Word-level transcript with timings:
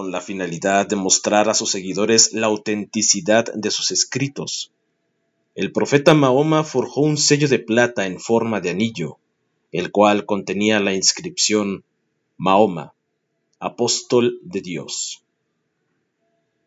con 0.00 0.12
la 0.12 0.22
finalidad 0.22 0.86
de 0.86 0.96
mostrar 0.96 1.50
a 1.50 1.52
sus 1.52 1.72
seguidores 1.72 2.32
la 2.32 2.46
autenticidad 2.46 3.52
de 3.52 3.70
sus 3.70 3.90
escritos. 3.90 4.72
El 5.54 5.72
profeta 5.72 6.14
Mahoma 6.14 6.64
forjó 6.64 7.02
un 7.02 7.18
sello 7.18 7.48
de 7.48 7.58
plata 7.58 8.06
en 8.06 8.18
forma 8.18 8.62
de 8.62 8.70
anillo, 8.70 9.18
el 9.72 9.90
cual 9.92 10.24
contenía 10.24 10.80
la 10.80 10.94
inscripción 10.94 11.84
Mahoma, 12.38 12.94
apóstol 13.58 14.38
de 14.42 14.62
Dios. 14.62 15.22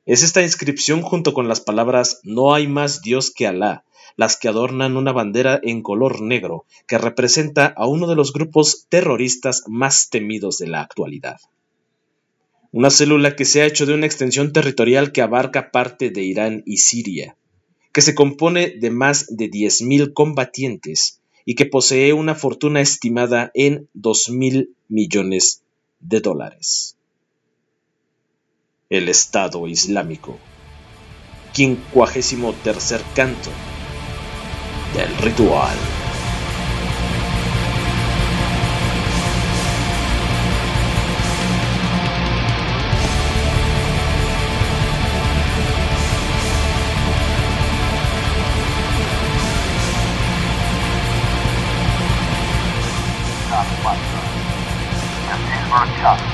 Es 0.05 0.21
esta 0.21 0.43
inscripción 0.43 1.01
junto 1.01 1.33
con 1.33 1.47
las 1.47 1.59
palabras 1.59 2.19
No 2.21 2.53
hay 2.53 2.67
más 2.67 3.01
Dios 3.01 3.31
que 3.31 3.47
Alá, 3.47 3.83
las 4.15 4.37
que 4.37 4.47
adornan 4.47 4.95
una 4.95 5.11
bandera 5.11 5.59
en 5.63 5.81
color 5.81 6.21
negro 6.21 6.65
que 6.85 6.99
representa 6.99 7.65
a 7.65 7.87
uno 7.87 8.05
de 8.05 8.15
los 8.15 8.31
grupos 8.31 8.85
terroristas 8.89 9.63
más 9.65 10.11
temidos 10.11 10.59
de 10.59 10.67
la 10.67 10.81
actualidad. 10.81 11.39
Una 12.73 12.89
célula 12.89 13.35
que 13.35 13.45
se 13.45 13.61
ha 13.61 13.67
hecho 13.67 13.85
de 13.85 13.93
una 13.93 14.07
extensión 14.07 14.51
territorial 14.51 15.11
que 15.11 15.21
abarca 15.21 15.69
parte 15.69 16.09
de 16.09 16.23
Irán 16.23 16.63
y 16.65 16.77
Siria, 16.77 17.37
que 17.91 18.01
se 18.01 18.15
compone 18.15 18.71
de 18.79 18.89
más 18.89 19.27
de 19.29 19.51
10.000 19.51 20.11
combatientes 20.11 21.21
y 21.45 21.53
que 21.53 21.67
posee 21.67 22.13
una 22.13 22.33
fortuna 22.33 22.81
estimada 22.81 23.51
en 23.53 23.87
2.000 23.93 24.69
millones 24.87 25.61
de 25.99 26.19
dólares. 26.19 26.97
El 28.89 29.07
Estado 29.07 29.67
Islámico. 29.67 30.39
Quincuagésimo 31.53 32.53
tercer 32.63 33.01
canto 33.13 33.51
del 34.95 35.15
ritual. 35.17 35.77
World 55.73 55.89
Cup. 55.97 56.32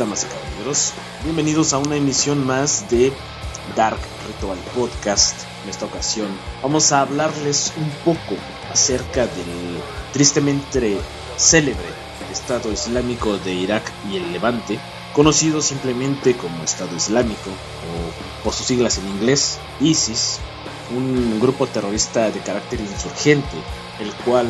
Damas 0.00 0.24
y 0.24 0.26
caballeros? 0.28 0.92
Bienvenidos 1.24 1.74
a 1.74 1.78
una 1.78 1.94
emisión 1.94 2.46
más 2.46 2.88
de 2.88 3.12
Dark 3.76 3.98
Ritual 4.26 4.56
Podcast. 4.74 5.36
En 5.62 5.68
esta 5.68 5.84
ocasión 5.84 6.28
vamos 6.62 6.90
a 6.90 7.02
hablarles 7.02 7.74
un 7.76 7.90
poco 8.02 8.40
acerca 8.72 9.26
del 9.26 9.78
tristemente 10.10 10.96
célebre 11.36 11.84
Estado 12.32 12.72
Islámico 12.72 13.36
de 13.36 13.52
Irak 13.52 13.92
y 14.10 14.16
el 14.16 14.32
Levante, 14.32 14.80
conocido 15.12 15.60
simplemente 15.60 16.34
como 16.34 16.64
Estado 16.64 16.96
Islámico 16.96 17.50
o 17.50 18.42
por 18.42 18.54
sus 18.54 18.66
siglas 18.66 18.96
en 18.96 19.06
inglés, 19.06 19.58
ISIS, 19.80 20.38
un 20.96 21.38
grupo 21.40 21.66
terrorista 21.66 22.30
de 22.30 22.40
carácter 22.40 22.80
insurgente, 22.80 23.56
el 23.98 24.10
cual 24.24 24.48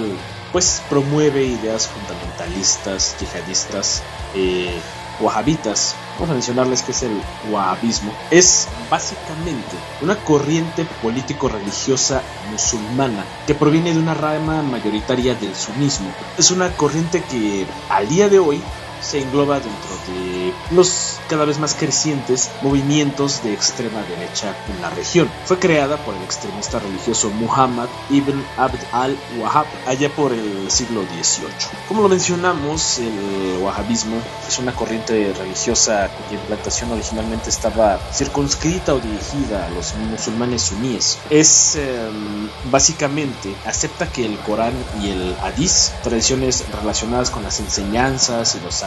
pues 0.53 0.81
promueve 0.89 1.45
ideas 1.45 1.89
fundamentalistas, 1.89 3.17
yihadistas, 3.19 4.03
eh, 4.35 4.81
wahabitas. 5.21 5.95
Vamos 6.15 6.31
a 6.31 6.35
mencionarles 6.35 6.83
que 6.83 6.93
es 6.93 7.03
el 7.03 7.21
wahabismo. 7.51 8.13
Es 8.31 8.69
básicamente 8.91 9.77
una 10.03 10.17
corriente 10.17 10.85
político-religiosa 11.03 12.23
musulmana 12.51 13.25
que 13.47 13.55
proviene 13.55 13.93
de 13.93 13.99
una 13.99 14.15
rama 14.15 14.63
mayoritaria 14.63 15.35
del 15.35 15.55
sunismo. 15.55 16.11
Es 16.39 16.51
una 16.51 16.71
corriente 16.77 17.23
que 17.23 17.67
al 17.89 18.09
día 18.09 18.29
de 18.29 18.39
hoy 18.39 18.63
se 19.01 19.23
engloba 19.23 19.61
dentro 19.61 19.91
de 20.09 20.53
los 20.71 21.10
cada 21.31 21.45
vez 21.45 21.59
más 21.59 21.75
crecientes 21.75 22.51
movimientos 22.61 23.43
de 23.45 23.55
extrema 23.55 24.03
derecha 24.03 24.57
en 24.69 24.83
la 24.83 24.91
región. 24.91 25.31
Fue 25.45 25.59
creada 25.59 25.97
por 25.99 26.15
el 26.15 26.23
extremista 26.23 26.81
religioso 26.81 27.31
Muhammad 27.31 27.89
ibn 28.11 28.45
Abd 28.57 28.81
al-Wahhab 28.93 29.67
allá 29.87 30.09
por 30.11 30.33
el 30.33 30.71
siglo 30.71 31.03
XVIII. 31.03 31.79
Como 31.89 32.03
lo 32.03 32.09
mencionamos, 32.09 32.99
el 32.99 33.63
wahhabismo 33.63 34.17
es 34.47 34.59
una 34.59 34.73
corriente 34.73 35.33
religiosa 35.39 36.09
cuya 36.09 36.41
implantación 36.41 36.91
originalmente 36.91 37.49
estaba 37.49 37.99
circunscrita 38.13 38.95
o 38.95 38.99
dirigida 38.99 39.67
a 39.67 39.71
los 39.71 39.95
musulmanes 39.95 40.63
suníes. 40.63 41.19
Es 41.31 41.77
em, 41.77 42.49
básicamente 42.71 43.55
acepta 43.65 44.11
que 44.11 44.27
el 44.27 44.37
Corán 44.41 44.75
y 45.01 45.11
el 45.11 45.37
Hadith, 45.43 45.93
tradiciones 46.03 46.65
relacionadas 46.81 47.31
con 47.31 47.45
las 47.45 47.61
enseñanzas 47.61 48.57
y 48.57 48.65
los 48.65 48.81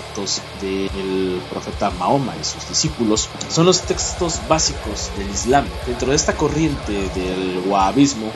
del 0.61 1.41
profeta 1.49 1.89
Mahoma 1.91 2.32
y 2.39 2.43
sus 2.43 2.67
discípulos 2.67 3.29
son 3.49 3.65
los 3.65 3.81
textos 3.81 4.39
básicos 4.47 5.11
del 5.17 5.29
Islam. 5.29 5.65
Dentro 5.85 6.09
de 6.09 6.15
esta 6.15 6.35
corriente 6.35 7.09
del 7.09 7.63
wahabismo, 7.65 8.31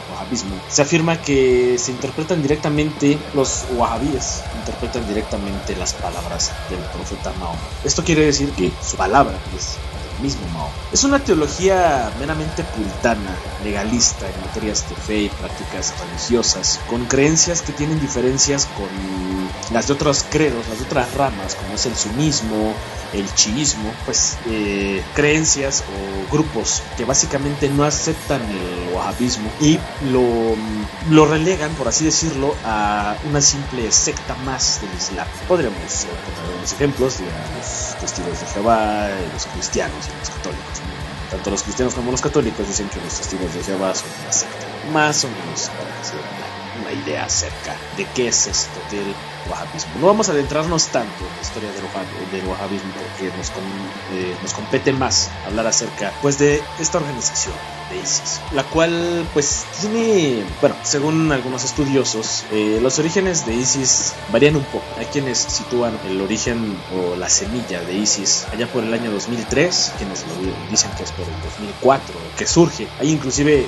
se 0.69 0.81
afirma 0.81 1.21
que 1.21 1.77
se 1.77 1.91
interpretan 1.91 2.41
directamente, 2.41 3.17
los 3.33 3.65
wahabíes 3.75 4.41
interpretan 4.59 5.07
directamente 5.07 5.75
las 5.75 5.93
palabras 5.93 6.51
del 6.69 6.79
profeta 6.79 7.31
Mahoma. 7.39 7.59
Esto 7.83 8.03
quiere 8.03 8.25
decir 8.25 8.51
que 8.51 8.71
su 8.83 8.97
palabra 8.97 9.37
es 9.55 9.77
mismo 10.21 10.47
Mahoma. 10.47 10.73
Es 10.91 11.03
una 11.03 11.19
teología 11.19 12.11
meramente 12.19 12.63
puritana, 12.63 13.35
legalista 13.63 14.27
en 14.27 14.41
materias 14.41 14.87
de 14.89 14.95
fe 14.95 15.21
y 15.23 15.29
prácticas 15.29 15.93
religiosas, 15.99 16.79
con 16.89 17.05
creencias 17.05 17.61
que 17.61 17.73
tienen 17.73 17.99
diferencias 17.99 18.67
con 18.77 18.87
las 19.73 19.87
de 19.87 19.93
otros 19.93 20.25
credos, 20.29 20.67
las 20.69 20.79
de 20.79 20.85
otras 20.85 21.13
ramas, 21.13 21.55
como 21.55 21.75
es 21.75 21.85
el 21.85 21.95
sunismo, 21.95 22.73
el 23.13 23.33
chiismo, 23.33 23.91
pues 24.05 24.37
eh, 24.47 25.03
creencias 25.13 25.83
o 25.83 26.31
grupos 26.31 26.83
que 26.97 27.05
básicamente 27.05 27.69
no 27.69 27.83
aceptan 27.83 28.41
el 28.41 28.93
wahabismo 28.93 29.49
y 29.61 29.79
lo, 30.11 30.55
lo 31.09 31.25
relegan, 31.25 31.71
por 31.75 31.87
así 31.87 32.05
decirlo, 32.05 32.55
a 32.65 33.15
una 33.29 33.41
simple 33.41 33.91
secta 33.91 34.35
más 34.45 34.81
del 34.81 34.89
Islam. 34.97 35.27
Podríamos 35.47 35.79
poner 36.35 36.57
unos 36.57 36.73
ejemplos 36.73 37.19
de 37.19 37.25
los 37.25 37.95
testigos 37.99 38.39
de 38.39 38.47
Jehová, 38.47 39.09
los 39.33 39.45
cristianos 39.47 40.05
y 40.07 40.19
los 40.19 40.29
católicos. 40.29 40.81
Tanto 41.31 41.51
los 41.51 41.63
cristianos 41.63 41.93
como 41.93 42.11
los 42.11 42.21
católicos 42.21 42.67
dicen 42.67 42.87
que 42.89 43.01
los 43.01 43.13
testigos 43.13 43.53
de 43.53 43.63
Jehová 43.63 43.93
son 43.93 44.09
una 44.23 44.31
secta. 44.31 44.65
Más 44.91 45.23
o 45.25 45.27
menos 45.27 45.69
hacer 46.01 46.19
una, 46.81 46.91
idea 46.91 47.25
acerca 47.25 47.75
de 47.95 48.05
qué 48.15 48.27
es 48.29 48.47
esto 48.47 48.79
del 48.91 49.13
no 49.99 50.07
vamos 50.07 50.29
a 50.29 50.33
adentrarnos 50.33 50.87
tanto 50.87 51.25
en 51.25 51.35
la 51.35 51.41
historia 51.41 51.69
del, 51.71 52.45
wahhabismo 52.47 52.91
porque 52.91 53.27
eh, 53.27 54.35
nos, 54.41 54.53
compete 54.53 54.91
más 54.91 55.29
hablar 55.45 55.67
acerca 55.67 56.13
pues 56.21 56.37
de 56.37 56.61
esta 56.79 56.97
organización 56.97 57.53
de 57.89 57.97
ISIS, 57.97 58.41
la 58.51 58.63
cual 58.63 59.25
pues 59.33 59.65
tiene, 59.79 60.43
bueno, 60.59 60.75
según 60.83 61.31
algunos 61.31 61.63
estudiosos, 61.63 62.43
eh, 62.51 62.79
los 62.81 62.99
orígenes 62.99 63.45
de 63.45 63.53
ISIS 63.53 64.13
varían 64.31 64.57
un 64.57 64.63
poco. 64.65 64.85
Hay 64.97 65.05
quienes 65.05 65.37
sitúan 65.37 65.97
el 66.05 66.19
origen 66.19 66.77
o 66.93 67.15
la 67.15 67.29
semilla 67.29 67.79
de 67.81 67.93
ISIS 67.93 68.45
allá 68.51 68.67
por 68.67 68.83
el 68.83 68.93
año 68.93 69.11
2003, 69.11 69.93
quienes 69.97 70.25
lo 70.27 70.69
dicen 70.69 70.91
que 70.97 71.03
es 71.03 71.11
por 71.11 71.25
el 71.25 71.41
2004 71.41 72.15
que 72.37 72.45
surge. 72.45 72.87
Hay 72.99 73.11
inclusive 73.11 73.61
eh, 73.61 73.67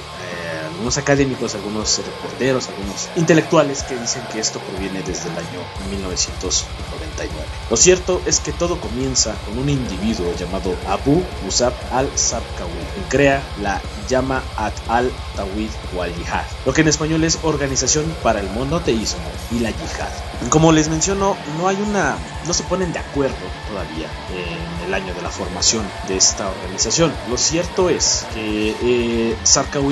algunos 0.80 0.98
académicos, 0.98 1.56
algunos 1.56 1.98
reporteros, 1.98 2.70
algunos 2.70 3.10
intelectuales 3.18 3.84
que 3.84 3.98
dicen 3.98 4.22
que 4.32 4.40
esto 4.40 4.60
proviene 4.60 5.02
desde 5.02 5.28
el 5.28 5.38
año 5.38 5.60
1999. 5.90 7.36
Lo 7.70 7.76
cierto 7.76 8.22
es 8.26 8.40
que 8.40 8.54
todo 8.54 8.80
comienza 8.80 9.36
con 9.46 9.60
un 9.60 9.68
individuo 9.68 10.34
llamado 10.38 10.74
Abu 10.88 11.22
Musab 11.44 11.74
al-Sabkawi, 11.92 12.72
quien 12.94 13.06
crea 13.10 13.44
la 13.62 13.82
llama 14.08 14.42
At 14.56 14.72
al-Tawid 14.88 15.70
o 15.98 16.02
al-Yihad, 16.02 16.46
lo 16.66 16.72
que 16.72 16.80
en 16.80 16.88
español 16.88 17.26
es 17.26 17.40
Organización 17.44 18.06
para 18.24 18.40
el 18.40 18.50
Monoteísmo 18.52 19.30
y 19.52 19.60
la 19.60 19.72
Yihad. 19.72 20.50
Como 20.50 20.72
les 20.72 20.88
menciono, 20.88 21.36
no 21.58 21.68
hay 21.68 21.76
una, 21.82 22.16
no 22.50 22.54
se 22.56 22.64
ponen 22.64 22.92
de 22.92 22.98
acuerdo 22.98 23.36
todavía 23.70 24.10
en 24.36 24.88
el 24.88 24.94
año 24.96 25.14
de 25.14 25.22
la 25.22 25.30
formación 25.30 25.88
de 26.08 26.18
esta 26.18 26.50
organización. 26.50 27.14
Lo 27.30 27.38
cierto 27.38 27.92
es 27.92 28.26
que 28.34 28.76
eh, 28.82 29.38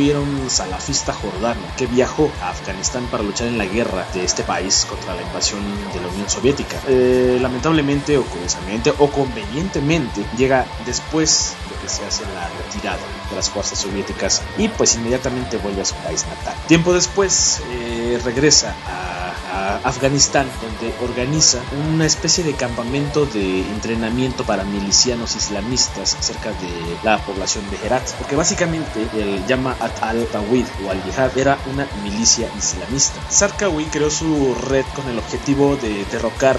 era 0.09 0.19
un 0.19 0.49
salafista 0.49 1.13
jordano 1.13 1.61
que 1.77 1.85
viajó 1.85 2.31
a 2.41 2.49
Afganistán 2.49 3.05
para 3.11 3.21
luchar 3.21 3.47
en 3.47 3.59
la 3.59 3.65
guerra 3.65 4.07
de 4.11 4.23
este 4.23 4.41
país 4.41 4.87
contra 4.89 5.13
la 5.13 5.21
invasión 5.21 5.61
de 5.93 6.01
la 6.01 6.07
Unión 6.07 6.27
Soviética. 6.27 6.81
Eh, 6.87 7.37
lamentablemente 7.39 8.17
o 8.17 8.23
curiosamente 8.23 8.91
o 8.97 9.07
convenientemente 9.07 10.25
llega 10.35 10.65
después 10.83 11.53
de 11.69 11.75
que 11.83 11.89
se 11.89 12.03
hace 12.05 12.23
la 12.33 12.49
retirada 12.65 12.97
de 13.29 13.35
las 13.35 13.51
fuerzas 13.51 13.77
soviéticas 13.77 14.41
y 14.57 14.67
pues 14.67 14.95
inmediatamente 14.95 15.57
vuelve 15.57 15.83
a 15.83 15.85
su 15.85 15.93
país 15.97 16.25
natal. 16.25 16.55
Tiempo 16.67 16.91
después 16.91 17.61
eh, 17.69 18.19
regresa 18.23 18.73
a 18.87 19.26
Afganistán, 19.83 20.47
donde 20.61 20.93
organiza 21.01 21.59
una 21.89 22.05
especie 22.05 22.43
de 22.43 22.53
campamento 22.53 23.25
de 23.25 23.61
entrenamiento 23.61 24.43
para 24.43 24.63
milicianos 24.63 25.35
islamistas 25.35 26.17
cerca 26.19 26.51
de 26.51 26.97
la 27.03 27.17
población 27.19 27.63
de 27.69 27.77
Herat, 27.85 28.09
porque 28.17 28.35
básicamente 28.35 29.07
el 29.13 29.43
At 29.79 30.01
al-Tawid 30.01 30.65
o 30.85 30.91
al-Jihad 30.91 31.37
era 31.37 31.57
una 31.71 31.87
milicia 32.03 32.49
islamista. 32.57 33.19
Sarkawi 33.29 33.85
creó 33.85 34.09
su 34.09 34.55
red 34.55 34.85
con 34.95 35.07
el 35.09 35.17
objetivo 35.17 35.75
de 35.77 36.05
derrocar 36.05 36.57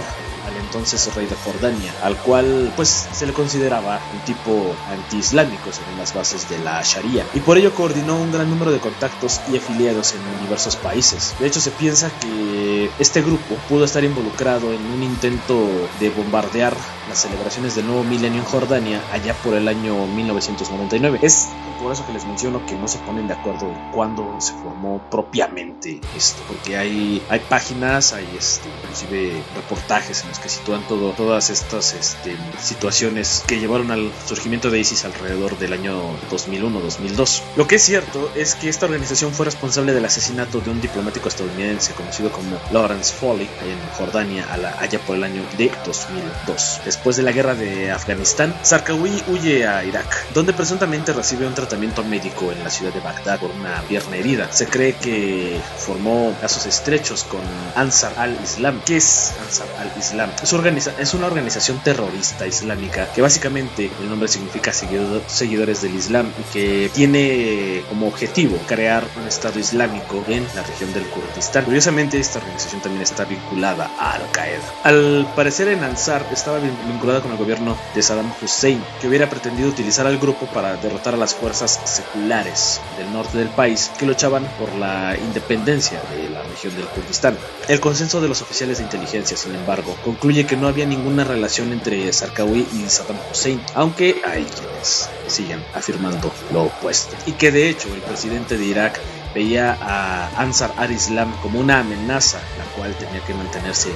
al 0.48 0.56
entonces 0.56 1.14
rey 1.14 1.26
de 1.26 1.36
Jordania, 1.36 1.92
al 2.02 2.16
cual 2.16 2.72
pues 2.76 3.08
se 3.12 3.26
le 3.26 3.32
consideraba 3.32 4.00
un 4.12 4.20
tipo 4.20 4.74
anti-islámico 4.90 5.72
según 5.72 5.98
las 5.98 6.14
bases 6.14 6.48
de 6.48 6.58
la 6.58 6.82
Sharia, 6.82 7.26
y 7.34 7.40
por 7.40 7.58
ello 7.58 7.74
coordinó 7.74 8.20
un 8.20 8.32
gran 8.32 8.50
número 8.50 8.70
de 8.70 8.78
contactos 8.78 9.40
y 9.52 9.56
afiliados 9.56 10.14
en 10.14 10.42
diversos 10.42 10.76
países. 10.76 11.34
De 11.38 11.46
hecho 11.46 11.60
se 11.60 11.70
piensa 11.70 12.10
que 12.20 12.90
este 12.98 13.22
grupo 13.22 13.54
pudo 13.68 13.84
estar 13.84 14.02
involucrado 14.04 14.72
en 14.72 14.84
un 14.86 15.02
intento 15.02 15.68
de 16.00 16.10
bombardear 16.10 16.74
las 17.08 17.18
celebraciones 17.18 17.74
del 17.74 17.86
nuevo 17.86 18.04
milenio 18.04 18.40
en 18.40 18.46
Jordania 18.46 19.00
allá 19.12 19.34
por 19.44 19.54
el 19.54 19.68
año 19.68 20.06
1999. 20.06 21.20
Es 21.22 21.48
por 21.80 21.92
eso 21.92 22.04
que 22.06 22.12
les 22.12 22.24
menciono 22.26 22.64
que 22.66 22.74
no 22.74 22.88
se 22.88 22.98
ponen 22.98 23.28
de 23.28 23.34
acuerdo 23.34 23.72
cuándo 23.92 24.36
se 24.40 24.52
formó 24.52 25.00
propiamente 25.10 26.00
esto, 26.16 26.42
porque 26.48 26.76
hay, 26.76 27.22
hay 27.28 27.40
páginas, 27.40 28.12
hay 28.12 28.28
este, 28.36 28.68
inclusive 28.82 29.42
reportajes 29.54 30.22
en 30.22 30.28
los 30.28 30.37
que 30.38 30.48
sitúan 30.48 30.86
todo, 30.86 31.12
todas 31.12 31.50
estas 31.50 31.94
este, 31.94 32.36
situaciones 32.60 33.42
que 33.46 33.58
llevaron 33.58 33.90
al 33.90 34.10
surgimiento 34.26 34.70
de 34.70 34.80
ISIS 34.80 35.04
alrededor 35.04 35.58
del 35.58 35.72
año 35.72 36.00
2001-2002. 36.30 37.42
Lo 37.56 37.66
que 37.66 37.76
es 37.76 37.82
cierto 37.82 38.30
es 38.34 38.54
que 38.54 38.68
esta 38.68 38.86
organización 38.86 39.32
fue 39.32 39.44
responsable 39.44 39.92
del 39.92 40.04
asesinato 40.04 40.60
de 40.60 40.70
un 40.70 40.80
diplomático 40.80 41.28
estadounidense 41.28 41.92
conocido 41.92 42.30
como 42.30 42.58
Lawrence 42.72 43.14
Foley 43.14 43.48
en 43.62 43.78
Jordania 43.96 44.46
allá 44.78 44.98
por 45.00 45.16
el 45.16 45.24
año 45.24 45.42
de 45.56 45.70
2002. 45.84 46.80
Después 46.84 47.16
de 47.16 47.22
la 47.22 47.32
guerra 47.32 47.54
de 47.54 47.90
Afganistán, 47.90 48.54
Sarkawi 48.62 49.22
huye 49.28 49.66
a 49.66 49.84
Irak, 49.84 50.32
donde 50.32 50.52
presuntamente 50.52 51.12
recibe 51.12 51.46
un 51.46 51.54
tratamiento 51.54 52.04
médico 52.04 52.52
en 52.52 52.62
la 52.62 52.70
ciudad 52.70 52.92
de 52.92 53.00
Bagdad 53.00 53.40
por 53.40 53.50
una 53.50 53.82
pierna 53.82 54.16
herida. 54.16 54.52
Se 54.52 54.66
cree 54.66 54.94
que 54.94 55.60
formó 55.78 56.34
lazos 56.40 56.66
estrechos 56.66 57.24
con 57.24 57.40
Ansar 57.74 58.12
al-Islam. 58.16 58.80
¿Qué 58.84 58.96
es 58.96 59.32
Ansar 59.44 59.68
al-Islam? 59.78 60.27
Es, 60.42 60.86
es 60.98 61.14
una 61.14 61.26
organización 61.26 61.78
terrorista 61.82 62.46
islámica 62.46 63.12
que 63.12 63.22
básicamente 63.22 63.90
el 64.00 64.08
nombre 64.08 64.28
significa 64.28 64.72
seguidores 64.72 65.82
del 65.82 65.94
Islam 65.94 66.30
y 66.38 66.52
que 66.52 66.90
tiene 66.94 67.82
como 67.88 68.08
objetivo 68.08 68.58
crear 68.66 69.04
un 69.20 69.26
Estado 69.26 69.58
Islámico 69.58 70.24
en 70.28 70.46
la 70.54 70.62
región 70.62 70.92
del 70.92 71.04
Kurdistán. 71.04 71.64
Curiosamente, 71.64 72.18
esta 72.18 72.38
organización 72.38 72.80
también 72.80 73.02
está 73.02 73.24
vinculada 73.24 73.90
a 73.98 74.12
Al 74.12 74.30
Qaeda. 74.30 74.62
Al 74.84 75.32
parecer, 75.34 75.68
en 75.68 75.82
Ansar 75.84 76.26
estaba 76.32 76.58
vinculada 76.58 77.20
con 77.20 77.32
el 77.32 77.36
gobierno 77.36 77.76
de 77.94 78.02
Saddam 78.02 78.32
Hussein, 78.40 78.82
que 79.00 79.08
hubiera 79.08 79.28
pretendido 79.28 79.68
utilizar 79.68 80.06
al 80.06 80.18
grupo 80.18 80.46
para 80.46 80.76
derrotar 80.76 81.14
a 81.14 81.16
las 81.16 81.34
fuerzas 81.34 81.80
seculares 81.84 82.80
del 82.96 83.12
norte 83.12 83.38
del 83.38 83.48
país 83.48 83.90
que 83.98 84.06
luchaban 84.06 84.46
por 84.58 84.74
la 84.74 85.16
independencia 85.16 86.00
de 86.14 86.28
la 86.30 86.42
región 86.42 86.74
del 86.76 86.86
Kurdistán. 86.86 87.36
El 87.68 87.80
consenso 87.80 88.20
de 88.20 88.28
los 88.28 88.42
oficiales 88.42 88.78
de 88.78 88.84
inteligencia, 88.84 89.36
sin 89.36 89.54
embargo, 89.54 89.96
concluye 90.18 90.46
que 90.46 90.56
no 90.56 90.66
había 90.66 90.84
ninguna 90.84 91.22
relación 91.22 91.72
entre 91.72 92.12
Sarkawi 92.12 92.66
y 92.72 92.90
Saddam 92.90 93.16
Hussein, 93.30 93.60
aunque 93.76 94.20
hay 94.26 94.44
quienes 94.46 95.08
siguen 95.28 95.62
afirmando 95.74 96.32
lo 96.52 96.64
opuesto. 96.64 97.14
Y 97.26 97.32
que 97.32 97.52
de 97.52 97.70
hecho 97.70 97.86
el 97.94 98.00
presidente 98.00 98.58
de 98.58 98.64
Irak 98.64 99.00
veía 99.32 99.78
a 99.80 100.42
Ansar 100.42 100.72
al-Islam 100.76 101.32
como 101.40 101.60
una 101.60 101.78
amenaza, 101.78 102.40
la 102.58 102.64
cual 102.74 102.96
tenía 102.96 103.24
que 103.24 103.34
mantenerse 103.34 103.90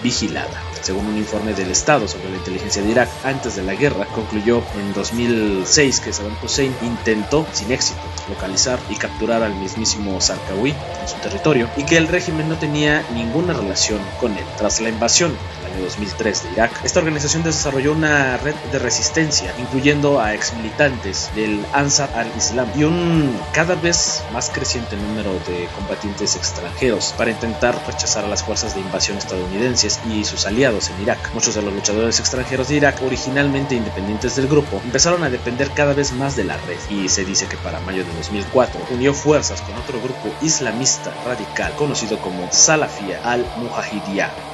vigilada. 0.00 0.62
Según 0.84 1.06
un 1.06 1.16
informe 1.16 1.54
del 1.54 1.70
Estado 1.70 2.06
sobre 2.06 2.28
la 2.28 2.36
inteligencia 2.36 2.82
de 2.82 2.90
Irak 2.90 3.08
antes 3.24 3.56
de 3.56 3.62
la 3.62 3.74
guerra, 3.74 4.04
concluyó 4.14 4.62
en 4.78 4.92
2006 4.92 6.00
que 6.00 6.12
Saddam 6.12 6.36
Hussein 6.42 6.76
intentó, 6.82 7.46
sin 7.54 7.72
éxito, 7.72 8.02
localizar 8.28 8.78
y 8.90 8.96
capturar 8.96 9.42
al 9.42 9.54
mismísimo 9.54 10.20
Zarqawi 10.20 10.72
en 10.72 11.08
su 11.08 11.16
territorio 11.22 11.70
y 11.78 11.84
que 11.84 11.96
el 11.96 12.06
régimen 12.06 12.50
no 12.50 12.58
tenía 12.58 13.02
ninguna 13.14 13.54
relación 13.54 13.98
con 14.20 14.32
él. 14.32 14.44
Tras 14.58 14.82
la 14.82 14.90
invasión 14.90 15.34
2003 15.82 16.42
de 16.44 16.52
Irak, 16.52 16.84
esta 16.84 17.00
organización 17.00 17.42
desarrolló 17.42 17.92
una 17.92 18.36
red 18.36 18.54
de 18.70 18.78
resistencia, 18.78 19.54
incluyendo 19.58 20.20
a 20.20 20.34
exmilitantes 20.34 21.30
del 21.34 21.64
Ansar 21.72 22.10
al-Islam 22.14 22.68
y 22.76 22.84
un 22.84 23.36
cada 23.52 23.74
vez 23.74 24.22
más 24.32 24.50
creciente 24.50 24.96
número 24.96 25.32
de 25.46 25.68
combatientes 25.74 26.36
extranjeros 26.36 27.14
para 27.16 27.30
intentar 27.30 27.80
rechazar 27.86 28.24
a 28.24 28.28
las 28.28 28.42
fuerzas 28.42 28.74
de 28.74 28.80
invasión 28.80 29.18
estadounidenses 29.18 30.00
y 30.08 30.24
sus 30.24 30.46
aliados 30.46 30.73
en 30.74 31.02
Irak. 31.02 31.32
Muchos 31.34 31.54
de 31.54 31.62
los 31.62 31.72
luchadores 31.72 32.18
extranjeros 32.18 32.68
de 32.68 32.76
Irak, 32.76 33.00
originalmente 33.04 33.76
independientes 33.76 34.34
del 34.34 34.48
grupo, 34.48 34.80
empezaron 34.84 35.22
a 35.22 35.30
depender 35.30 35.70
cada 35.70 35.94
vez 35.94 36.12
más 36.12 36.34
de 36.34 36.44
la 36.44 36.56
red 36.56 36.78
y 36.90 37.08
se 37.08 37.24
dice 37.24 37.46
que 37.46 37.56
para 37.56 37.80
mayo 37.80 38.04
de 38.04 38.12
2004 38.12 38.80
unió 38.90 39.14
fuerzas 39.14 39.60
con 39.62 39.76
otro 39.76 40.00
grupo 40.00 40.34
islamista 40.42 41.14
radical 41.24 41.74
conocido 41.76 42.18
como 42.18 42.50
Salafia 42.50 43.20
al-Mujahidiyah 43.22 44.53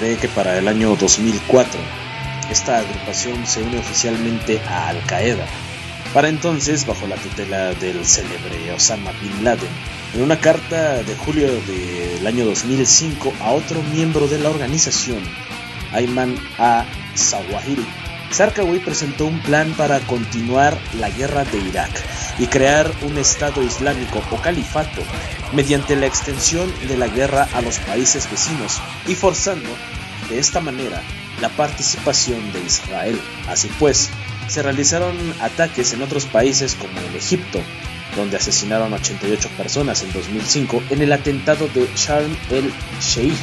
cree 0.00 0.16
que 0.16 0.28
para 0.28 0.56
el 0.56 0.66
año 0.66 0.96
2004 0.96 1.78
esta 2.50 2.78
agrupación 2.78 3.46
se 3.46 3.62
une 3.62 3.78
oficialmente 3.78 4.58
a 4.60 4.88
Al 4.88 5.04
Qaeda, 5.04 5.44
para 6.14 6.30
entonces 6.30 6.86
bajo 6.86 7.06
la 7.06 7.16
tutela 7.16 7.74
del 7.74 8.06
célebre 8.06 8.72
Osama 8.72 9.12
Bin 9.20 9.44
Laden. 9.44 9.68
En 10.14 10.22
una 10.22 10.40
carta 10.40 11.02
de 11.02 11.14
julio 11.16 11.48
del 11.66 12.26
año 12.26 12.46
2005 12.46 13.34
a 13.40 13.52
otro 13.52 13.82
miembro 13.94 14.26
de 14.26 14.38
la 14.38 14.48
organización, 14.48 15.22
Ayman 15.92 16.34
A. 16.58 16.86
Zawahiri, 17.14 17.84
Zarqawi 18.32 18.78
presentó 18.78 19.26
un 19.26 19.40
plan 19.42 19.72
para 19.72 19.98
continuar 20.00 20.78
la 20.98 21.10
guerra 21.10 21.44
de 21.44 21.58
Irak 21.58 21.90
y 22.38 22.46
crear 22.46 22.90
un 23.02 23.18
Estado 23.18 23.62
Islámico 23.62 24.22
o 24.30 24.36
califato 24.36 25.02
mediante 25.52 25.96
la 25.96 26.06
extensión 26.06 26.72
de 26.86 26.96
la 26.96 27.08
guerra 27.08 27.48
a 27.54 27.60
los 27.60 27.78
países 27.80 28.30
vecinos 28.30 28.80
y 29.06 29.16
forzando 29.16 29.68
de 30.28 30.38
esta 30.38 30.60
manera 30.60 31.02
la 31.40 31.48
participación 31.48 32.52
de 32.52 32.60
Israel. 32.60 33.20
Así 33.48 33.68
pues, 33.80 34.10
se 34.46 34.62
realizaron 34.62 35.16
ataques 35.40 35.92
en 35.92 36.02
otros 36.02 36.26
países 36.26 36.76
como 36.76 37.00
en 37.00 37.16
Egipto, 37.16 37.60
donde 38.16 38.36
asesinaron 38.36 38.92
88 38.92 39.48
personas 39.56 40.02
en 40.02 40.12
2005 40.12 40.84
en 40.90 41.02
el 41.02 41.12
atentado 41.12 41.66
de 41.68 41.88
Sharm 41.96 42.36
el-Sheikh 42.50 43.38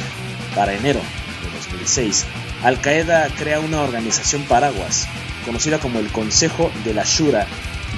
para 0.54 0.72
enero 0.72 1.00
de 1.42 1.50
2006 1.58 2.24
al 2.62 2.80
Qaeda 2.80 3.28
crea 3.36 3.60
una 3.60 3.82
organización 3.82 4.42
paraguas, 4.42 5.06
conocida 5.44 5.78
como 5.78 5.98
el 5.98 6.08
Consejo 6.08 6.70
de 6.84 6.94
la 6.94 7.04
Shura 7.04 7.46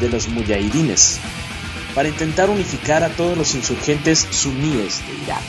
de 0.01 0.09
los 0.09 0.29
Mujahidines, 0.29 1.19
para 1.95 2.09
intentar 2.09 2.51
unificar 2.51 3.03
a 3.03 3.09
todos 3.09 3.37
los 3.37 3.55
insurgentes 3.55 4.27
suníes 4.31 5.01
de 5.07 5.25
Irak. 5.25 5.43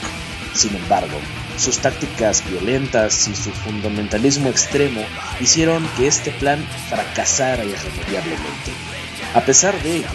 Sin 0.54 0.74
embargo, 0.76 1.18
sus 1.58 1.78
tácticas 1.78 2.42
violentas 2.50 3.28
y 3.28 3.34
su 3.34 3.50
fundamentalismo 3.50 4.48
extremo 4.48 5.02
hicieron 5.40 5.86
que 5.96 6.06
este 6.06 6.30
plan 6.30 6.64
fracasara 6.88 7.64
irremediablemente. 7.64 8.72
A 9.34 9.40
pesar 9.40 9.80
de 9.82 9.96
ello, 9.96 10.08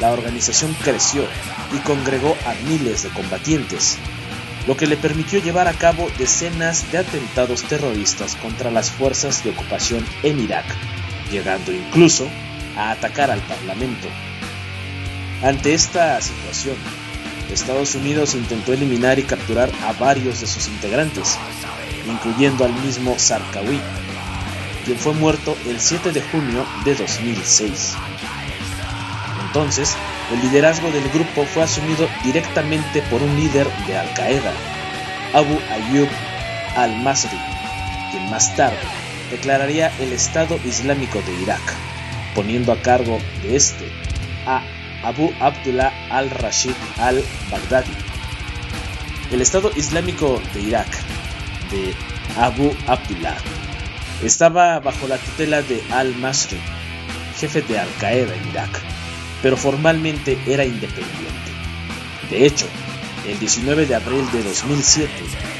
la 0.00 0.12
organización 0.12 0.74
creció 0.82 1.24
y 1.72 1.78
congregó 1.78 2.36
a 2.46 2.54
miles 2.68 3.02
de 3.02 3.08
combatientes, 3.10 3.98
lo 4.68 4.76
que 4.76 4.86
le 4.86 4.98
permitió 4.98 5.40
llevar 5.40 5.66
a 5.66 5.72
cabo 5.72 6.10
decenas 6.18 6.92
de 6.92 6.98
atentados 6.98 7.62
terroristas 7.62 8.36
contra 8.36 8.70
las 8.70 8.90
fuerzas 8.90 9.42
de 9.42 9.48
ocupación 9.48 10.04
en 10.22 10.38
Irak, 10.40 10.66
llegando 11.32 11.72
incluso 11.72 12.28
a 12.76 12.90
atacar 12.90 13.30
al 13.30 13.40
Parlamento. 13.40 14.08
Ante 15.42 15.72
esta 15.72 16.20
situación, 16.20 16.76
Estados 17.50 17.94
Unidos 17.94 18.34
intentó 18.34 18.74
eliminar 18.74 19.18
y 19.18 19.22
capturar 19.22 19.70
a 19.86 19.94
varios 19.94 20.42
de 20.42 20.46
sus 20.46 20.68
integrantes, 20.68 21.38
incluyendo 22.06 22.66
al 22.66 22.74
mismo 22.74 23.18
Sarkawi, 23.18 23.80
quien 24.84 24.98
fue 24.98 25.14
muerto 25.14 25.56
el 25.66 25.80
7 25.80 26.12
de 26.12 26.20
junio 26.20 26.66
de 26.84 26.94
2006. 26.94 27.94
Entonces, 29.48 29.96
el 30.30 30.42
liderazgo 30.42 30.90
del 30.90 31.08
grupo 31.08 31.44
fue 31.46 31.62
asumido 31.62 32.06
directamente 32.22 33.00
por 33.02 33.22
un 33.22 33.34
líder 33.34 33.66
de 33.86 33.96
Al 33.96 34.12
Qaeda, 34.12 34.52
Abu 35.32 35.58
Ayyub 35.70 36.08
al-Masri, 36.76 37.38
quien 38.10 38.28
más 38.30 38.54
tarde 38.56 38.76
declararía 39.30 39.90
el 40.00 40.12
Estado 40.12 40.60
Islámico 40.66 41.22
de 41.22 41.34
Irak, 41.42 41.62
poniendo 42.34 42.72
a 42.72 42.82
cargo 42.82 43.18
de 43.42 43.56
este 43.56 43.88
a 44.46 44.62
Abu 45.02 45.32
Abdullah 45.40 45.92
al-Rashid 46.10 46.74
al-Baghdadi. 46.98 47.92
El 49.32 49.40
Estado 49.40 49.70
Islámico 49.76 50.42
de 50.52 50.60
Irak, 50.60 50.88
de 51.70 51.94
Abu 52.38 52.74
Abdullah, 52.86 53.36
estaba 54.22 54.78
bajo 54.80 55.08
la 55.08 55.16
tutela 55.16 55.62
de 55.62 55.82
al-Masri, 55.90 56.58
jefe 57.38 57.62
de 57.62 57.78
Al-Qaeda 57.78 58.34
en 58.34 58.48
Irak 58.50 58.82
pero 59.42 59.56
formalmente 59.56 60.38
era 60.46 60.64
independiente. 60.64 61.50
De 62.30 62.46
hecho, 62.46 62.66
el 63.26 63.38
19 63.38 63.86
de 63.86 63.94
abril 63.94 64.24
de 64.32 64.42
2007, 64.42 65.10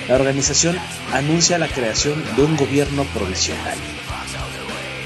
la 0.09 0.15
organización 0.15 0.77
anuncia 1.13 1.59
la 1.59 1.69
creación 1.69 2.23
de 2.37 2.43
un 2.43 2.57
gobierno 2.57 3.05
provisional. 3.15 3.77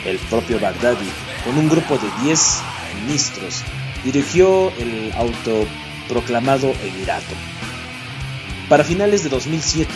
El 0.05 0.19
propio 0.19 0.59
Baghdadi, 0.59 1.09
con 1.45 1.59
un 1.59 1.69
grupo 1.69 1.99
de 1.99 2.09
10 2.25 2.63
ministros, 3.03 3.63
dirigió 4.05 4.73
el 4.79 5.13
autoproclamado 5.17 6.73
Emirato. 6.83 7.35
Para 8.69 8.85
finales 8.85 9.23
de 9.23 9.29
2007, 9.29 9.91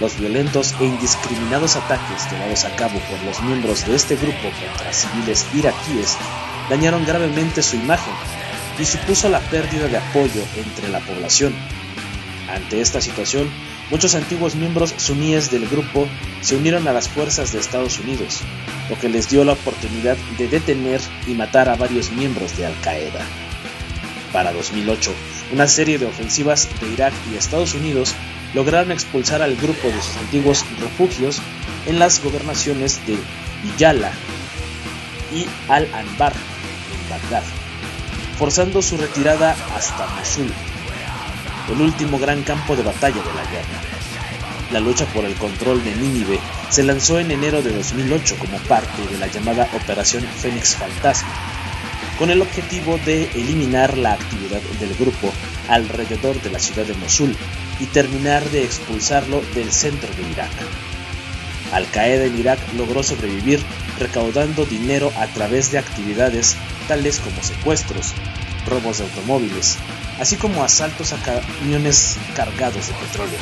los 0.00 0.18
violentos 0.18 0.74
e 0.80 0.84
indiscriminados 0.84 1.76
ataques 1.76 2.30
llevados 2.30 2.64
a 2.64 2.74
cabo 2.76 2.98
por 3.10 3.22
los 3.22 3.40
miembros 3.42 3.86
de 3.86 3.94
este 3.94 4.16
grupo 4.16 4.50
contra 4.60 4.92
civiles 4.92 5.46
iraquíes 5.54 6.16
dañaron 6.68 7.04
gravemente 7.04 7.62
su 7.62 7.76
imagen 7.76 8.14
y 8.78 8.84
supuso 8.84 9.28
la 9.28 9.40
pérdida 9.40 9.88
de 9.88 9.96
apoyo 9.96 10.42
entre 10.56 10.88
la 10.88 11.00
población. 11.00 11.54
Ante 12.48 12.80
esta 12.80 13.00
situación, 13.00 13.50
muchos 13.90 14.14
antiguos 14.14 14.54
miembros 14.54 14.94
suníes 14.96 15.50
del 15.50 15.68
grupo 15.68 16.06
se 16.40 16.56
unieron 16.56 16.86
a 16.88 16.92
las 16.92 17.08
fuerzas 17.08 17.52
de 17.52 17.60
Estados 17.60 17.98
Unidos, 17.98 18.40
lo 18.90 18.98
que 18.98 19.08
les 19.08 19.28
dio 19.28 19.44
la 19.44 19.52
oportunidad 19.52 20.16
de 20.38 20.48
detener 20.48 21.00
y 21.26 21.34
matar 21.34 21.68
a 21.68 21.76
varios 21.76 22.12
miembros 22.12 22.56
de 22.56 22.66
Al 22.66 22.78
Qaeda. 22.80 23.24
Para 24.32 24.52
2008, 24.52 25.12
una 25.52 25.68
serie 25.68 25.98
de 25.98 26.06
ofensivas 26.06 26.68
de 26.80 26.92
Irak 26.92 27.14
y 27.32 27.36
Estados 27.36 27.74
Unidos 27.74 28.14
lograron 28.52 28.92
expulsar 28.92 29.42
al 29.42 29.56
grupo 29.56 29.88
de 29.88 30.00
sus 30.02 30.16
antiguos 30.16 30.64
refugios 30.80 31.40
en 31.86 31.98
las 31.98 32.22
gobernaciones 32.22 33.00
de 33.06 33.16
Yala 33.78 34.12
y 35.32 35.46
Al-Anbar, 35.68 36.32
Forzando 38.38 38.82
su 38.82 38.96
retirada 38.96 39.56
hasta 39.76 40.06
Mosul, 40.16 40.52
el 41.72 41.80
último 41.80 42.18
gran 42.18 42.42
campo 42.42 42.76
de 42.76 42.82
batalla 42.82 43.22
de 43.22 43.34
la 43.34 43.44
guerra. 43.50 43.80
La 44.72 44.80
lucha 44.80 45.06
por 45.06 45.24
el 45.24 45.34
control 45.34 45.84
de 45.84 45.94
Nínive 45.94 46.40
se 46.68 46.82
lanzó 46.82 47.18
en 47.20 47.30
enero 47.30 47.62
de 47.62 47.72
2008 47.72 48.36
como 48.38 48.58
parte 48.58 49.06
de 49.06 49.18
la 49.18 49.28
llamada 49.28 49.68
Operación 49.72 50.24
Fénix 50.24 50.74
Fantasma, 50.74 51.32
con 52.18 52.30
el 52.30 52.42
objetivo 52.42 52.98
de 53.04 53.24
eliminar 53.34 53.96
la 53.96 54.12
actividad 54.14 54.60
del 54.80 54.94
grupo 54.94 55.32
alrededor 55.68 56.40
de 56.42 56.50
la 56.50 56.58
ciudad 56.58 56.86
de 56.86 56.94
Mosul 56.94 57.36
y 57.80 57.86
terminar 57.86 58.42
de 58.50 58.64
expulsarlo 58.64 59.42
del 59.54 59.70
centro 59.72 60.08
de 60.14 60.30
Irak. 60.30 60.50
Al 61.72 61.86
Qaeda 61.90 62.24
en 62.24 62.38
Irak 62.38 62.58
logró 62.76 63.02
sobrevivir 63.02 63.60
recaudando 63.98 64.64
dinero 64.64 65.12
a 65.18 65.26
través 65.26 65.70
de 65.70 65.78
actividades 65.78 66.56
como 66.86 67.42
secuestros, 67.42 68.12
robos 68.66 68.98
de 68.98 69.04
automóviles, 69.04 69.78
así 70.20 70.36
como 70.36 70.62
asaltos 70.62 71.12
a 71.12 71.16
camiones 71.16 72.18
cargados 72.36 72.88
de 72.88 72.94
petróleo. 72.94 73.38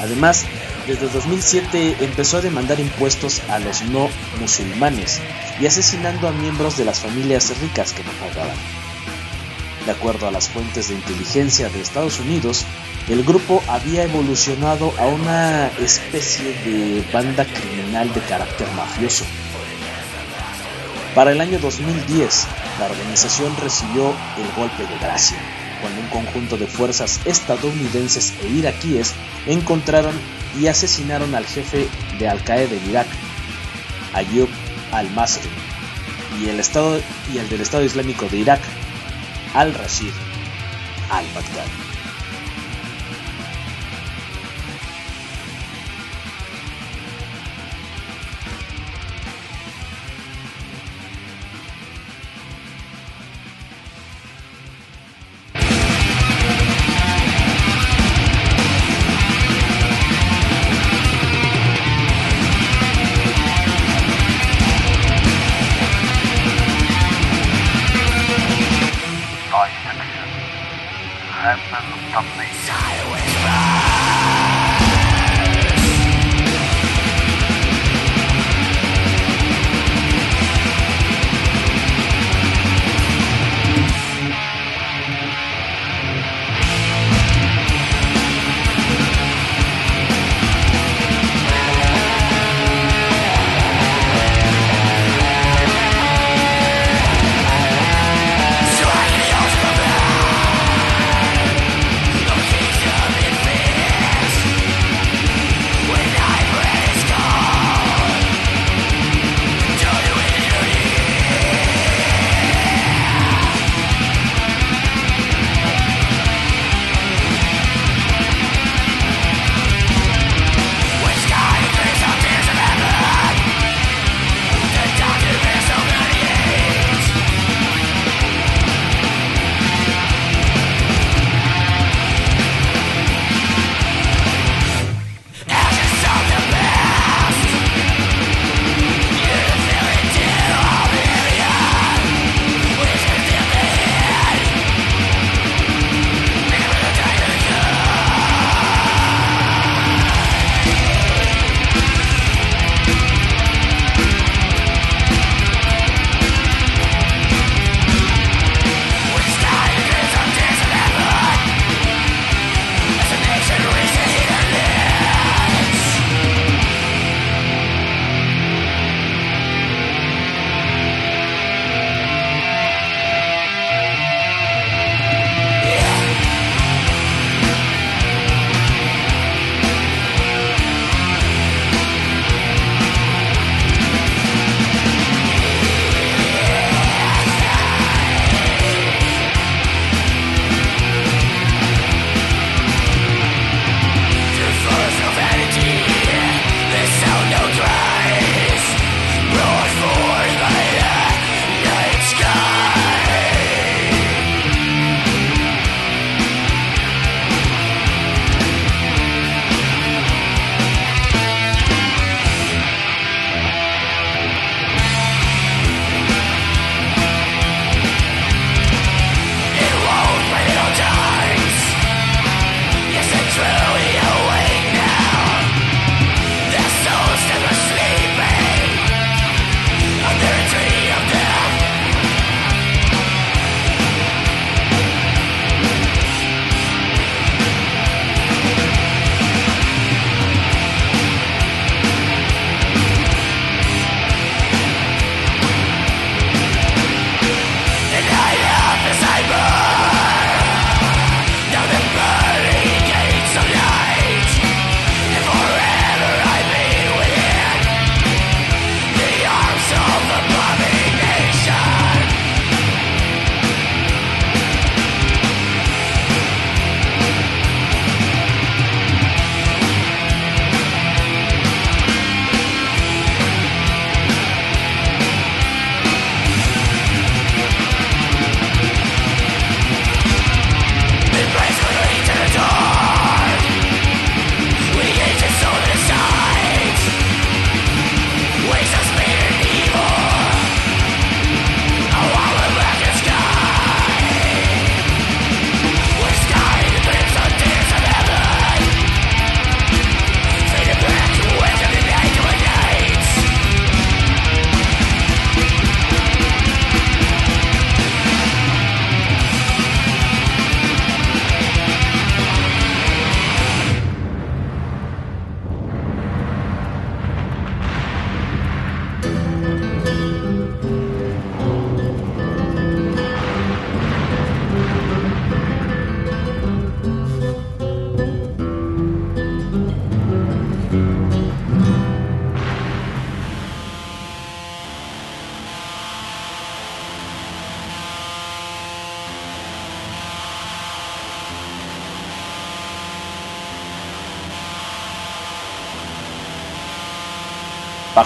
Además, 0.00 0.44
desde 0.86 1.08
2007 1.08 1.96
empezó 2.00 2.38
a 2.38 2.40
demandar 2.40 2.80
impuestos 2.80 3.40
a 3.48 3.60
los 3.60 3.82
no 3.82 4.08
musulmanes 4.40 5.20
y 5.60 5.66
asesinando 5.66 6.26
a 6.26 6.32
miembros 6.32 6.76
de 6.76 6.84
las 6.84 7.00
familias 7.00 7.56
ricas 7.60 7.92
que 7.92 8.02
no 8.02 8.10
pagaban. 8.12 8.56
De 9.84 9.92
acuerdo 9.92 10.26
a 10.26 10.32
las 10.32 10.48
fuentes 10.48 10.88
de 10.88 10.94
inteligencia 10.94 11.68
de 11.68 11.80
Estados 11.80 12.18
Unidos, 12.18 12.64
el 13.08 13.22
grupo 13.22 13.62
había 13.68 14.02
evolucionado 14.02 14.92
a 14.98 15.06
una 15.06 15.68
especie 15.78 16.52
de 16.64 17.04
banda 17.12 17.44
criminal 17.44 18.12
de 18.12 18.20
carácter 18.22 18.66
mafioso 18.76 19.24
para 21.16 21.32
el 21.32 21.40
año 21.40 21.58
2010, 21.58 22.46
la 22.78 22.84
organización 22.84 23.56
recibió 23.56 24.14
el 24.36 24.52
golpe 24.54 24.86
de 24.86 24.98
gracia, 24.98 25.38
cuando 25.80 26.02
un 26.02 26.08
conjunto 26.08 26.58
de 26.58 26.66
fuerzas 26.66 27.22
estadounidenses 27.24 28.34
e 28.42 28.48
iraquíes 28.48 29.14
encontraron 29.46 30.14
y 30.60 30.66
asesinaron 30.66 31.34
al 31.34 31.46
jefe 31.46 31.88
de 32.18 32.28
Al 32.28 32.44
Qaeda 32.44 32.76
en 32.76 32.90
Irak, 32.90 33.06
Ayyub 34.12 34.50
al-Masri, 34.92 35.48
y 36.38 36.50
el, 36.50 36.60
y 37.32 37.38
el 37.38 37.48
del 37.48 37.62
Estado 37.62 37.82
Islámico 37.82 38.26
de 38.26 38.36
Irak, 38.36 38.60
al-Rashid 39.54 40.12
al-Baghdadi. 41.10 41.85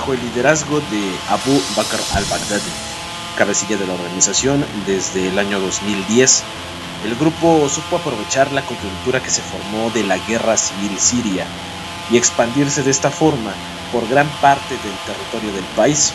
Bajo 0.01 0.15
el 0.15 0.21
liderazgo 0.21 0.81
de 0.81 1.21
Abu 1.27 1.61
Bakr 1.77 2.01
al-Baghdadi, 2.15 2.73
cabecilla 3.37 3.77
de 3.77 3.87
la 3.87 3.93
organización 3.93 4.65
desde 4.87 5.29
el 5.29 5.39
año 5.39 5.61
2010. 5.61 6.43
El 7.05 7.17
grupo 7.17 7.69
supo 7.69 7.97
aprovechar 7.97 8.51
la 8.51 8.65
coyuntura 8.65 9.21
que 9.21 9.29
se 9.29 9.43
formó 9.43 9.91
de 9.91 10.03
la 10.05 10.17
guerra 10.17 10.57
civil 10.57 10.99
siria 10.99 11.45
y 12.09 12.17
expandirse 12.17 12.83
de 12.83 12.91
esta 12.91 13.11
forma 13.11 13.53
por 13.93 14.09
gran 14.09 14.31
parte 14.41 14.79
del 14.79 14.97
territorio 15.05 15.53
del 15.53 15.67
país, 15.67 16.15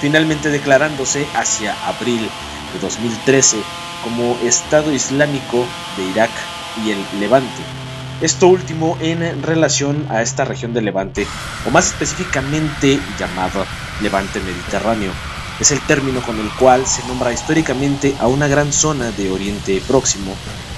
finalmente 0.00 0.50
declarándose 0.50 1.28
hacia 1.34 1.74
abril 1.74 2.28
de 2.72 2.78
2013 2.80 3.62
como 4.02 4.36
Estado 4.40 4.90
Islámico 4.90 5.68
de 5.94 6.02
Irak 6.02 6.32
y 6.74 6.90
el 6.90 7.06
Levante. 7.12 7.62
Esto 8.20 8.48
último 8.48 8.96
en 9.00 9.44
relación 9.44 10.06
a 10.10 10.22
esta 10.22 10.44
región 10.44 10.74
del 10.74 10.86
Levante, 10.86 11.24
o 11.64 11.70
más 11.70 11.86
específicamente 11.86 12.98
llamada 13.16 13.64
Levante 14.02 14.40
Mediterráneo. 14.40 15.12
Es 15.60 15.70
el 15.70 15.80
término 15.82 16.20
con 16.22 16.36
el 16.40 16.50
cual 16.58 16.84
se 16.84 17.06
nombra 17.06 17.32
históricamente 17.32 18.16
a 18.18 18.26
una 18.26 18.48
gran 18.48 18.72
zona 18.72 19.12
de 19.12 19.30
Oriente 19.30 19.80
Próximo, 19.86 20.34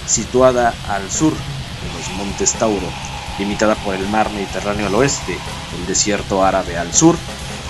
situada 0.06 0.74
al 0.90 1.10
sur 1.10 1.32
de 1.32 1.98
los 1.98 2.18
Montes 2.18 2.52
Tauro, 2.52 2.88
limitada 3.38 3.74
por 3.74 3.94
el 3.94 4.06
mar 4.08 4.28
Mediterráneo 4.34 4.88
al 4.88 4.94
oeste, 4.96 5.34
el 5.78 5.86
desierto 5.86 6.44
árabe 6.44 6.76
al 6.76 6.92
sur 6.92 7.16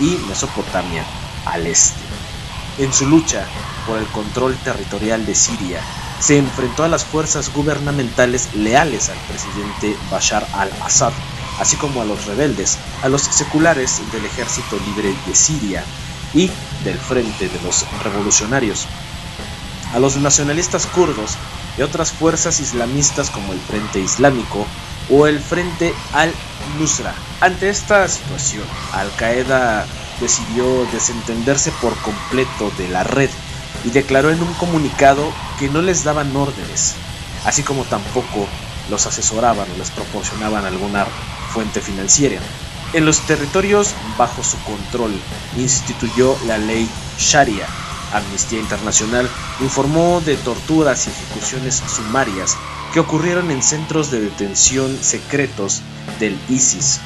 y 0.01 0.17
Mesopotamia 0.29 1.05
al 1.47 1.69
este. 1.69 2.01
En 2.79 2.93
su 2.93 3.07
lucha 3.07 3.47
por 3.87 3.99
el 3.99 4.07
control 4.07 4.57
territorial 4.65 5.25
de 5.27 5.35
Siria, 5.37 5.81
se 6.21 6.37
enfrentó 6.37 6.85
a 6.85 6.89
las 6.89 7.05
fuerzas 7.05 7.53
gubernamentales 7.53 8.55
leales 8.55 9.09
al 9.09 9.19
presidente 9.27 9.97
Bashar 10.11 10.47
al-Assad, 10.53 11.13
así 11.59 11.77
como 11.77 12.03
a 12.03 12.05
los 12.05 12.27
rebeldes, 12.27 12.79
a 13.03 13.09
los 13.09 13.23
seculares 13.23 14.01
del 14.13 14.25
Ejército 14.27 14.77
Libre 14.87 15.15
de 15.27 15.35
Siria 15.35 15.83
y 16.35 16.51
del 16.85 16.99
Frente 16.99 17.49
de 17.49 17.61
los 17.65 17.87
Revolucionarios, 18.05 18.87
a 19.95 19.99
los 19.99 20.17
nacionalistas 20.17 20.87
kurdos 20.87 21.37
y 21.79 21.83
otras 21.83 22.13
fuerzas 22.13 22.61
islamistas 22.61 23.31
como 23.31 23.53
el 23.53 23.61
Frente 23.61 24.01
Islámico 24.01 24.67
o 25.11 25.27
el 25.27 25.41
Frente 25.41 25.95
al-Nusra. 26.13 27.15
Ante 27.41 27.71
esta 27.71 28.07
situación, 28.07 28.65
Al-Qaeda 28.93 29.87
decidió 30.21 30.85
desentenderse 30.93 31.73
por 31.81 31.97
completo 31.97 32.71
de 32.77 32.89
la 32.89 33.05
red 33.05 33.31
y 33.85 33.91
declaró 33.91 34.31
en 34.31 34.43
un 34.43 34.53
comunicado 34.55 35.33
que 35.59 35.69
no 35.69 35.83
les 35.83 36.05
daban 36.05 36.35
órdenes, 36.37 36.95
así 37.45 37.63
como 37.63 37.85
tampoco 37.85 38.47
los 38.91 39.07
asesoraban 39.07 39.69
o 39.75 39.79
les 39.79 39.91
proporcionaban 39.91 40.65
alguna 40.65 41.07
fuente 41.53 41.81
financiera. 41.81 42.41
En 42.93 43.05
los 43.07 43.21
territorios 43.21 43.95
bajo 44.19 44.43
su 44.43 44.57
control 44.65 45.13
instituyó 45.57 46.37
la 46.47 46.59
ley 46.59 46.89
Sharia. 47.19 47.67
Amnistía 48.13 48.59
Internacional 48.59 49.29
informó 49.61 50.21
de 50.21 50.37
torturas 50.37 51.07
y 51.07 51.11
ejecuciones 51.11 51.83
sumarias 51.87 52.57
que 52.93 52.99
ocurrieron 52.99 53.51
en 53.53 53.63
centros 53.63 54.11
de 54.11 54.21
detención 54.21 54.99
secretos 55.01 55.83
del 56.19 56.37
ISIS. 56.49 56.99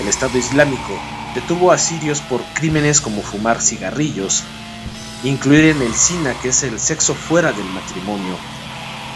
El 0.00 0.08
Estado 0.08 0.38
Islámico 0.38 0.98
detuvo 1.34 1.72
a 1.72 1.78
sirios 1.78 2.20
por 2.22 2.40
crímenes 2.54 3.02
como 3.02 3.20
fumar 3.20 3.60
cigarrillos, 3.60 4.42
incluir 5.24 5.64
en 5.66 5.82
el 5.82 5.94
SINA, 5.94 6.34
que 6.34 6.48
es 6.48 6.62
el 6.62 6.78
sexo 6.78 7.14
fuera 7.14 7.52
del 7.52 7.66
matrimonio, 7.66 8.36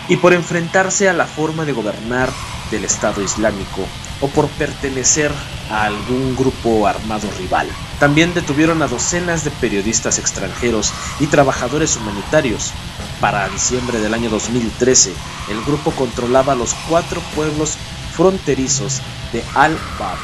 y 0.09 0.17
por 0.17 0.33
enfrentarse 0.33 1.09
a 1.09 1.13
la 1.13 1.27
forma 1.27 1.65
de 1.65 1.73
gobernar 1.73 2.31
del 2.71 2.85
Estado 2.85 3.23
Islámico 3.23 3.87
o 4.21 4.29
por 4.29 4.49
pertenecer 4.49 5.33
a 5.71 5.85
algún 5.85 6.37
grupo 6.37 6.87
armado 6.87 7.29
rival. 7.39 7.69
También 7.99 8.35
detuvieron 8.35 8.83
a 8.83 8.87
docenas 8.87 9.45
de 9.45 9.51
periodistas 9.51 10.19
extranjeros 10.19 10.93
y 11.21 11.27
trabajadores 11.27 11.97
humanitarios. 11.97 12.73
Para 13.21 13.49
diciembre 13.49 13.99
del 14.01 14.13
año 14.13 14.29
2013, 14.29 15.13
el 15.51 15.63
grupo 15.65 15.91
controlaba 15.93 16.55
los 16.55 16.75
cuatro 16.89 17.21
pueblos 17.35 17.79
fronterizos 18.13 19.01
de 19.33 19.43
Al-Bab, 19.55 20.19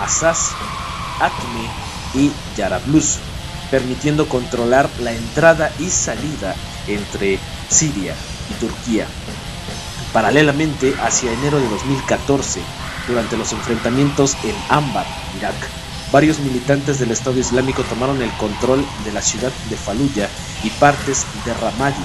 Asas, 0.00 0.52
Acme 1.18 1.68
y 2.14 2.30
Yarablus, 2.56 3.18
permitiendo 3.74 4.28
controlar 4.28 4.88
la 5.00 5.10
entrada 5.10 5.72
y 5.80 5.90
salida 5.90 6.54
entre 6.86 7.40
Siria 7.68 8.14
y 8.48 8.54
Turquía. 8.60 9.04
Paralelamente, 10.12 10.94
hacia 11.02 11.32
enero 11.32 11.58
de 11.58 11.68
2014, 11.68 12.60
durante 13.08 13.36
los 13.36 13.50
enfrentamientos 13.50 14.36
en 14.44 14.54
Ambar, 14.68 15.04
Irak, 15.36 15.56
varios 16.12 16.38
militantes 16.38 17.00
del 17.00 17.10
Estado 17.10 17.40
Islámico 17.40 17.82
tomaron 17.82 18.22
el 18.22 18.30
control 18.34 18.86
de 19.04 19.10
la 19.10 19.20
ciudad 19.20 19.50
de 19.68 19.76
Fallujah 19.76 20.28
y 20.62 20.70
partes 20.70 21.26
de 21.44 21.52
Ramadi. 21.54 22.04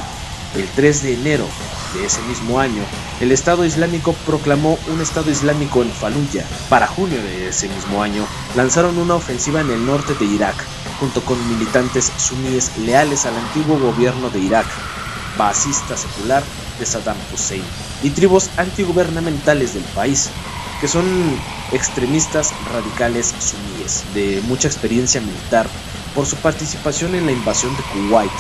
El 0.55 0.67
3 0.69 1.03
de 1.03 1.13
enero 1.13 1.45
de 1.93 2.08
ese 2.08 2.19
mismo 2.23 2.60
año, 2.60 2.82
el 3.21 3.32
Estado 3.32 3.63
Islámico 3.63 4.13
proclamó 4.25 4.79
un 4.88 5.01
Estado 5.01 5.29
Islámico 5.29 5.84
en 5.84 5.91
Fallujah. 5.91 6.47
Para 6.67 6.88
junio 6.88 7.21
de 7.21 7.49
ese 7.49 7.69
mismo 7.69 8.01
año, 8.01 8.25
lanzaron 8.55 8.97
una 8.97 9.13
ofensiva 9.13 9.62
en 9.62 9.69
el 9.69 9.86
norte 9.86 10.15
de 10.15 10.25
Irak, 10.25 10.55
junto 10.99 11.21
con 11.23 11.47
militantes 11.47 12.12
suníes 12.17 12.77
leales 12.77 13.25
al 13.25 13.38
antiguo 13.38 13.77
gobierno 13.79 14.29
de 14.29 14.39
Irak, 14.39 14.67
basista 15.38 15.95
secular 15.95 16.43
de 16.77 16.85
Saddam 16.85 17.17
Hussein, 17.31 17.63
y 18.03 18.09
tribus 18.09 18.49
antigubernamentales 18.57 19.73
del 19.73 19.85
país, 19.95 20.29
que 20.79 20.88
son 20.88 21.39
extremistas 21.71 22.53
radicales 22.65 23.33
suníes, 23.39 24.03
de 24.13 24.41
mucha 24.43 24.67
experiencia 24.67 25.21
militar, 25.21 25.69
por 26.13 26.25
su 26.25 26.35
participación 26.38 27.15
en 27.15 27.25
la 27.25 27.31
invasión 27.31 27.75
de 27.75 27.83
Kuwait 27.83 28.31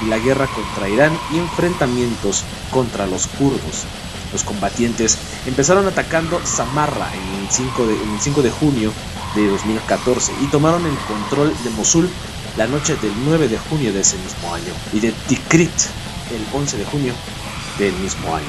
y 0.00 0.06
la 0.06 0.18
guerra 0.18 0.46
contra 0.46 0.88
Irán 0.88 1.18
y 1.30 1.38
enfrentamientos 1.38 2.44
contra 2.70 3.06
los 3.06 3.26
kurdos. 3.26 3.84
Los 4.32 4.42
combatientes 4.44 5.18
empezaron 5.46 5.86
atacando 5.86 6.40
Samarra 6.44 7.08
en 7.14 7.40
el 7.40 7.48
5 7.50 7.86
de, 7.86 7.94
en 7.94 8.14
el 8.14 8.20
5 8.20 8.42
de 8.42 8.50
junio 8.50 8.92
de 9.34 9.48
2014 9.48 10.32
y 10.40 10.46
tomaron 10.48 10.84
el 10.86 10.96
control 10.98 11.54
de 11.62 11.70
Mosul 11.70 12.10
la 12.56 12.66
noche 12.66 12.96
del 12.96 13.12
9 13.24 13.48
de 13.48 13.58
junio 13.58 13.92
de 13.92 14.00
ese 14.00 14.16
mismo 14.18 14.54
año 14.54 14.72
y 14.92 15.00
de 15.00 15.12
Tikrit 15.12 15.70
el 16.34 16.44
11 16.52 16.78
de 16.78 16.84
junio 16.84 17.12
del 17.78 17.92
mismo 17.94 18.34
año. 18.34 18.46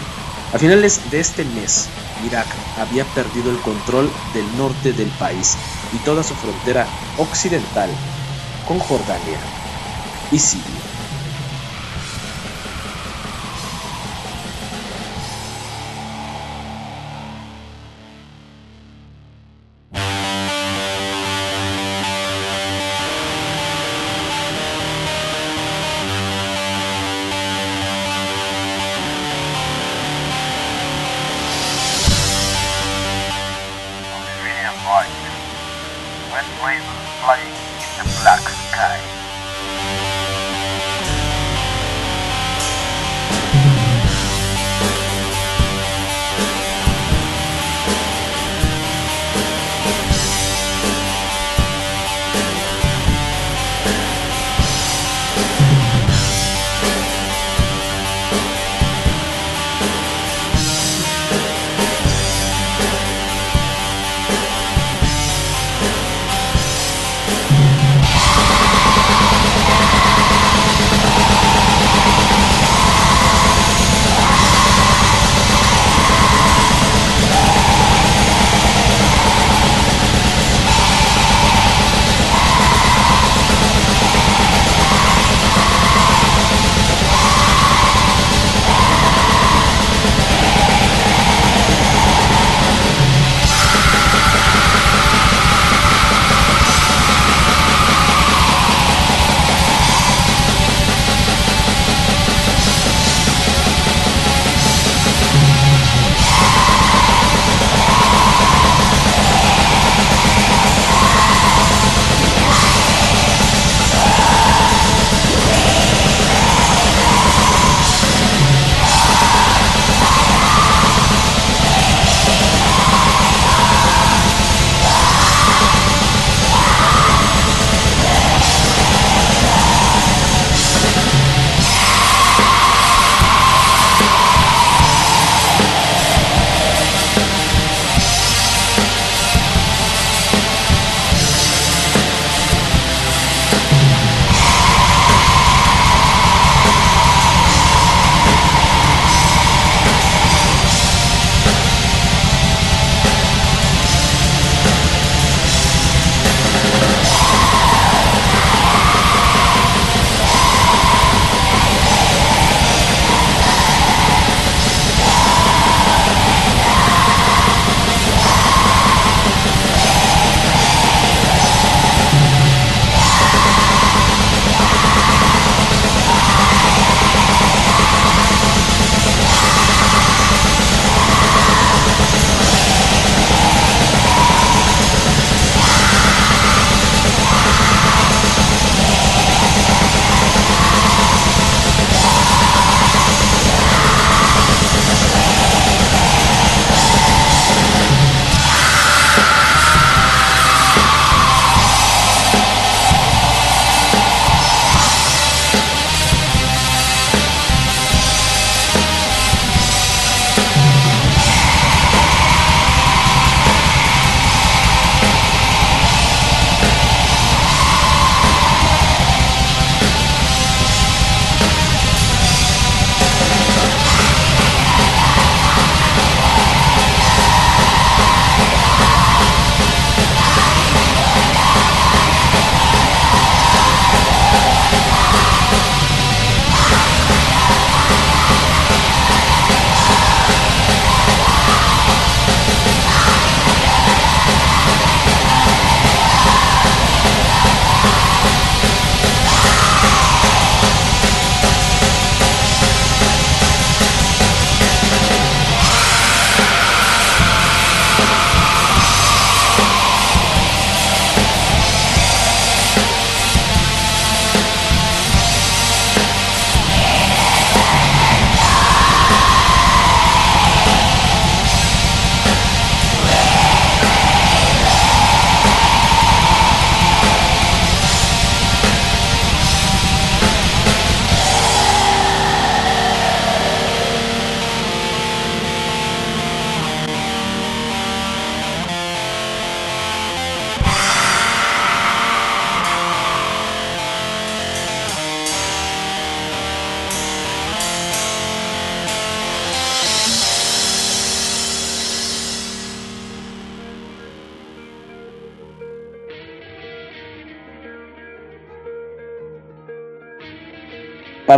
A 0.54 0.58
finales 0.58 1.02
de 1.12 1.20
este 1.20 1.44
mes, 1.44 1.88
Irak 2.26 2.48
había 2.78 3.04
perdido 3.04 3.52
el 3.52 3.62
control 3.62 4.10
del 4.34 4.56
norte 4.58 4.94
del 4.94 5.10
país 5.12 5.58
y 5.92 5.98
toda 6.00 6.24
su 6.24 6.34
frontera 6.36 6.88
occidental 7.18 7.90
con 8.66 8.80
Jordania 8.80 9.40
y 10.32 10.40
Siria. 10.40 10.87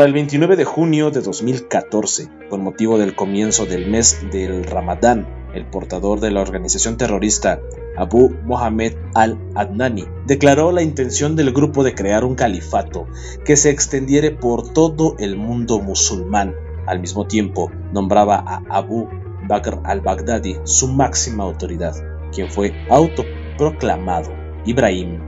El 0.10 0.14
29 0.14 0.55
de 0.55 0.66
junio 0.66 1.12
de 1.12 1.22
2014, 1.22 2.30
con 2.49 2.64
motivo 2.64 2.97
del 2.97 3.14
comienzo 3.14 3.68
del 3.68 3.91
mes 3.91 4.26
del 4.32 4.64
Ramadán, 4.64 5.28
el 5.53 5.68
portador 5.68 6.20
de 6.20 6.32
la 6.32 6.41
organización 6.41 6.97
terrorista 6.97 7.62
Abu 7.95 8.32
Mohammed 8.43 8.95
al-Adnani 9.14 10.05
declaró 10.26 10.72
la 10.72 10.82
intención 10.82 11.36
del 11.36 11.53
grupo 11.53 11.84
de 11.84 11.93
crear 11.93 12.24
un 12.24 12.34
califato 12.34 13.05
que 13.45 13.55
se 13.55 13.70
extendiera 13.70 14.36
por 14.39 14.74
todo 14.74 15.16
el 15.20 15.36
mundo 15.36 15.80
musulmán. 15.80 16.55
Al 16.88 16.99
mismo 16.99 17.28
tiempo, 17.28 17.70
nombraba 17.93 18.38
a 18.38 18.64
Abu 18.68 19.07
Bakr 19.47 19.80
al-Baghdadi 19.84 20.57
su 20.64 20.88
máxima 20.88 21.43
autoridad, 21.43 21.93
quien 22.32 22.49
fue 22.49 22.74
autoproclamado 22.89 24.32
Ibrahim 24.66 25.20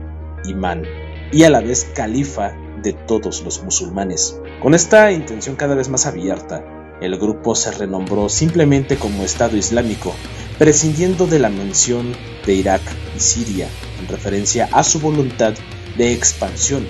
Imán 0.44 0.82
y 1.30 1.44
a 1.44 1.50
la 1.50 1.60
vez 1.60 1.84
califa 1.94 2.56
de 2.82 2.92
todos 2.92 3.42
los 3.42 3.62
musulmanes. 3.62 4.40
Con 4.60 4.74
esta 4.74 5.12
intención 5.12 5.56
cada 5.56 5.74
vez 5.74 5.88
más 5.88 6.06
abierta, 6.06 6.64
el 7.00 7.18
grupo 7.18 7.54
se 7.54 7.72
renombró 7.72 8.28
simplemente 8.28 8.96
como 8.96 9.24
Estado 9.24 9.56
Islámico, 9.56 10.14
prescindiendo 10.58 11.26
de 11.26 11.38
la 11.38 11.48
mención 11.48 12.14
de 12.46 12.54
Irak 12.54 12.82
y 13.16 13.20
Siria, 13.20 13.68
en 14.00 14.08
referencia 14.08 14.68
a 14.70 14.84
su 14.84 15.00
voluntad 15.00 15.54
de 15.96 16.12
expansión, 16.12 16.86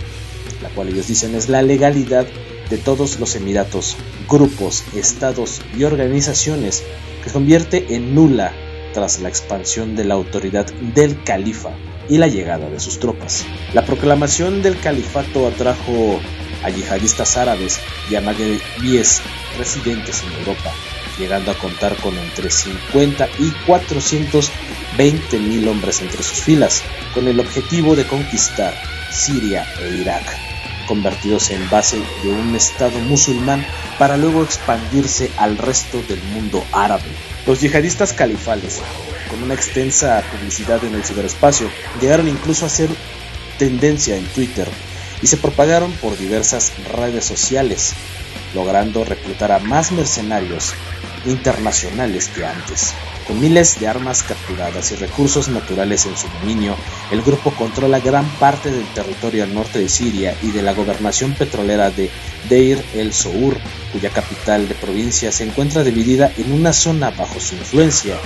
la 0.62 0.68
cual 0.70 0.88
ellos 0.88 1.08
dicen 1.08 1.34
es 1.34 1.48
la 1.48 1.62
legalidad 1.62 2.26
de 2.68 2.78
todos 2.78 3.20
los 3.20 3.36
emiratos, 3.36 3.96
grupos, 4.28 4.84
estados 4.94 5.62
y 5.76 5.84
organizaciones 5.84 6.82
que 7.24 7.30
convierte 7.30 7.94
en 7.94 8.14
nula 8.14 8.52
tras 8.92 9.20
la 9.20 9.28
expansión 9.28 9.96
de 9.96 10.04
la 10.04 10.14
autoridad 10.14 10.66
del 10.94 11.22
califa 11.24 11.70
y 12.08 12.18
la 12.18 12.28
llegada 12.28 12.68
de 12.68 12.80
sus 12.80 12.98
tropas. 12.98 13.44
La 13.72 13.84
proclamación 13.84 14.62
del 14.62 14.78
califato 14.78 15.46
atrajo 15.46 16.20
a 16.62 16.70
yihadistas 16.70 17.36
árabes 17.36 17.80
y 18.10 18.14
a 18.14 18.20
magrebíes 18.20 19.22
residentes 19.58 20.22
en 20.22 20.40
Europa, 20.40 20.72
llegando 21.18 21.50
a 21.50 21.58
contar 21.58 21.96
con 21.96 22.16
entre 22.16 22.50
50 22.50 23.28
y 23.38 23.50
420 23.66 25.38
mil 25.38 25.68
hombres 25.68 26.00
entre 26.00 26.22
sus 26.22 26.42
filas, 26.42 26.82
con 27.14 27.28
el 27.28 27.40
objetivo 27.40 27.96
de 27.96 28.06
conquistar 28.06 28.74
Siria 29.10 29.66
e 29.80 29.96
Irak, 30.00 30.24
convertidos 30.86 31.50
en 31.50 31.68
base 31.68 32.00
de 32.22 32.30
un 32.30 32.54
Estado 32.54 32.98
musulmán 33.00 33.64
para 33.98 34.16
luego 34.16 34.42
expandirse 34.42 35.30
al 35.36 35.58
resto 35.58 36.02
del 36.08 36.22
mundo 36.34 36.64
árabe. 36.72 37.10
Los 37.46 37.60
yihadistas 37.60 38.12
califales, 38.12 38.80
con 39.32 39.42
una 39.42 39.54
extensa 39.54 40.22
publicidad 40.30 40.84
en 40.84 40.94
el 40.94 41.04
ciberespacio, 41.04 41.70
llegaron 42.02 42.28
incluso 42.28 42.66
a 42.66 42.68
ser 42.68 42.90
tendencia 43.58 44.14
en 44.14 44.26
Twitter 44.26 44.68
y 45.22 45.26
se 45.26 45.38
propagaron 45.38 45.90
por 45.92 46.18
diversas 46.18 46.72
redes 46.94 47.24
sociales, 47.24 47.94
logrando 48.54 49.04
reclutar 49.04 49.52
a 49.52 49.58
más 49.58 49.90
mercenarios 49.90 50.74
internacionales 51.24 52.28
que 52.28 52.44
antes. 52.44 52.92
Con 53.26 53.40
miles 53.40 53.80
de 53.80 53.88
armas 53.88 54.22
capturadas 54.22 54.92
y 54.92 54.96
recursos 54.96 55.48
naturales 55.48 56.04
en 56.04 56.16
su 56.16 56.28
dominio, 56.28 56.76
el 57.10 57.22
grupo 57.22 57.52
controla 57.52 58.00
gran 58.00 58.28
parte 58.32 58.70
del 58.70 58.84
territorio 58.88 59.44
al 59.44 59.54
norte 59.54 59.78
de 59.78 59.88
Siria 59.88 60.36
y 60.42 60.50
de 60.50 60.60
la 60.60 60.74
gobernación 60.74 61.32
petrolera 61.32 61.90
de 61.90 62.10
Deir 62.50 62.84
el-Zour, 62.94 63.56
cuya 63.92 64.10
capital 64.10 64.68
de 64.68 64.74
provincia 64.74 65.32
se 65.32 65.44
encuentra 65.44 65.84
dividida 65.84 66.30
en 66.36 66.52
una 66.52 66.74
zona 66.74 67.10
bajo 67.10 67.40
su 67.40 67.54
influencia 67.54 68.16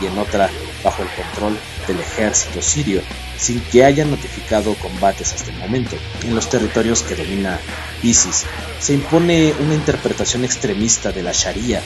y 0.00 0.06
en 0.06 0.18
otra 0.18 0.50
bajo 0.82 1.02
el 1.02 1.08
control 1.10 1.58
del 1.86 2.00
ejército 2.00 2.62
sirio, 2.62 3.02
sin 3.38 3.60
que 3.60 3.84
haya 3.84 4.04
notificado 4.04 4.74
combates 4.74 5.32
hasta 5.32 5.50
el 5.50 5.58
momento. 5.58 5.96
En 6.24 6.34
los 6.34 6.48
territorios 6.48 7.02
que 7.02 7.16
domina 7.16 7.58
ISIS 8.02 8.44
se 8.78 8.94
impone 8.94 9.54
una 9.60 9.74
interpretación 9.74 10.44
extremista 10.44 11.12
de 11.12 11.22
la 11.22 11.32
Sharia, 11.32 11.82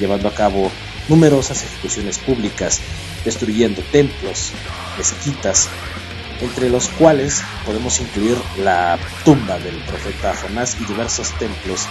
llevando 0.00 0.28
a 0.28 0.34
cabo 0.34 0.70
numerosas 1.08 1.64
ejecuciones 1.64 2.18
públicas, 2.18 2.80
destruyendo 3.24 3.82
templos, 3.92 4.52
mezquitas, 4.96 5.68
entre 6.40 6.70
los 6.70 6.88
cuales 6.88 7.42
podemos 7.64 8.00
incluir 8.00 8.36
la 8.58 8.98
tumba 9.24 9.58
del 9.58 9.76
profeta 9.84 10.34
Jonás 10.34 10.76
y 10.80 10.84
diversos 10.84 11.30
templos 11.38 11.86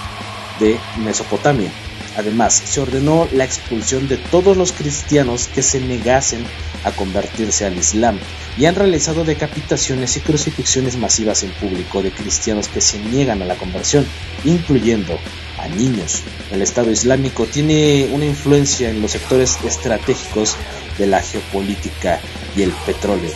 de 0.59 0.77
Mesopotamia. 0.97 1.71
Además, 2.17 2.61
se 2.65 2.81
ordenó 2.81 3.27
la 3.31 3.45
expulsión 3.45 4.07
de 4.07 4.17
todos 4.17 4.57
los 4.57 4.71
cristianos 4.71 5.47
que 5.47 5.61
se 5.61 5.79
negasen 5.79 6.45
a 6.83 6.91
convertirse 6.91 7.65
al 7.65 7.77
Islam 7.77 8.19
y 8.57 8.65
han 8.65 8.75
realizado 8.75 9.23
decapitaciones 9.23 10.17
y 10.17 10.19
crucifixiones 10.19 10.97
masivas 10.97 11.43
en 11.43 11.51
público 11.51 12.01
de 12.01 12.11
cristianos 12.11 12.67
que 12.67 12.81
se 12.81 12.99
niegan 12.99 13.41
a 13.41 13.45
la 13.45 13.55
conversión, 13.55 14.05
incluyendo 14.43 15.17
a 15.57 15.67
niños. 15.69 16.23
El 16.51 16.61
Estado 16.61 16.91
Islámico 16.91 17.45
tiene 17.45 18.09
una 18.11 18.25
influencia 18.25 18.89
en 18.89 19.01
los 19.01 19.11
sectores 19.11 19.57
estratégicos 19.63 20.57
de 20.97 21.07
la 21.07 21.21
geopolítica 21.21 22.19
y 22.55 22.63
el 22.63 22.71
petróleo, 22.85 23.31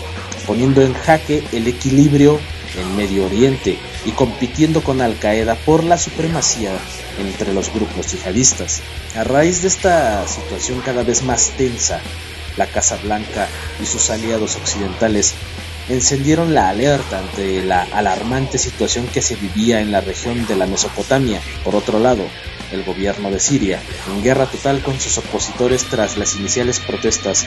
poniendo 0.46 0.82
en 0.82 0.94
jaque 0.94 1.44
el 1.52 1.68
equilibrio 1.68 2.40
en 2.78 2.96
Medio 2.96 3.26
Oriente 3.26 3.80
y 4.06 4.12
compitiendo 4.12 4.84
con 4.84 5.02
Al 5.02 5.18
Qaeda 5.18 5.56
por 5.56 5.84
la 5.84 5.98
supremacía 5.98 6.72
entre 7.20 7.54
los 7.54 7.74
grupos 7.74 8.12
yihadistas. 8.12 8.82
A 9.16 9.24
raíz 9.24 9.62
de 9.62 9.68
esta 9.68 10.28
situación 10.28 10.82
cada 10.82 11.04
vez 11.04 11.24
más 11.24 11.52
tensa, 11.58 12.00
la 12.58 12.68
Casa 12.68 12.98
Blanca 13.04 13.48
y 13.82 13.86
sus 13.86 14.10
aliados 14.10 14.56
occidentales 14.56 15.34
encendieron 15.90 16.54
la 16.54 16.70
alerta 16.70 17.20
ante 17.20 17.62
la 17.64 17.84
alarmante 17.84 18.58
situación 18.58 19.08
que 19.08 19.22
se 19.22 19.36
vivía 19.36 19.82
en 19.82 19.92
la 19.92 20.02
región 20.02 20.46
de 20.48 20.56
la 20.56 20.66
Mesopotamia. 20.66 21.42
Por 21.64 21.76
otro 21.76 22.00
lado, 22.00 22.24
el 22.76 22.84
gobierno 22.84 23.32
de 23.32 23.40
Siria, 23.40 23.82
en 24.08 24.22
guerra 24.22 24.46
total 24.46 24.82
con 24.82 25.00
sus 25.00 25.18
opositores 25.18 25.86
tras 25.86 26.18
las 26.18 26.36
iniciales 26.36 26.80
protestas 26.80 27.46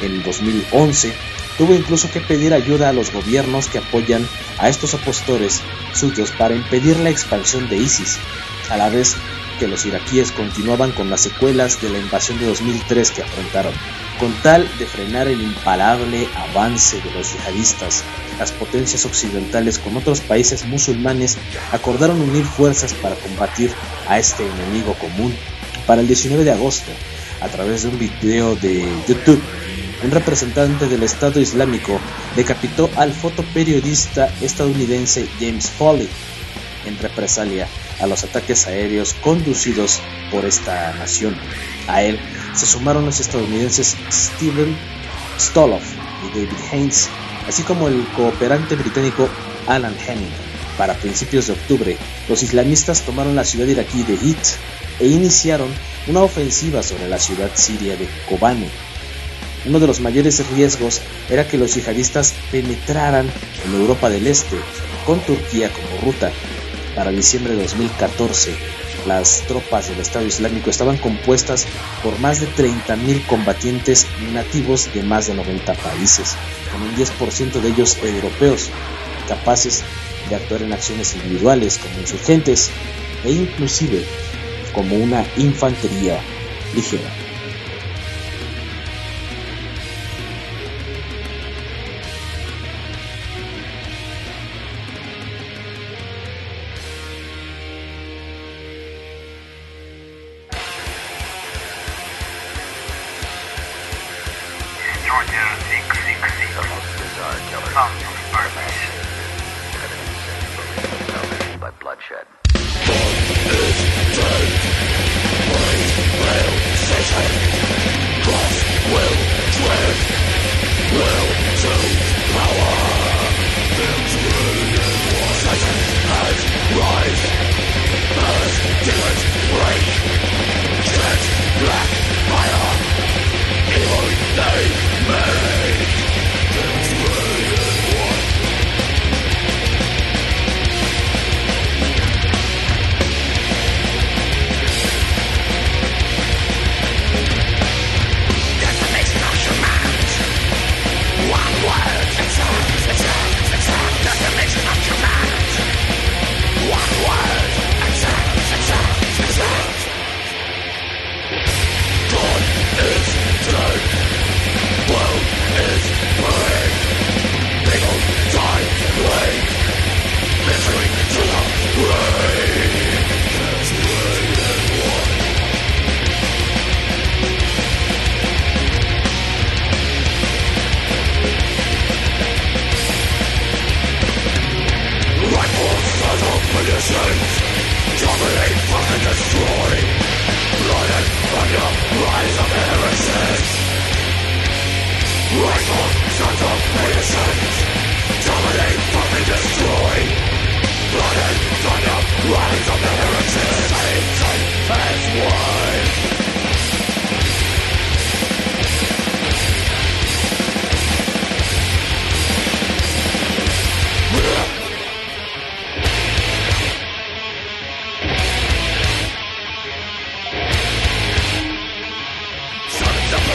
en 0.00 0.22
2011, 0.22 1.12
tuvo 1.56 1.74
incluso 1.74 2.10
que 2.10 2.20
pedir 2.20 2.52
ayuda 2.52 2.88
a 2.88 2.92
los 2.92 3.12
gobiernos 3.12 3.68
que 3.68 3.78
apoyan 3.78 4.26
a 4.58 4.68
estos 4.68 4.94
opositores 4.94 5.62
suyos 5.94 6.32
para 6.32 6.54
impedir 6.54 6.98
la 6.98 7.10
expansión 7.10 7.68
de 7.68 7.76
ISIS, 7.76 8.18
a 8.70 8.76
la 8.76 8.88
vez 8.88 9.14
que 9.58 9.68
los 9.68 9.84
iraquíes 9.84 10.32
continuaban 10.32 10.90
con 10.92 11.10
las 11.10 11.20
secuelas 11.20 11.80
de 11.80 11.90
la 11.90 11.98
invasión 11.98 12.38
de 12.38 12.46
2003 12.46 13.10
que 13.10 13.22
afrontaron. 13.22 13.74
Con 14.20 14.34
tal 14.42 14.68
de 14.78 14.84
frenar 14.84 15.28
el 15.28 15.40
imparable 15.40 16.28
avance 16.36 17.00
de 17.00 17.10
los 17.12 17.32
yihadistas, 17.32 18.04
las 18.38 18.52
potencias 18.52 19.06
occidentales 19.06 19.78
con 19.78 19.96
otros 19.96 20.20
países 20.20 20.66
musulmanes 20.66 21.38
acordaron 21.72 22.20
unir 22.20 22.44
fuerzas 22.44 22.92
para 22.92 23.14
combatir 23.14 23.72
a 24.06 24.18
este 24.18 24.46
enemigo 24.46 24.92
común. 24.92 25.34
Para 25.86 26.02
el 26.02 26.06
19 26.06 26.44
de 26.44 26.52
agosto, 26.52 26.90
a 27.40 27.48
través 27.48 27.84
de 27.84 27.88
un 27.88 27.98
video 27.98 28.56
de 28.56 28.86
YouTube, 29.08 29.40
un 30.04 30.10
representante 30.10 30.86
del 30.86 31.02
Estado 31.02 31.40
Islámico 31.40 31.98
decapitó 32.36 32.90
al 32.96 33.14
fotoperiodista 33.14 34.30
estadounidense 34.42 35.26
James 35.40 35.70
Foley 35.70 36.10
en 36.86 36.98
represalia 36.98 37.68
a 38.00 38.06
los 38.06 38.24
ataques 38.24 38.66
aéreos 38.66 39.14
conducidos 39.22 40.00
por 40.30 40.44
esta 40.44 40.92
nación. 40.94 41.36
A 41.88 42.02
él 42.02 42.20
se 42.54 42.66
sumaron 42.66 43.06
los 43.06 43.20
estadounidenses 43.20 43.96
Steven 44.10 44.76
Stoloff 45.38 45.84
y 46.24 46.38
David 46.38 46.58
Haynes, 46.70 47.08
así 47.48 47.62
como 47.62 47.88
el 47.88 48.06
cooperante 48.16 48.76
británico 48.76 49.28
Alan 49.66 49.96
Henning. 50.06 50.30
Para 50.76 50.94
principios 50.94 51.46
de 51.46 51.52
octubre, 51.52 51.96
los 52.28 52.42
islamistas 52.42 53.02
tomaron 53.02 53.36
la 53.36 53.44
ciudad 53.44 53.66
iraquí 53.66 54.02
de 54.02 54.16
Hit 54.16 54.38
e 54.98 55.08
iniciaron 55.08 55.68
una 56.06 56.22
ofensiva 56.22 56.82
sobre 56.82 57.08
la 57.08 57.18
ciudad 57.18 57.50
siria 57.54 57.96
de 57.96 58.08
Kobane. 58.28 58.68
Uno 59.66 59.78
de 59.78 59.86
los 59.86 60.00
mayores 60.00 60.46
riesgos 60.50 61.02
era 61.28 61.46
que 61.46 61.58
los 61.58 61.74
yihadistas 61.74 62.34
penetraran 62.50 63.30
en 63.66 63.74
Europa 63.74 64.08
del 64.08 64.26
Este, 64.26 64.56
con 65.04 65.20
Turquía 65.20 65.70
como 65.70 66.12
ruta. 66.12 66.32
Para 66.94 67.10
diciembre 67.10 67.54
de 67.54 67.62
2014, 67.62 68.54
las 69.06 69.42
tropas 69.46 69.88
del 69.88 70.00
Estado 70.00 70.26
Islámico 70.26 70.70
estaban 70.70 70.96
compuestas 70.96 71.66
por 72.02 72.18
más 72.18 72.40
de 72.40 72.48
30.000 72.48 73.26
combatientes 73.26 74.06
nativos 74.32 74.92
de 74.92 75.02
más 75.02 75.26
de 75.26 75.34
90 75.34 75.74
países, 75.74 76.36
con 76.72 76.82
un 76.82 76.94
10% 76.96 77.60
de 77.60 77.68
ellos 77.68 77.98
europeos, 78.02 78.70
capaces 79.28 79.82
de 80.28 80.36
actuar 80.36 80.62
en 80.62 80.72
acciones 80.72 81.14
individuales 81.14 81.78
como 81.78 82.00
insurgentes 82.00 82.70
e 83.24 83.32
inclusive 83.32 84.04
como 84.72 84.96
una 84.96 85.24
infantería 85.36 86.20
ligera. 86.74 87.29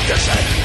Fuck 0.05 0.09
your 0.09 0.17
shit! 0.17 0.64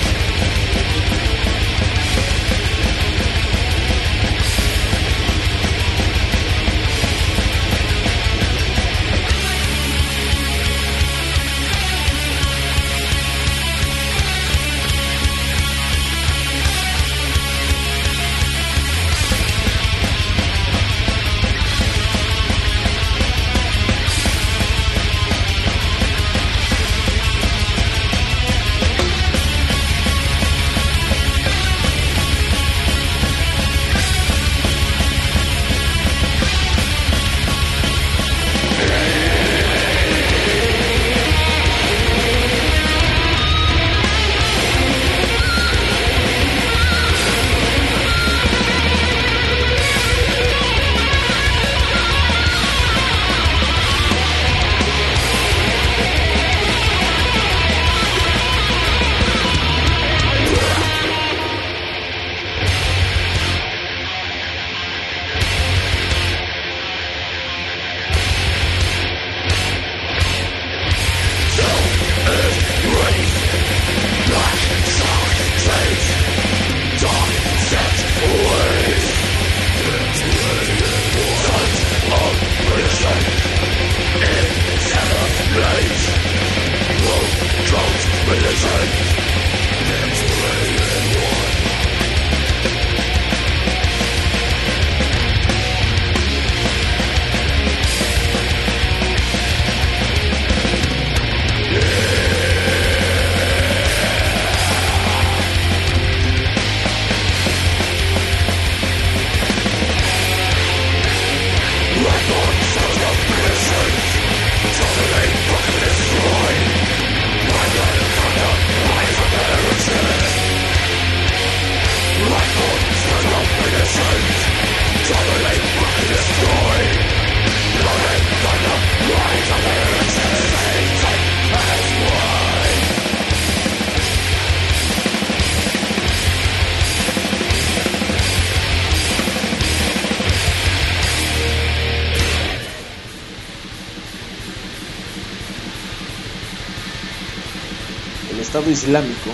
Islámico 148.71 149.31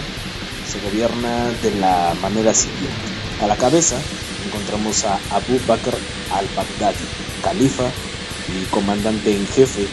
se 0.71 0.81
gobierna 0.81 1.51
de 1.63 1.75
la 1.77 2.15
manera 2.21 2.53
siguiente. 2.55 3.07
A 3.41 3.47
la 3.47 3.57
cabeza 3.57 3.97
encontramos 4.47 5.05
a 5.05 5.19
Abu 5.31 5.61
Bakr 5.67 5.97
al-Baghdadi, 6.31 7.05
califa 7.43 7.91
y 8.49 8.65
comandante 8.67 9.35
en 9.35 9.47
jefe 9.47 9.87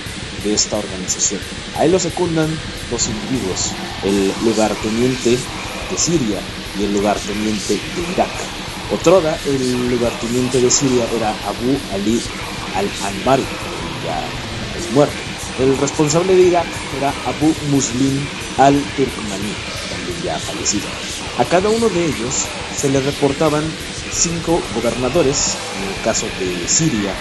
de 0.43 0.53
esta 0.53 0.77
organización. 0.77 1.41
A 1.77 1.85
él 1.85 1.91
lo 1.91 1.99
secundan 1.99 2.49
dos 2.91 3.07
individuos, 3.07 3.71
el 4.03 4.31
lugarteniente 4.43 5.31
de 5.31 5.97
Siria 5.97 6.39
y 6.79 6.83
el 6.83 6.93
lugarteniente 6.93 7.73
de 7.73 8.11
Irak. 8.13 8.29
Otroda, 8.91 9.37
el 9.45 9.89
lugarteniente 9.89 10.61
de 10.61 10.69
Siria 10.69 11.05
era 11.15 11.29
Abu 11.47 11.77
Ali 11.93 12.21
al-Anbari, 12.75 13.43
ya 14.05 14.19
es 14.79 14.91
muerto. 14.93 15.15
El 15.59 15.77
responsable 15.77 16.35
de 16.35 16.43
Irak 16.43 16.67
era 16.97 17.13
Abu 17.25 17.53
Muslim 17.69 18.25
al-Turkmani, 18.57 18.93
también 18.97 19.32
ya. 20.39 21.41
A 21.41 21.45
cada 21.45 21.69
uno 21.69 21.89
de 21.89 22.05
ellos 22.05 22.45
se 22.75 22.89
le 22.89 22.99
reportaban 23.01 23.63
cinco 24.11 24.61
gobernadores 24.75 25.55
en 25.77 25.89
el 25.89 26.01
caso 26.03 26.27
de 26.39 26.67
Siria 26.67 27.13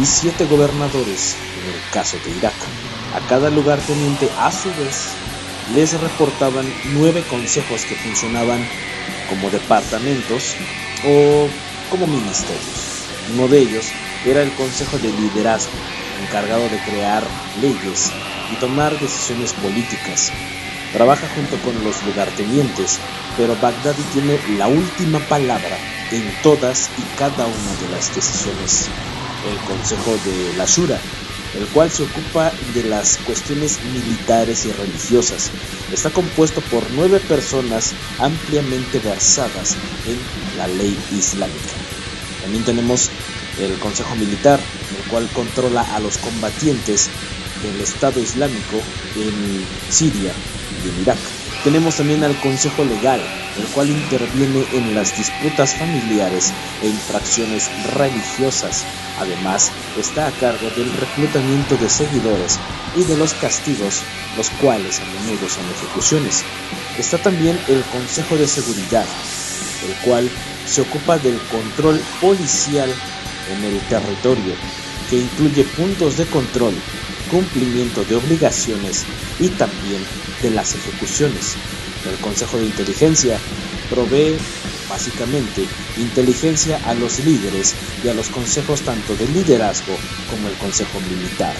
y 0.00 0.06
siete 0.06 0.46
gobernadores 0.46 1.36
en 1.62 1.74
el 1.74 1.90
caso 1.92 2.16
de 2.24 2.30
Irak. 2.30 2.54
A 3.14 3.20
cada 3.28 3.50
lugar 3.50 3.78
teniente 3.80 4.28
a 4.38 4.50
su 4.50 4.68
vez 4.70 5.08
les 5.74 6.00
reportaban 6.00 6.66
nueve 6.94 7.22
consejos 7.28 7.84
que 7.84 7.94
funcionaban 7.96 8.66
como 9.28 9.50
departamentos 9.50 10.54
o 11.04 11.48
como 11.90 12.06
ministerios. 12.06 12.88
Uno 13.34 13.48
de 13.48 13.60
ellos 13.60 13.86
era 14.24 14.42
el 14.42 14.52
Consejo 14.52 14.98
de 14.98 15.12
Liderazgo, 15.12 15.72
encargado 16.26 16.62
de 16.68 16.78
crear 16.80 17.22
leyes 17.60 18.10
y 18.52 18.56
tomar 18.56 18.98
decisiones 18.98 19.52
políticas 19.52 20.32
Trabaja 20.92 21.28
junto 21.34 21.58
con 21.58 21.84
los 21.84 22.02
lugartenientes, 22.04 22.98
pero 23.36 23.54
Baghdadi 23.60 24.02
tiene 24.14 24.40
la 24.56 24.68
última 24.68 25.18
palabra 25.20 25.76
en 26.10 26.32
todas 26.42 26.88
y 26.96 27.02
cada 27.18 27.44
una 27.46 27.74
de 27.82 27.88
las 27.90 28.14
decisiones. 28.14 28.88
El 29.46 29.58
Consejo 29.66 30.16
de 30.24 30.56
la 30.56 30.64
Shura, 30.64 30.98
el 31.58 31.66
cual 31.68 31.90
se 31.90 32.04
ocupa 32.04 32.50
de 32.74 32.84
las 32.84 33.18
cuestiones 33.18 33.78
militares 33.84 34.64
y 34.64 34.72
religiosas, 34.72 35.50
está 35.92 36.08
compuesto 36.08 36.62
por 36.62 36.82
nueve 36.92 37.20
personas 37.20 37.92
ampliamente 38.18 38.98
versadas 38.98 39.76
en 40.06 40.18
la 40.56 40.68
ley 40.68 40.98
islámica. 41.12 41.74
También 42.40 42.64
tenemos 42.64 43.10
el 43.60 43.78
Consejo 43.78 44.16
Militar, 44.16 44.58
el 44.96 45.10
cual 45.10 45.28
controla 45.34 45.82
a 45.94 46.00
los 46.00 46.16
combatientes 46.16 47.10
del 47.62 47.78
Estado 47.82 48.20
Islámico 48.20 48.80
en 49.16 49.66
Siria 49.90 50.32
en 50.84 51.02
Irak. 51.02 51.18
Tenemos 51.64 51.96
también 51.96 52.22
al 52.22 52.38
Consejo 52.40 52.84
Legal, 52.84 53.20
el 53.58 53.64
cual 53.68 53.90
interviene 53.90 54.64
en 54.72 54.94
las 54.94 55.16
disputas 55.16 55.74
familiares 55.74 56.52
e 56.82 56.88
infracciones 56.88 57.68
religiosas. 57.94 58.84
Además, 59.18 59.72
está 59.98 60.28
a 60.28 60.32
cargo 60.32 60.70
del 60.76 60.92
reclutamiento 60.92 61.76
de 61.76 61.88
seguidores 61.88 62.58
y 62.96 63.02
de 63.04 63.16
los 63.16 63.34
castigos, 63.34 64.02
los 64.36 64.50
cuales 64.50 65.00
a 65.00 65.04
menudo 65.04 65.48
son 65.48 65.64
ejecuciones. 65.70 66.44
Está 66.98 67.18
también 67.18 67.58
el 67.68 67.82
Consejo 67.84 68.36
de 68.36 68.46
Seguridad, 68.46 69.06
el 69.86 69.94
cual 70.04 70.30
se 70.66 70.82
ocupa 70.82 71.18
del 71.18 71.38
control 71.50 72.00
policial 72.20 72.92
en 73.50 73.64
el 73.64 73.80
territorio 73.88 74.54
que 75.08 75.16
incluye 75.16 75.64
puntos 75.64 76.16
de 76.16 76.26
control, 76.26 76.74
cumplimiento 77.30 78.04
de 78.04 78.16
obligaciones 78.16 79.04
y 79.38 79.48
también 79.50 80.02
de 80.42 80.50
las 80.50 80.74
ejecuciones. 80.74 81.56
El 82.08 82.16
Consejo 82.18 82.58
de 82.58 82.66
Inteligencia 82.66 83.38
provee 83.90 84.36
básicamente 84.88 85.66
inteligencia 85.98 86.80
a 86.86 86.94
los 86.94 87.24
líderes 87.24 87.74
y 88.02 88.08
a 88.08 88.14
los 88.14 88.28
consejos 88.28 88.82
tanto 88.82 89.14
de 89.16 89.28
liderazgo 89.28 89.96
como 90.30 90.48
el 90.48 90.54
Consejo 90.54 91.00
Militar. 91.00 91.54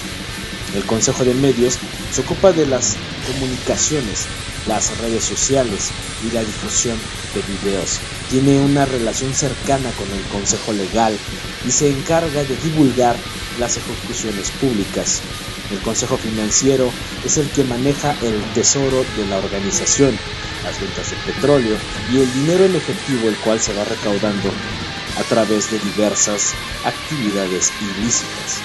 El 0.75 0.85
Consejo 0.85 1.25
de 1.25 1.35
Medios 1.35 1.79
se 2.13 2.21
ocupa 2.21 2.53
de 2.53 2.67
las 2.67 2.97
comunicaciones, 3.27 4.27
las 4.67 4.97
redes 4.99 5.25
sociales 5.25 5.91
y 6.27 6.35
la 6.35 6.41
difusión 6.41 6.99
de 7.35 7.43
videos. 7.43 8.01
Tiene 8.31 8.59
una 8.59 8.85
relación 8.85 9.33
cercana 9.35 9.91
con 9.93 10.11
el 10.13 10.23
Consejo 10.25 10.73
Legal 10.73 11.17
y 11.67 11.71
se 11.71 11.91
encarga 11.91 12.45
de 12.45 12.57
divulgar 12.57 13.17
las 13.59 13.77
ejecuciones 13.77 14.51
públicas. 14.53 15.23
El 15.71 15.79
Consejo 15.81 16.17
Financiero 16.17 16.91
es 17.25 17.37
el 17.37 17.49
que 17.51 17.65
maneja 17.65 18.15
el 18.23 18.41
tesoro 18.55 19.05
de 19.17 19.27
la 19.27 19.39
organización, 19.39 20.17
las 20.65 20.81
ventas 20.81 21.11
de 21.11 21.33
petróleo 21.33 21.77
y 22.13 22.21
el 22.21 22.33
dinero 22.33 22.65
en 22.65 22.75
efectivo 22.75 23.29
el 23.29 23.37
cual 23.37 23.61
se 23.61 23.75
va 23.75 23.85
recaudando 23.85 24.51
a 25.19 25.23
través 25.25 25.71
de 25.71 25.79
diversas 25.79 26.55
actividades 26.85 27.73
ilícitas. 27.81 28.61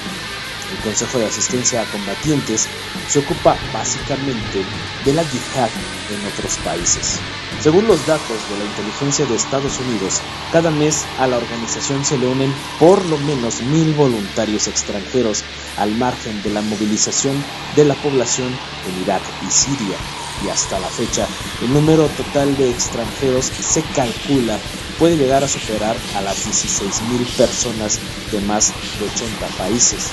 El 0.74 0.80
Consejo 0.80 1.20
de 1.20 1.28
Asistencia 1.28 1.82
a 1.82 1.86
Combatientes 1.86 2.68
se 3.08 3.20
ocupa 3.20 3.56
básicamente 3.72 4.66
de 5.06 5.14
la 5.14 5.22
yihad 5.22 5.70
en 6.10 6.26
otros 6.34 6.58
países. 6.64 7.20
Según 7.62 7.88
los 7.88 8.06
datos 8.08 8.38
de 8.50 8.58
la 8.58 8.66
inteligencia 8.66 9.26
de 9.26 9.36
Estados 9.36 9.80
Unidos, 9.80 10.22
cada 10.52 10.72
mes 10.72 11.06
a 11.20 11.28
la 11.28 11.38
organización 11.38 12.04
se 12.04 12.18
le 12.18 12.28
unen 12.28 12.54
por 12.80 13.06
lo 13.06 13.18
menos 13.20 13.62
mil 13.62 13.94
voluntarios 13.94 14.68
extranjeros 14.68 15.44
al 15.78 15.92
margen 15.92 16.42
de 16.42 16.50
la 16.50 16.62
movilización 16.62 17.42
de 17.76 17.86
la 17.86 17.96
población 17.96 18.48
en 18.88 19.04
Irak 19.04 19.22
y 19.48 19.52
Siria. 19.52 19.98
Y 20.44 20.50
hasta 20.50 20.80
la 20.80 20.90
fecha, 20.90 21.28
el 21.62 21.72
número 21.72 22.08
total 22.08 22.58
de 22.58 22.70
extranjeros 22.70 23.46
se 23.46 23.84
calcula 23.96 24.60
puede 25.00 25.18
llegar 25.18 25.44
a 25.44 25.48
superar 25.48 25.96
a 26.16 26.22
las 26.22 26.46
16.000 26.46 27.26
personas 27.38 28.00
de 28.32 28.42
más 28.42 28.74
de 29.00 29.06
80 29.06 29.48
países. 29.58 30.10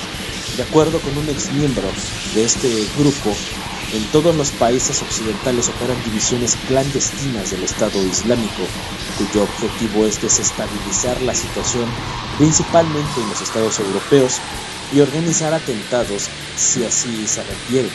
De 0.57 0.63
acuerdo 0.63 0.99
con 0.99 1.17
un 1.17 1.29
ex 1.29 1.51
miembro 1.53 1.87
de 2.35 2.43
este 2.43 2.67
grupo, 2.97 3.35
en 3.93 4.03
todos 4.11 4.35
los 4.35 4.51
países 4.51 5.01
occidentales 5.01 5.69
operan 5.69 6.01
divisiones 6.03 6.57
clandestinas 6.67 7.51
del 7.51 7.63
Estado 7.63 8.01
Islámico, 8.05 8.63
cuyo 9.17 9.43
objetivo 9.43 10.05
es 10.05 10.21
desestabilizar 10.21 11.21
la 11.21 11.33
situación 11.33 11.85
principalmente 12.37 13.21
en 13.21 13.29
los 13.29 13.41
estados 13.41 13.79
europeos 13.79 14.39
y 14.93 14.99
organizar 14.99 15.53
atentados 15.53 16.27
si 16.57 16.83
así 16.83 17.27
se 17.27 17.43
requiere. 17.43 17.89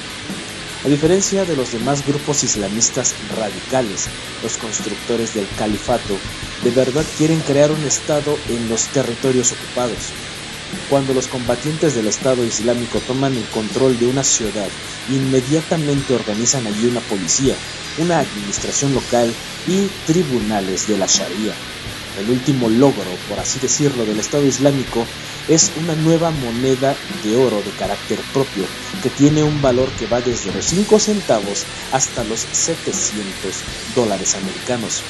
A 0.84 0.88
diferencia 0.88 1.44
de 1.44 1.56
los 1.56 1.72
demás 1.72 2.06
grupos 2.06 2.44
islamistas 2.44 3.14
radicales, 3.36 4.06
los 4.42 4.56
constructores 4.56 5.34
del 5.34 5.48
califato 5.58 6.16
de 6.62 6.70
verdad 6.70 7.04
quieren 7.18 7.40
crear 7.40 7.70
un 7.72 7.84
Estado 7.84 8.38
en 8.48 8.68
los 8.68 8.84
territorios 8.88 9.52
ocupados. 9.52 10.12
Cuando 10.88 11.14
los 11.14 11.26
combatientes 11.26 11.96
del 11.96 12.06
Estado 12.06 12.44
Islámico 12.44 13.00
toman 13.00 13.34
el 13.34 13.44
control 13.46 13.98
de 13.98 14.06
una 14.06 14.22
ciudad, 14.22 14.68
inmediatamente 15.08 16.14
organizan 16.14 16.64
allí 16.64 16.86
una 16.86 17.00
policía, 17.00 17.56
una 17.98 18.20
administración 18.20 18.94
local 18.94 19.34
y 19.66 19.88
tribunales 20.06 20.86
de 20.86 20.96
la 20.96 21.06
Sharia. 21.06 21.54
El 22.20 22.30
último 22.30 22.68
logro, 22.68 23.10
por 23.28 23.40
así 23.40 23.58
decirlo, 23.58 24.06
del 24.06 24.20
Estado 24.20 24.46
Islámico 24.46 25.04
es 25.48 25.72
una 25.76 25.96
nueva 25.96 26.30
moneda 26.30 26.94
de 27.24 27.36
oro 27.36 27.60
de 27.62 27.70
carácter 27.72 28.20
propio 28.32 28.64
que 29.02 29.10
tiene 29.10 29.42
un 29.42 29.60
valor 29.60 29.88
que 29.98 30.06
va 30.06 30.20
desde 30.20 30.52
los 30.52 30.66
5 30.66 31.00
centavos 31.00 31.64
hasta 31.92 32.22
los 32.24 32.46
700 32.52 33.54
dólares 33.96 34.36
americanos. 34.36 35.02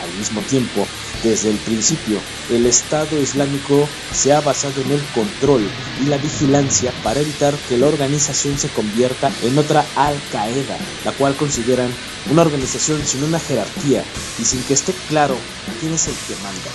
Al 0.00 0.12
mismo 0.16 0.40
tiempo, 0.42 0.86
desde 1.24 1.50
el 1.50 1.56
principio, 1.56 2.20
el 2.50 2.66
Estado 2.66 3.18
Islámico 3.18 3.88
se 4.12 4.32
ha 4.34 4.42
basado 4.42 4.82
en 4.82 4.92
el 4.92 5.02
control 5.14 5.66
y 6.02 6.06
la 6.06 6.18
vigilancia 6.18 6.92
para 7.02 7.20
evitar 7.20 7.54
que 7.68 7.78
la 7.78 7.86
organización 7.86 8.58
se 8.58 8.68
convierta 8.68 9.32
en 9.42 9.58
otra 9.58 9.84
Al-Qaeda, 9.96 10.76
la 11.04 11.12
cual 11.12 11.34
consideran 11.34 11.90
una 12.30 12.42
organización 12.42 13.04
sin 13.04 13.24
una 13.24 13.40
jerarquía 13.40 14.04
y 14.38 14.44
sin 14.44 14.62
que 14.64 14.74
esté 14.74 14.92
claro 15.08 15.36
quién 15.80 15.94
es 15.94 16.06
el 16.06 16.14
que 16.14 16.34
manda 16.42 16.70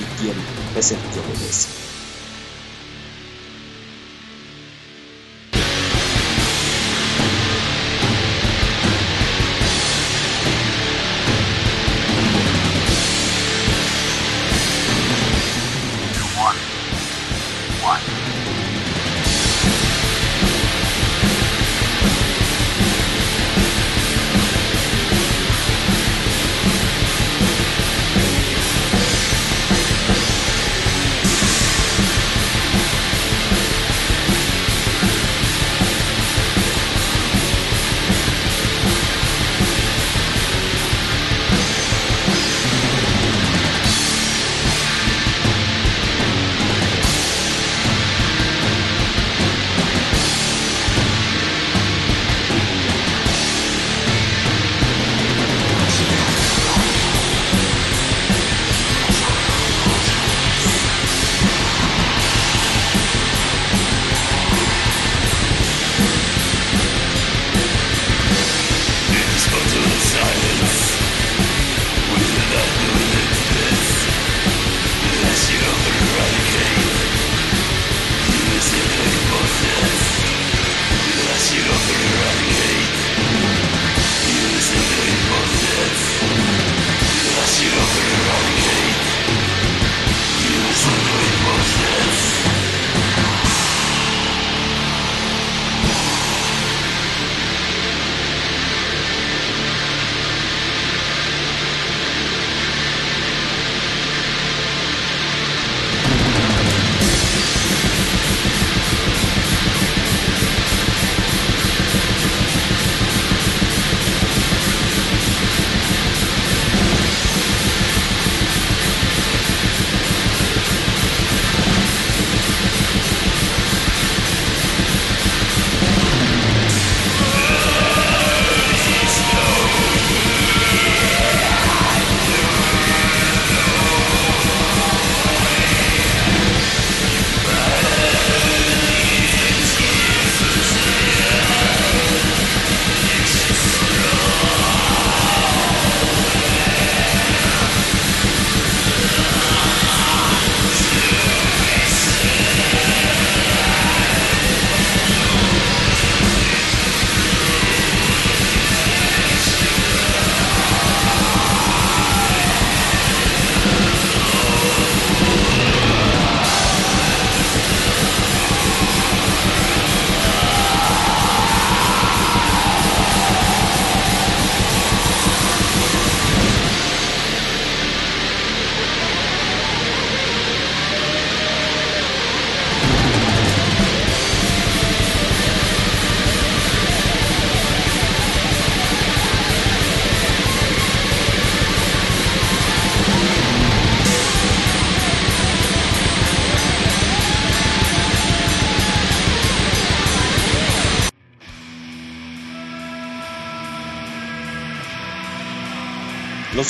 y 0.00 0.20
quién 0.20 0.36
es 0.76 0.90
el 0.90 0.98
que 0.98 1.20
obedece. 1.20 1.83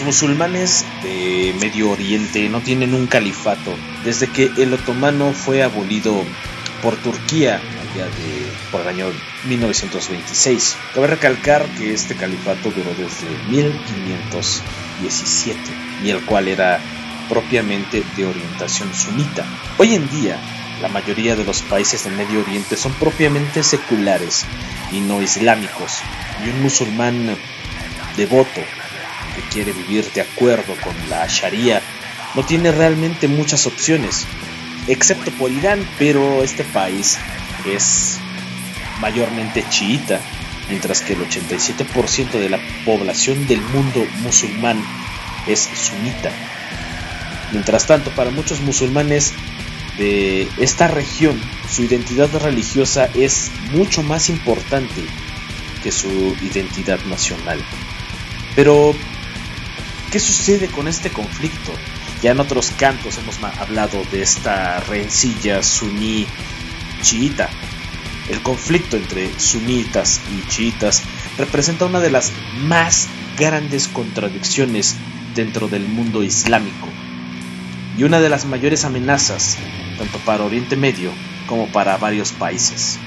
Musulmanes 0.05 0.85
de 1.03 1.55
Medio 1.61 1.91
Oriente 1.91 2.49
no 2.49 2.61
tienen 2.61 2.95
un 2.95 3.07
califato 3.07 3.75
desde 4.05 4.29
que 4.29 4.51
el 4.59 4.75
otomano 4.75 5.33
fue 5.33 5.63
abolido 5.63 6.23
por 6.83 6.97
Turquía 6.97 7.57
allá 7.57 8.05
de, 8.05 8.11
por 8.71 8.83
el 8.83 8.89
año 8.89 9.07
1926. 9.49 10.77
Cabe 10.95 11.07
recalcar 11.07 11.65
que 11.79 11.95
este 11.95 12.15
califato 12.15 12.71
duró 12.71 12.91
desde 12.91 13.27
1517 13.49 15.59
y 16.05 16.11
el 16.11 16.23
cual 16.25 16.49
era 16.49 16.79
propiamente 17.29 18.03
de 18.17 18.27
orientación 18.27 18.93
sunita. 18.95 19.45
Hoy 19.79 19.95
en 19.95 20.11
día, 20.11 20.37
la 20.83 20.89
mayoría 20.89 21.37
de 21.37 21.45
los 21.45 21.63
países 21.63 22.05
del 22.05 22.15
Medio 22.15 22.41
Oriente 22.41 22.77
son 22.77 22.93
propiamente 22.95 23.63
seculares 23.63 24.45
y 24.93 25.01
no 25.01 25.23
islámicos, 25.23 26.01
y 26.45 26.51
un 26.51 26.61
musulmán 26.63 27.37
devoto 28.17 28.61
que 29.35 29.43
quiere 29.53 29.72
vivir 29.72 30.11
de 30.12 30.22
acuerdo 30.22 30.74
con 30.82 30.95
la 31.09 31.26
Sharia 31.26 31.82
no 32.35 32.45
tiene 32.45 32.72
realmente 32.72 33.28
muchas 33.28 33.66
opciones, 33.66 34.26
excepto 34.89 35.30
por 35.32 35.51
Irán, 35.51 35.87
pero 35.99 36.43
este 36.43 36.64
país 36.64 37.18
es 37.64 38.18
mayormente 39.01 39.64
chiita, 39.68 40.20
mientras 40.68 41.01
que 41.01 41.12
el 41.12 41.20
87% 41.20 42.32
de 42.32 42.49
la 42.49 42.59
población 42.85 43.47
del 43.47 43.61
mundo 43.61 44.07
musulmán 44.22 44.82
es 45.47 45.61
sunita. 45.61 46.32
Mientras 47.53 47.87
tanto, 47.87 48.11
para 48.11 48.30
muchos 48.30 48.61
musulmanes 48.61 49.32
de 49.99 50.49
esta 50.59 50.89
región, 50.89 51.41
su 51.70 51.85
identidad 51.85 52.30
religiosa 52.41 53.09
es 53.14 53.51
mucho 53.72 54.03
más 54.03 54.28
importante 54.28 55.05
que 55.82 55.93
su 55.93 56.35
identidad 56.43 56.99
nacional. 57.05 57.62
Pero, 58.57 58.95
¿qué 60.15 60.21
sucede 60.21 60.69
con 60.69 60.87
este 60.87 61.11
conflicto? 61.11 61.73
Ya 62.23 62.31
en 62.31 62.39
otros 62.39 62.71
cantos 62.79 63.19
hemos 63.19 63.43
hablado 63.59 64.01
de 64.12 64.23
esta 64.23 64.79
rencilla 64.79 65.61
suní-chiita. 65.61 67.49
El 68.31 68.41
conflicto 68.41 68.97
entre 68.97 69.37
sunitas 69.41 70.21
y 70.33 70.49
chiitas 70.49 71.03
representa 71.37 71.87
una 71.87 71.99
de 71.99 72.12
las 72.12 72.31
más 72.62 73.09
grandes 73.37 73.89
contradicciones 73.89 74.95
dentro 75.35 75.67
del 75.67 75.89
mundo 75.89 76.23
islámico 76.23 76.87
y 77.99 78.05
una 78.05 78.21
de 78.21 78.29
las 78.29 78.45
mayores 78.45 78.85
amenazas 78.85 79.59
tanto 79.99 80.19
para 80.21 80.45
Oriente 80.45 80.77
Medio 80.77 81.11
como 81.49 81.67
para 81.67 81.97
varios 81.97 82.31
países. 82.31 83.01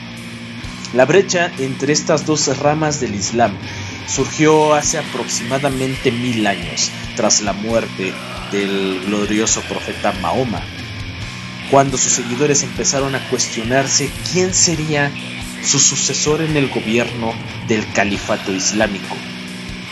La 0.93 1.05
brecha 1.05 1.53
entre 1.57 1.93
estas 1.93 2.25
dos 2.25 2.57
ramas 2.57 2.99
del 2.99 3.15
Islam 3.15 3.53
surgió 4.07 4.73
hace 4.73 4.97
aproximadamente 4.97 6.11
mil 6.11 6.47
años 6.47 6.91
tras 7.15 7.41
la 7.41 7.53
muerte 7.53 8.13
del 8.51 9.01
glorioso 9.05 9.61
profeta 9.61 10.13
Mahoma, 10.21 10.61
cuando 11.69 11.97
sus 11.97 12.13
seguidores 12.13 12.63
empezaron 12.63 13.15
a 13.15 13.29
cuestionarse 13.29 14.09
quién 14.31 14.53
sería 14.53 15.11
su 15.63 15.79
sucesor 15.79 16.41
en 16.41 16.55
el 16.55 16.69
gobierno 16.69 17.33
del 17.67 17.85
califato 17.91 18.53
islámico. 18.53 19.15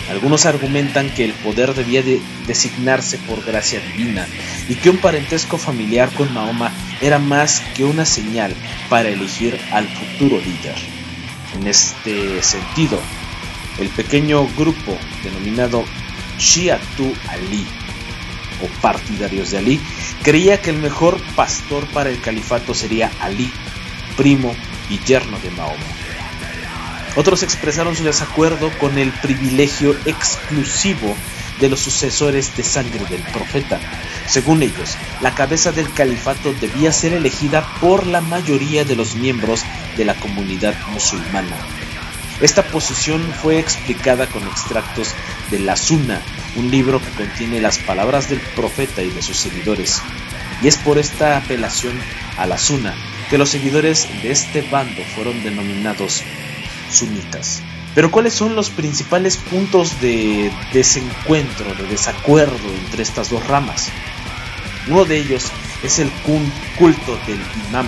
Algunos 0.10 0.46
argumentan 0.46 1.10
que 1.10 1.26
el 1.26 1.34
poder 1.34 1.74
debía 1.74 2.04
de 2.04 2.22
designarse 2.46 3.18
por 3.18 3.44
gracia 3.44 3.80
divina 3.80 4.28
y 4.70 4.76
que 4.76 4.92
un 4.92 4.98
parentesco 4.98 5.58
familiar 5.58 6.10
con 6.12 6.32
Mahoma 6.34 6.72
era 7.02 7.18
más 7.18 7.62
que 7.76 7.84
una 7.84 8.06
señal 8.06 8.54
para 8.88 9.10
elegir 9.10 9.60
al 9.72 9.88
futuro 9.88 10.38
líder. 10.38 10.76
En 11.60 11.68
este 11.68 12.44
sentido, 12.44 13.02
el 13.80 13.90
pequeño 13.90 14.48
grupo 14.58 14.98
denominado 15.24 15.84
Shiatu 16.38 17.14
Ali 17.30 17.66
o 18.62 18.68
partidarios 18.82 19.52
de 19.52 19.58
Ali 19.58 19.82
creía 20.24 20.62
que 20.62 20.70
el 20.70 20.78
mejor 20.78 21.20
pastor 21.36 21.86
para 21.88 22.10
el 22.10 22.20
califato 22.22 22.74
sería 22.74 23.12
Ali, 23.20 23.52
primo 24.18 24.56
y 24.90 25.00
yerno 25.00 25.38
de 25.40 25.52
Mahoma. 25.52 25.84
Otros 27.16 27.44
expresaron 27.44 27.96
su 27.96 28.04
desacuerdo 28.04 28.70
con 28.78 28.98
el 28.98 29.12
privilegio 29.12 29.96
exclusivo 30.06 31.16
de 31.60 31.70
los 31.70 31.80
sucesores 31.80 32.56
de 32.58 32.64
sangre 32.64 33.06
del 33.10 33.22
profeta. 33.22 33.80
Según 34.28 34.64
ellos, 34.64 34.98
la 35.22 35.34
cabeza 35.34 35.72
del 35.72 35.92
califato 35.94 36.54
debía 36.54 36.92
ser 36.92 37.14
elegida 37.14 37.66
por 37.80 38.06
la 38.06 38.20
mayoría 38.20 38.84
de 38.84 38.98
los 38.98 39.16
miembros 39.16 39.64
de 39.96 40.04
la 40.04 40.16
comunidad 40.16 40.76
musulmana. 40.92 41.56
Esta 42.42 42.64
posición 42.64 43.22
fue 43.42 43.60
explicada 43.60 44.28
con 44.28 44.44
extractos 44.44 45.14
de 45.52 45.60
la 45.60 45.78
Sunna, 45.78 46.22
un 46.58 46.70
libro 46.70 47.00
que 47.00 47.10
contiene 47.12 47.62
las 47.62 47.78
palabras 47.80 48.30
del 48.30 48.42
profeta 48.42 49.02
y 49.04 49.10
de 49.10 49.22
sus 49.22 49.38
seguidores. 49.38 50.02
Y 50.62 50.68
es 50.68 50.76
por 50.78 50.98
esta 50.98 51.38
apelación 51.38 51.98
a 52.38 52.46
la 52.46 52.58
Sunna 52.58 52.94
que 53.30 53.38
los 53.38 53.50
seguidores 53.50 54.08
de 54.22 54.32
este 54.32 54.62
bando 54.62 55.02
fueron 55.16 55.44
denominados 55.44 56.24
sunitas. 56.92 57.62
Pero 57.96 58.12
¿cuáles 58.12 58.34
son 58.34 58.56
los 58.56 58.70
principales 58.70 59.38
puntos 59.38 60.02
de 60.02 60.52
desencuentro, 60.74 61.74
de 61.76 61.88
desacuerdo 61.88 62.68
entre 62.84 63.04
estas 63.04 63.30
dos 63.30 63.48
ramas? 63.48 63.88
Uno 64.88 65.06
de 65.06 65.18
ellos 65.18 65.46
es 65.82 66.00
el 66.00 66.12
culto 66.78 67.18
del 67.26 67.40
imam. 67.70 67.88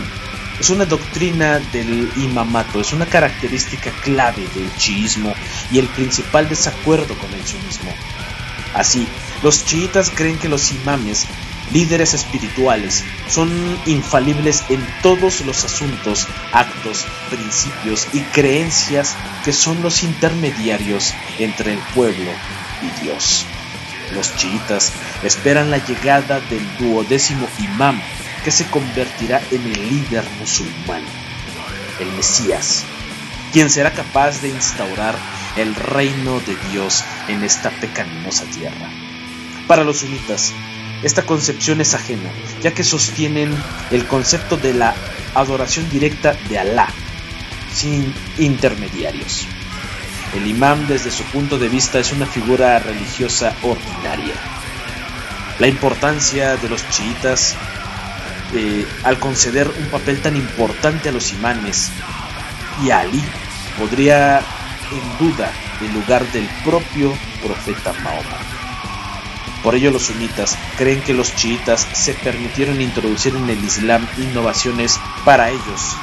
Es 0.59 0.69
una 0.71 0.85
doctrina 0.85 1.59
del 1.71 2.11
imamato, 2.17 2.81
es 2.81 2.91
una 2.91 3.05
característica 3.05 3.91
clave 4.01 4.47
del 4.55 4.75
chiismo 4.77 5.33
y 5.71 5.77
el 5.77 5.87
principal 5.87 6.49
desacuerdo 6.49 7.15
con 7.17 7.31
el 7.33 7.45
sunismo. 7.45 7.93
Así, 8.73 9.07
los 9.43 9.65
chiitas 9.65 10.09
creen 10.09 10.39
que 10.39 10.49
los 10.49 10.71
imames 10.71 11.27
líderes 11.71 12.13
espirituales 12.13 13.03
son 13.27 13.49
infalibles 13.85 14.63
en 14.69 14.85
todos 15.01 15.41
los 15.41 15.63
asuntos, 15.63 16.27
actos, 16.51 17.05
principios 17.29 18.07
y 18.13 18.21
creencias 18.21 19.15
que 19.43 19.53
son 19.53 19.81
los 19.81 20.03
intermediarios 20.03 21.13
entre 21.37 21.73
el 21.73 21.79
pueblo 21.93 22.31
y 22.81 23.03
Dios. 23.03 23.45
Los 24.13 24.35
chiitas 24.37 24.93
esperan 25.23 25.69
la 25.69 25.85
llegada 25.85 26.39
del 26.39 26.65
duodécimo 26.77 27.47
imam 27.59 28.01
que 28.47 28.51
se 28.51 28.67
convertirá 28.67 29.41
en 29.51 29.61
el 29.61 29.89
líder 29.89 30.23
musulmán, 30.39 31.01
el 31.99 32.09
Mesías, 32.13 32.85
quien 33.51 33.69
será 33.69 33.91
capaz 33.91 34.41
de 34.41 34.47
instaurar 34.47 35.15
el 35.57 35.75
reino 35.75 36.39
de 36.39 36.55
Dios 36.71 37.03
en 37.27 37.43
esta 37.43 37.71
pecaminosa 37.71 38.45
tierra. 38.45 38.89
Para 39.67 39.83
los 39.83 39.97
sunitas, 39.97 40.53
esta 41.03 41.23
concepción 41.23 41.81
es 41.81 41.93
ajena, 41.93 42.29
ya 42.61 42.73
que 42.73 42.85
sostienen 42.85 43.53
el 43.91 44.07
concepto 44.07 44.55
de 44.55 44.73
la 44.73 44.95
adoración 45.35 45.89
directa 45.89 46.33
de 46.47 46.57
Alá, 46.57 46.87
sin 47.73 48.13
intermediarios. 48.37 49.45
El 50.37 50.47
imán 50.47 50.87
desde 50.87 51.11
su 51.11 51.23
punto 51.23 51.59
de 51.59 51.67
vista 51.67 51.99
es 51.99 52.13
una 52.13 52.25
figura 52.25 52.79
religiosa 52.79 53.53
ordinaria. 53.61 54.35
La 55.59 55.67
importancia 55.67 56.55
de 56.55 56.69
los 56.69 56.87
chiitas 56.87 57.57
eh, 58.53 58.87
al 59.03 59.19
conceder 59.19 59.67
un 59.67 59.87
papel 59.87 60.21
tan 60.21 60.35
importante 60.35 61.09
a 61.09 61.11
los 61.11 61.33
imanes 61.33 61.91
y 62.83 62.91
a 62.91 62.99
Ali 62.99 63.23
podría 63.77 64.39
en 64.91 65.17
duda 65.19 65.51
el 65.81 65.93
lugar 65.93 66.25
del 66.31 66.47
propio 66.63 67.13
profeta 67.43 67.93
Mahoma. 68.03 68.37
Por 69.63 69.75
ello 69.75 69.91
los 69.91 70.03
sunitas 70.03 70.57
creen 70.77 71.01
que 71.01 71.13
los 71.13 71.35
chiitas 71.35 71.87
se 71.93 72.13
permitieron 72.13 72.79
introducir 72.79 73.35
en 73.35 73.49
el 73.49 73.63
Islam 73.63 74.07
innovaciones 74.17 74.99
para 75.25 75.49
ellos 75.49 75.97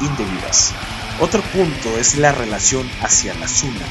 indebidas. 0.00 0.72
Otro 1.20 1.42
punto 1.42 1.98
es 1.98 2.16
la 2.16 2.32
relación 2.32 2.88
hacia 3.02 3.34
la 3.34 3.46
Sunna. 3.46 3.84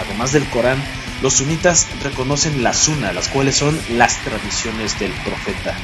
Además 0.00 0.32
del 0.32 0.48
Corán, 0.48 0.82
los 1.20 1.34
sunitas 1.34 1.86
reconocen 2.02 2.62
la 2.62 2.72
Sunna, 2.72 3.12
las 3.12 3.28
cuales 3.28 3.56
son 3.56 3.78
las 3.90 4.16
tradiciones 4.24 4.98
del 4.98 5.12
profeta. 5.12 5.76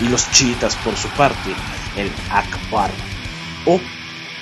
Y 0.00 0.08
los 0.08 0.30
chiitas, 0.30 0.76
por 0.76 0.96
su 0.96 1.08
parte, 1.08 1.54
el 1.96 2.10
Akbar 2.30 2.90
o 3.64 3.80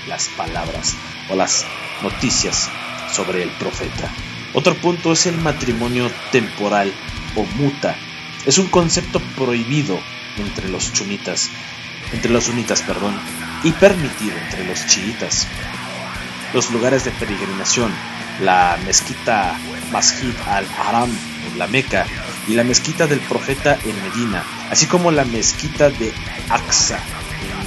las 0.08 0.28
palabras 0.28 0.96
o 1.28 1.36
las 1.36 1.64
noticias 2.02 2.68
sobre 3.10 3.42
el 3.42 3.50
profeta. 3.50 4.10
Otro 4.52 4.74
punto 4.74 5.12
es 5.12 5.26
el 5.26 5.36
matrimonio 5.38 6.10
temporal 6.30 6.92
o 7.36 7.44
muta. 7.56 7.96
Es 8.46 8.58
un 8.58 8.66
concepto 8.68 9.20
prohibido 9.36 9.98
entre 10.38 10.68
los 10.68 10.92
chunitas, 10.92 11.50
entre 12.12 12.30
los 12.30 12.44
sunitas, 12.44 12.82
perdón, 12.82 13.18
y 13.62 13.72
permitido 13.72 14.36
entre 14.36 14.66
los 14.66 14.86
chiitas. 14.86 15.46
Los 16.52 16.70
lugares 16.70 17.04
de 17.04 17.10
peregrinación, 17.12 17.92
la 18.40 18.78
mezquita 18.84 19.58
Masjid 19.90 20.34
al-Haram 20.46 21.10
en 21.50 21.58
la 21.58 21.66
Meca 21.66 22.06
y 22.46 22.54
la 22.54 22.64
mezquita 22.64 23.06
del 23.06 23.20
profeta 23.20 23.78
en 23.84 24.02
Medina, 24.02 24.44
así 24.70 24.86
como 24.86 25.10
la 25.10 25.24
mezquita 25.24 25.90
de 25.90 26.12
Aqsa 26.50 26.98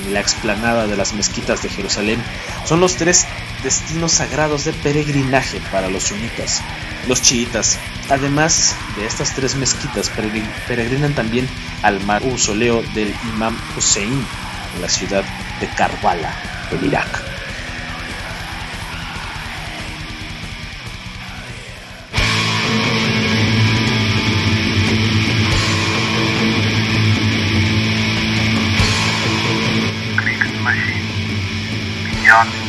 en 0.05 0.13
la 0.13 0.19
explanada 0.19 0.88
de 0.88 0.97
las 0.97 1.13
mezquitas 1.13 1.61
de 1.61 1.69
Jerusalén, 1.69 2.21
son 2.65 2.80
los 2.80 2.95
tres 2.95 3.25
destinos 3.63 4.13
sagrados 4.13 4.65
de 4.65 4.73
peregrinaje 4.73 5.59
para 5.71 5.89
los 5.89 6.03
sunitas. 6.03 6.61
Los 7.07 7.21
chiitas 7.21 7.78
Además 8.09 8.73
de 8.95 9.05
estas 9.05 9.34
tres 9.36 9.55
mezquitas, 9.55 10.09
peregrinan 10.67 11.13
también 11.13 11.47
al 11.82 11.99
mausoleo 12.05 12.82
del 12.93 13.13
Imam 13.34 13.57
Hussein 13.75 14.25
en 14.75 14.82
la 14.82 14.88
ciudad 14.88 15.25
de 15.59 15.67
Karbala, 15.67 16.34
en 16.71 16.86
Irak. 16.86 17.36
Yeah. 32.28 32.66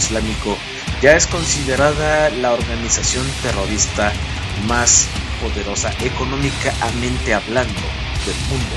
Islámico 0.00 0.56
ya 1.02 1.16
es 1.16 1.26
considerada 1.26 2.30
la 2.30 2.52
organización 2.52 3.26
terrorista 3.42 4.12
más 4.66 5.06
poderosa 5.40 5.92
económicamente 6.00 7.34
hablando 7.34 7.80
del 8.26 8.36
mundo. 8.48 8.76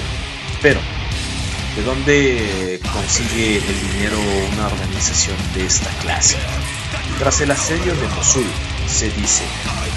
Pero, 0.62 0.80
¿de 1.76 1.84
dónde 1.84 2.80
consigue 2.92 3.58
el 3.58 3.92
dinero 3.92 4.18
una 4.54 4.68
organización 4.68 5.38
de 5.54 5.66
esta 5.66 5.90
clase? 6.02 6.38
Tras 7.20 7.42
el 7.42 7.52
asedio 7.52 7.96
de 7.96 8.08
Mosul, 8.10 8.46
se 8.88 9.10
dice 9.12 9.44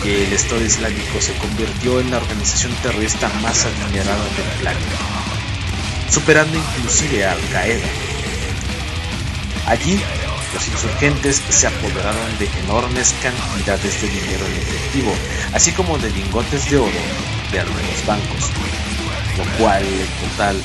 que 0.02 0.24
el 0.24 0.32
Estado 0.32 0.64
Islámico 0.64 1.20
se 1.20 1.34
convirtió 1.34 2.00
en 2.00 2.10
la 2.10 2.18
organización 2.18 2.72
terrorista 2.82 3.28
más 3.42 3.64
adinerada 3.64 4.24
del 4.24 4.60
planeta, 4.60 4.98
superando 6.10 6.56
inclusive 6.56 7.24
a 7.24 7.32
Al 7.32 7.40
Qaeda. 7.52 7.86
Allí, 9.66 10.00
los 10.56 10.68
insurgentes 10.68 11.42
se 11.50 11.66
apoderaron 11.66 12.38
de 12.38 12.48
enormes 12.64 13.14
cantidades 13.22 14.00
de 14.00 14.08
dinero 14.08 14.46
en 14.46 14.54
efectivo, 14.54 15.12
así 15.52 15.70
como 15.72 15.98
de 15.98 16.08
lingotes 16.08 16.70
de 16.70 16.78
oro 16.78 17.02
de 17.52 17.60
algunos 17.60 18.06
bancos, 18.06 18.50
lo 19.36 19.44
cual 19.58 19.84
en 19.84 20.30
total 20.30 20.56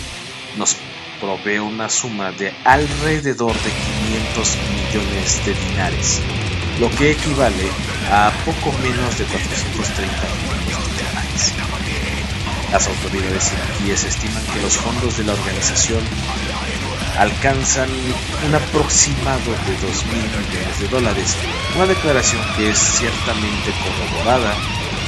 nos 0.57 0.77
provee 1.19 1.59
una 1.59 1.89
suma 1.89 2.31
de 2.31 2.53
alrededor 2.63 3.53
de 3.53 3.71
500 4.33 4.57
millones 4.71 5.45
de 5.45 5.53
dinares, 5.55 6.21
lo 6.79 6.89
que 6.91 7.11
equivale 7.11 7.67
a 8.09 8.31
poco 8.45 8.71
menos 8.77 9.17
de 9.17 9.25
430 9.25 10.07
millones 10.07 10.95
de 10.95 11.03
dólares. 11.03 11.53
Las 12.71 12.87
autoridades 12.87 13.51
iraquíes 13.51 14.05
estiman 14.05 14.45
que 14.53 14.61
los 14.61 14.77
fondos 14.77 15.17
de 15.17 15.25
la 15.25 15.33
organización 15.33 16.01
alcanzan 17.21 17.87
un 18.47 18.55
aproximado 18.55 19.51
de 19.67 19.73
2 19.77 20.05
mil 20.07 20.25
millones 20.25 20.79
de 20.79 20.87
dólares, 20.87 21.37
una 21.75 21.85
declaración 21.85 22.41
que 22.57 22.71
es 22.71 22.79
ciertamente 22.79 23.69
corroborada, 23.83 24.51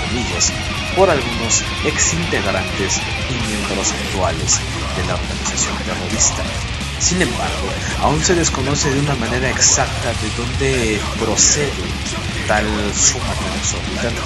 comillas, 0.06 0.54
por 0.96 1.10
algunos 1.10 1.64
exintegrantes 1.84 3.02
y 3.32 3.48
miembros 3.50 3.92
actuales 3.92 4.60
de 4.96 5.08
la 5.08 5.16
organización 5.16 5.76
terrorista. 5.86 6.44
Sin 7.00 7.20
embargo, 7.20 7.68
aún 8.02 8.24
se 8.24 8.36
desconoce 8.36 8.94
de 8.94 9.00
una 9.00 9.16
manera 9.16 9.50
exacta 9.50 10.14
de 10.22 10.30
dónde 10.38 11.02
procede 11.20 11.72
tal 12.48 12.66
suma 12.94 13.34
exorbitante. 13.60 14.22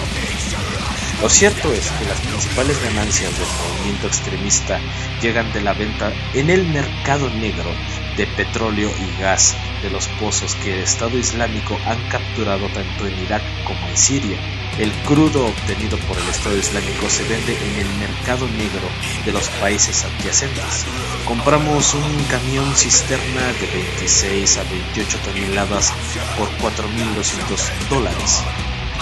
Lo 1.21 1.29
cierto 1.29 1.73
es 1.73 1.89
que 1.91 2.05
las 2.05 2.19
principales 2.21 2.79
ganancias 2.83 3.33
del 3.39 3.47
movimiento 3.47 4.05
extremista 4.05 4.79
llegan 5.19 5.51
de 5.51 5.61
la 5.61 5.73
venta 5.73 6.13
en 6.35 6.51
el 6.51 6.63
mercado 6.67 7.27
negro 7.31 7.71
de 8.15 8.27
petróleo 8.27 8.91
y 8.99 9.21
gas 9.21 9.55
de 9.81 9.89
los 9.89 10.07
pozos 10.19 10.53
que 10.55 10.73
el 10.73 10.81
Estado 10.81 11.17
Islámico 11.17 11.79
han 11.87 11.97
capturado 12.09 12.67
tanto 12.69 13.07
en 13.07 13.19
Irak 13.19 13.41
como 13.63 13.87
en 13.87 13.97
Siria. 13.97 14.37
El 14.77 14.91
crudo 15.07 15.47
obtenido 15.47 15.97
por 16.07 16.19
el 16.19 16.27
Estado 16.29 16.55
Islámico 16.55 17.09
se 17.09 17.23
vende 17.23 17.57
en 17.65 17.79
el 17.79 17.89
mercado 17.95 18.47
negro 18.49 18.87
de 19.25 19.31
los 19.31 19.49
países 19.59 20.05
adyacentes. 20.05 20.85
Compramos 21.25 21.95
un 21.95 22.23
camión 22.25 22.75
cisterna 22.75 23.53
de 23.59 23.65
26 23.73 24.57
a 24.57 24.63
28 24.63 25.17
toneladas 25.25 25.91
por 26.37 26.47
4.200 26.59 27.89
dólares 27.89 28.43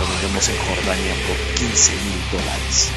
vendemos 0.03 0.49
en 0.49 0.57
Jordania 0.57 1.13
por 1.27 1.37
15 1.55 1.91
mil 1.91 2.21
dólares. 2.31 2.91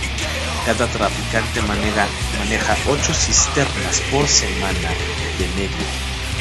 Cada 0.67 0.87
traficante 0.87 1.63
maneja, 1.63 2.07
maneja 2.39 2.77
8 2.89 3.15
cisternas 3.15 4.01
por 4.11 4.27
semana 4.27 4.91
de 5.39 5.47
medio. 5.57 5.87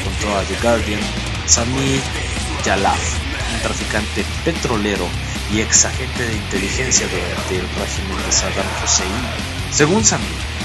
Contó 0.04 0.36
a 0.36 0.42
The 0.42 0.56
Guardian 0.60 1.00
Sami 1.46 2.00
Yalaf, 2.64 2.98
un 3.54 3.62
traficante 3.62 4.24
petrolero 4.44 5.08
y 5.52 5.60
ex 5.60 5.84
agente 5.84 6.26
de 6.26 6.34
inteligencia 6.34 7.06
durante 7.06 7.54
el 7.56 7.68
régimen 7.80 8.26
de 8.26 8.32
Saddam 8.32 8.66
Hussein. 8.82 9.12
Según 9.70 10.04
Sami, 10.04 10.24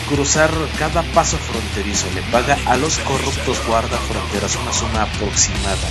cruzar 0.10 0.52
cada 0.78 1.04
paso 1.14 1.38
fronterizo 1.38 2.08
le 2.16 2.22
paga 2.24 2.58
a 2.66 2.76
los 2.78 2.98
corruptos 3.00 3.66
guardafronteras 3.66 4.56
una 4.58 4.74
suma 4.74 5.04
aproximada 5.04 5.90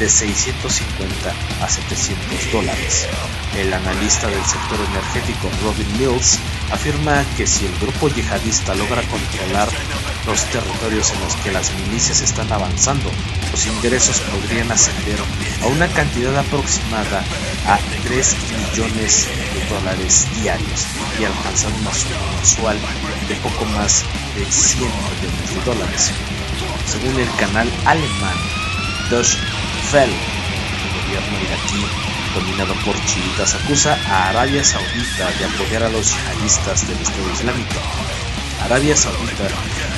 de 0.00 0.08
650 0.08 1.30
a 1.62 1.68
700 1.68 2.52
dólares. 2.52 3.06
El 3.54 3.70
analista 3.72 4.28
del 4.28 4.42
sector 4.46 4.80
energético 4.80 5.50
Robin 5.62 5.98
Mills 5.98 6.38
afirma 6.72 7.22
que 7.36 7.46
si 7.46 7.66
el 7.66 7.76
grupo 7.78 8.08
yihadista 8.08 8.74
logra 8.74 9.02
controlar 9.02 9.68
los 10.26 10.42
territorios 10.46 11.12
en 11.12 11.20
los 11.20 11.34
que 11.36 11.52
las 11.52 11.70
milicias 11.74 12.22
están 12.22 12.50
avanzando, 12.50 13.10
los 13.50 13.66
ingresos 13.66 14.20
podrían 14.20 14.72
ascender 14.72 15.18
a 15.62 15.66
una 15.66 15.86
cantidad 15.88 16.36
aproximada 16.38 17.22
a 17.66 17.78
3 18.04 18.36
millones 18.72 19.28
de 19.52 19.68
dólares 19.68 20.26
diarios 20.40 20.86
y 21.20 21.24
alcanzar 21.24 21.72
una 21.74 21.92
suma 21.92 22.16
mensual 22.36 22.78
de 23.28 23.34
poco 23.36 23.66
más 23.66 24.02
de 24.34 24.46
100 24.46 24.80
millones 24.80 25.54
de 25.54 25.64
dólares. 25.64 26.10
Según 26.86 27.20
el 27.20 27.30
canal 27.36 27.70
alemán 27.84 28.36
Deutsche 29.10 29.38
Welle, 29.92 30.12
el 30.12 31.02
gobierno 31.02 31.40
iraquí 31.40 31.84
dominado 32.34 32.74
por 32.84 32.94
chiitas, 33.06 33.54
acusa 33.54 33.98
a 34.08 34.28
Arabia 34.28 34.62
Saudita 34.62 35.30
de 35.38 35.44
apoyar 35.44 35.82
a 35.82 35.88
los 35.88 36.12
yihadistas 36.12 36.86
del 36.86 36.98
Estado 36.98 37.32
Islámico. 37.32 37.74
Arabia 38.64 38.94
Saudita 38.94 39.48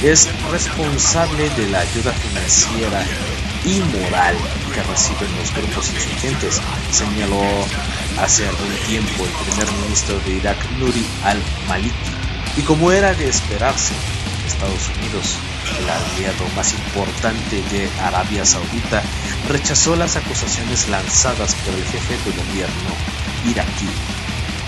es 0.03 0.28
responsable 0.51 1.51
de 1.51 1.68
la 1.68 1.80
ayuda 1.80 2.12
financiera 2.12 3.05
y 3.64 3.80
moral 3.80 4.36
que 4.72 4.82
reciben 4.82 5.36
los 5.36 5.55
grupos 5.55 5.90
insurgentes, 5.90 6.61
señaló 6.90 7.43
hace 8.19 8.48
algún 8.48 8.74
tiempo 8.86 9.24
el 9.24 9.47
primer 9.47 9.73
ministro 9.82 10.19
de 10.20 10.32
Irak, 10.32 10.59
Nuri 10.78 11.06
al-Maliki. 11.24 12.12
Y 12.56 12.62
como 12.62 12.93
era 12.93 13.12
de 13.14 13.28
esperarse, 13.28 13.94
Estados 14.47 14.89
Unidos, 14.98 15.39
el 15.78 15.90
aliado 15.90 16.44
más 16.56 16.73
importante 16.73 17.62
de 17.70 17.90
Arabia 18.01 18.44
Saudita, 18.44 19.02
rechazó 19.48 19.97
las 19.97 20.16
acusaciones 20.16 20.89
lanzadas 20.89 21.55
por 21.56 21.74
el 21.74 21.85
jefe 21.85 22.14
de 22.24 22.36
gobierno 22.36 22.90
iraquí. 23.48 23.89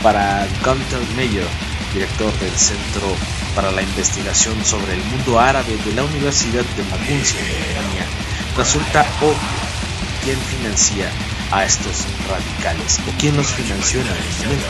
Para 0.02 0.46
Gunther 0.64 1.01
Meyer, 1.16 1.46
director 1.92 2.32
del 2.40 2.55
Centro 2.56 3.14
para 3.55 3.70
la 3.70 3.82
Investigación 3.82 4.64
sobre 4.64 4.94
el 4.94 5.05
Mundo 5.05 5.40
Árabe 5.40 5.76
de 5.84 5.92
la 5.94 6.05
Universidad 6.05 6.64
de 6.64 6.82
Maguncia 6.84 7.40
en 7.40 7.62
Alemania, 7.62 8.06
resulta 8.56 9.06
obvio 9.20 9.36
quién 10.24 10.38
financia 10.38 11.10
a 11.52 11.64
estos 11.64 12.05
radicales 12.28 12.98
o 13.09 13.18
quién 13.18 13.36
los 13.36 13.46
financió 13.46 14.01
en 14.01 14.09
el 14.09 14.14
momento. 14.14 14.66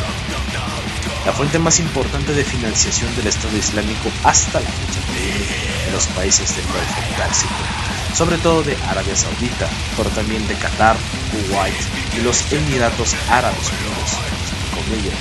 La 1.25 1.33
fuente 1.33 1.59
más 1.59 1.81
importante 1.81 2.35
de 2.35 2.45
financiación 2.45 3.15
del 3.17 3.29
Estado 3.29 3.57
Islámico 3.57 4.11
hasta 4.25 4.61
la 4.61 4.69
fecha 4.69 5.01
de 5.13 5.93
los 5.93 6.07
países 6.09 6.55
del 6.55 6.67
Golfo 6.67 7.01
Pérsico 7.17 7.74
sobre 8.15 8.39
todo 8.39 8.63
de 8.63 8.77
Arabia 8.89 9.17
Saudita, 9.17 9.69
pero 9.97 10.09
también 10.11 10.47
de 10.47 10.55
Qatar, 10.55 10.97
Kuwait 11.31 11.75
y 12.17 12.23
los 12.23 12.53
Emiratos 12.53 13.15
Árabes 13.29 13.71
Unidos, 13.71 15.15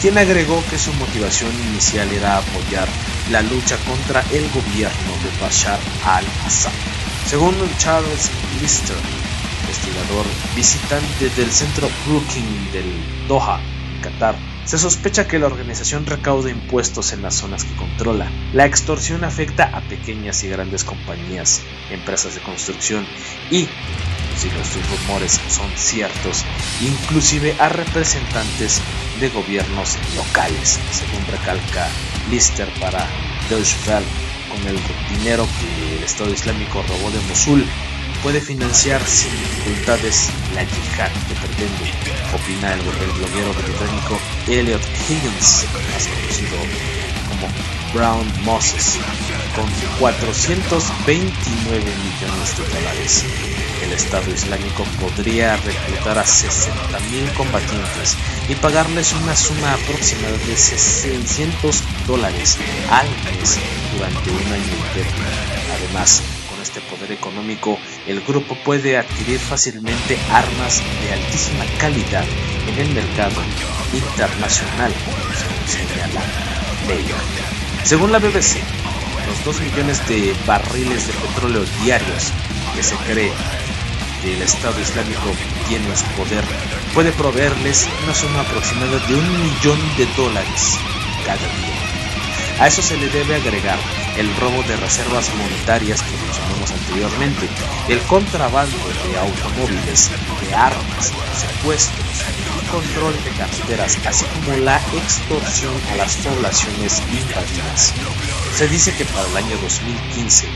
quien 0.00 0.16
agregó 0.16 0.62
que 0.70 0.78
su 0.78 0.92
motivación 0.94 1.52
inicial 1.70 2.10
era 2.12 2.38
apoyar 2.38 2.88
la 3.30 3.42
lucha 3.42 3.76
contra 3.86 4.22
el 4.32 4.48
gobierno 4.50 5.12
de 5.22 5.42
Bashar 5.42 5.78
al-Assad. 6.04 6.72
Según 7.26 7.54
Charles 7.78 8.30
Lister, 8.60 8.96
investigador 9.62 10.24
visitante 10.56 11.28
del 11.36 11.50
centro 11.50 11.90
Brookings 12.06 12.72
del 12.72 12.90
Doha, 13.28 13.60
Qatar, 14.02 14.36
se 14.68 14.76
sospecha 14.76 15.26
que 15.26 15.38
la 15.38 15.46
organización 15.46 16.04
recauda 16.04 16.50
impuestos 16.50 17.14
en 17.14 17.22
las 17.22 17.36
zonas 17.36 17.64
que 17.64 17.74
controla. 17.74 18.30
La 18.52 18.66
extorsión 18.66 19.24
afecta 19.24 19.64
a 19.64 19.80
pequeñas 19.80 20.44
y 20.44 20.48
grandes 20.50 20.84
compañías, 20.84 21.62
empresas 21.90 22.34
de 22.34 22.42
construcción 22.42 23.06
y, 23.50 23.66
si 24.36 24.50
los 24.50 24.76
rumores 24.90 25.40
son 25.48 25.70
ciertos, 25.74 26.44
inclusive 26.82 27.56
a 27.58 27.70
representantes 27.70 28.82
de 29.18 29.30
gobiernos 29.30 29.96
locales, 30.14 30.78
según 30.92 31.26
recalca 31.28 31.88
Lister 32.28 32.68
para 32.78 33.06
Deutsche 33.48 33.78
Welle, 33.86 34.04
con 34.50 34.68
el 34.68 34.78
dinero 35.16 35.48
que 35.58 35.96
el 35.96 36.04
Estado 36.04 36.30
Islámico 36.30 36.82
robó 36.82 37.10
de 37.10 37.20
Mosul 37.22 37.64
puede 38.22 38.40
financiar 38.40 39.04
sin 39.06 39.30
dificultades 39.30 40.28
la 40.54 40.62
yihad 40.62 41.10
que 41.28 41.34
pretende, 41.34 41.92
opina 42.34 42.74
el, 42.74 42.80
bloguero 42.80 43.52
británico 43.54 44.18
Elliot 44.46 44.82
Higgins, 45.08 45.66
más 45.92 46.06
conocido 46.06 46.58
como 47.28 47.48
Brown 47.94 48.44
Moses, 48.44 48.98
con 49.54 49.66
429 49.98 51.84
millones 51.84 52.58
de 52.58 52.64
dólares. 52.74 53.24
El 53.82 53.92
Estado 53.92 54.30
Islámico 54.32 54.84
podría 55.00 55.56
reclutar 55.56 56.18
a 56.18 56.24
60.000 56.24 57.32
combatientes 57.34 58.16
y 58.48 58.54
pagarles 58.56 59.12
una 59.14 59.36
suma 59.36 59.74
aproximada 59.74 60.36
de 60.36 60.56
600 60.56 61.82
dólares 62.06 62.58
al 62.90 63.08
mes 63.08 63.58
durante 63.92 64.30
un 64.30 64.52
año 64.52 64.86
entero. 64.86 65.10
Además, 65.76 66.22
este 66.68 66.80
poder 66.82 67.12
económico, 67.12 67.78
el 68.06 68.20
grupo 68.20 68.54
puede 68.62 68.98
adquirir 68.98 69.38
fácilmente 69.38 70.18
armas 70.30 70.82
de 71.02 71.12
altísima 71.14 71.64
calidad 71.78 72.24
en 72.68 72.78
el 72.78 72.94
mercado 72.94 73.40
internacional, 73.92 74.92
señala 75.66 76.22
Según 77.84 78.12
la 78.12 78.18
BBC, 78.18 78.60
los 79.26 79.44
2 79.44 79.60
millones 79.62 80.06
de 80.08 80.34
barriles 80.46 81.06
de 81.06 81.14
petróleo 81.14 81.64
diarios 81.82 82.32
que 82.74 82.82
se 82.82 82.96
cree 82.96 83.32
que 84.20 84.34
el 84.34 84.42
Estado 84.42 84.78
Islámico 84.78 85.32
tiene 85.68 85.86
en 85.86 85.96
su 85.96 86.04
poder 86.18 86.44
puede 86.92 87.12
proveerles 87.12 87.88
una 88.04 88.14
suma 88.14 88.40
aproximada 88.40 88.98
de 89.06 89.14
un 89.14 89.42
millón 89.42 89.78
de 89.96 90.06
dólares 90.16 90.76
cada 91.24 91.38
día. 91.38 92.60
A 92.60 92.66
eso 92.66 92.82
se 92.82 92.96
le 92.98 93.08
debe 93.08 93.36
agregar 93.36 93.78
el 94.18 94.34
robo 94.36 94.62
de 94.64 94.76
reservas 94.76 95.32
monetarias 95.36 96.02
que 96.02 96.16
mencionamos 96.16 96.72
anteriormente, 96.72 97.48
el 97.88 98.00
contrabando 98.00 98.76
de 98.76 99.16
automóviles, 99.16 100.10
de 100.40 100.54
armas, 100.54 101.12
secuestros 101.36 102.24
y 102.60 102.66
control 102.66 103.14
de 103.24 103.30
carreteras, 103.30 103.96
así 104.04 104.24
como 104.26 104.56
la 104.58 104.76
extorsión 104.92 105.74
a 105.92 105.96
las 105.96 106.16
poblaciones 106.16 107.00
invadidas. 107.12 107.94
Se 108.56 108.66
dice 108.66 108.92
que 108.96 109.04
para 109.04 109.28
el 109.28 109.36
año 109.36 109.56
2015 109.62 110.48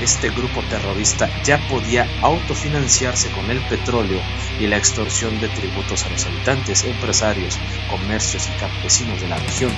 este 0.00 0.30
grupo 0.30 0.62
terrorista 0.70 1.28
ya 1.42 1.58
podía 1.68 2.06
autofinanciarse 2.22 3.30
con 3.32 3.50
el 3.50 3.60
petróleo 3.68 4.20
y 4.58 4.66
la 4.66 4.76
extorsión 4.76 5.38
de 5.40 5.48
tributos 5.48 6.04
a 6.04 6.08
los 6.10 6.24
habitantes, 6.26 6.84
empresarios, 6.84 7.58
comercios 7.90 8.48
y 8.48 8.58
campesinos 8.58 9.20
de 9.20 9.28
la 9.28 9.36
región, 9.36 9.72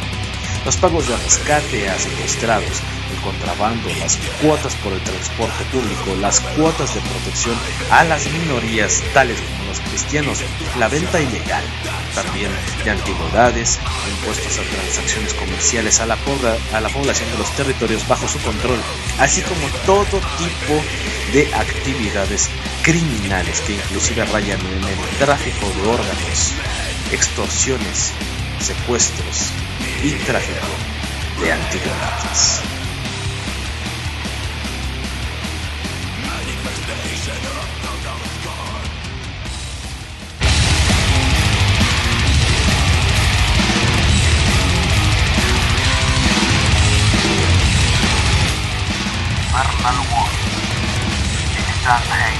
los 0.64 0.76
pagos 0.76 1.08
de 1.08 1.16
rescate 1.16 1.88
a 1.88 1.98
secuestrados, 1.98 2.80
el 2.80 2.91
contrabando, 3.22 3.88
las 3.98 4.16
cuotas 4.40 4.74
por 4.76 4.92
el 4.92 5.00
transporte 5.00 5.64
público, 5.72 6.16
las 6.20 6.40
cuotas 6.40 6.94
de 6.94 7.00
protección 7.00 7.56
a 7.90 8.04
las 8.04 8.26
minorías, 8.30 9.02
tales 9.14 9.38
como 9.40 9.68
los 9.68 9.80
cristianos, 9.80 10.38
la 10.78 10.88
venta 10.88 11.20
ilegal, 11.20 11.64
también 12.14 12.50
de 12.84 12.90
antigüedades, 12.90 13.78
impuestos 14.08 14.58
a 14.58 14.62
transacciones 14.62 15.34
comerciales 15.34 16.00
a 16.00 16.06
la, 16.06 16.18
a 16.72 16.80
la 16.80 16.88
población 16.88 17.30
de 17.32 17.38
los 17.38 17.50
territorios 17.56 18.06
bajo 18.08 18.28
su 18.28 18.38
control, 18.40 18.78
así 19.18 19.42
como 19.42 19.66
todo 19.86 20.20
tipo 20.36 20.82
de 21.32 21.54
actividades 21.54 22.48
criminales 22.82 23.60
que 23.62 23.74
inclusive 23.74 24.24
rayan 24.26 24.60
en 24.60 24.84
el 24.84 25.18
tráfico 25.18 25.66
de 25.76 25.88
órganos, 25.88 26.52
extorsiones, 27.12 28.12
secuestros 28.60 29.52
y 30.02 30.12
tráfico 30.24 30.66
de 31.40 31.52
antigüedades. 31.52 32.71
But 49.62 49.70
today, 52.04 52.36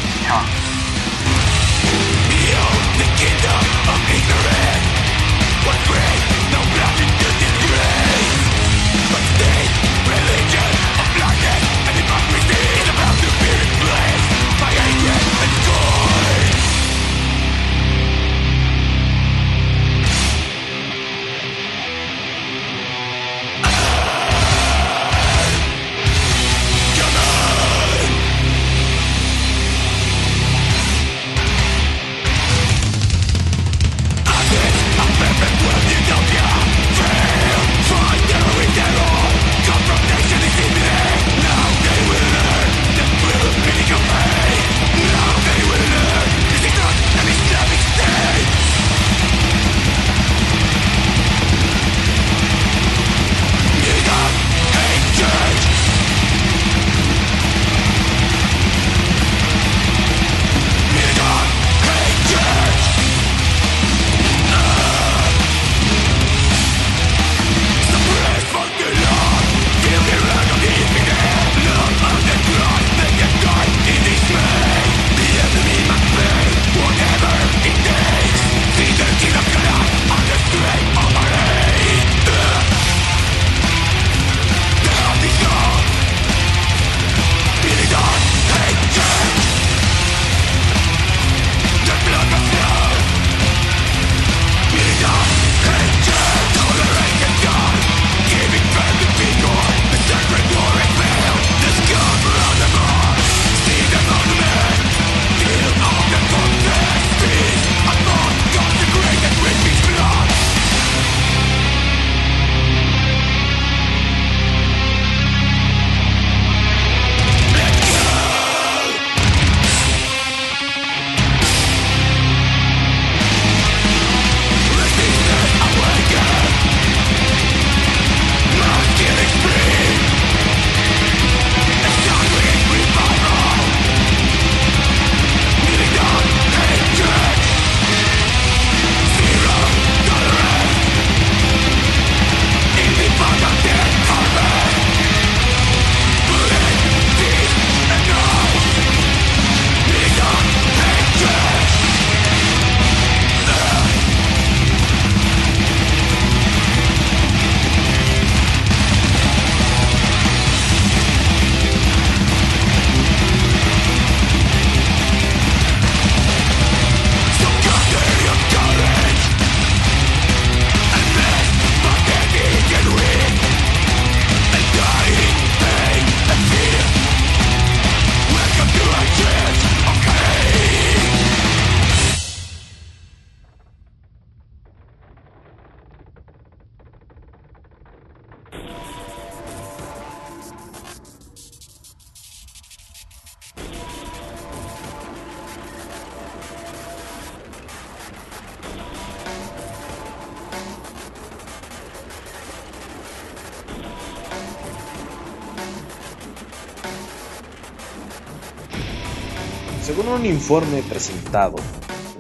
informe 210.43 210.82
presentado 210.82 211.55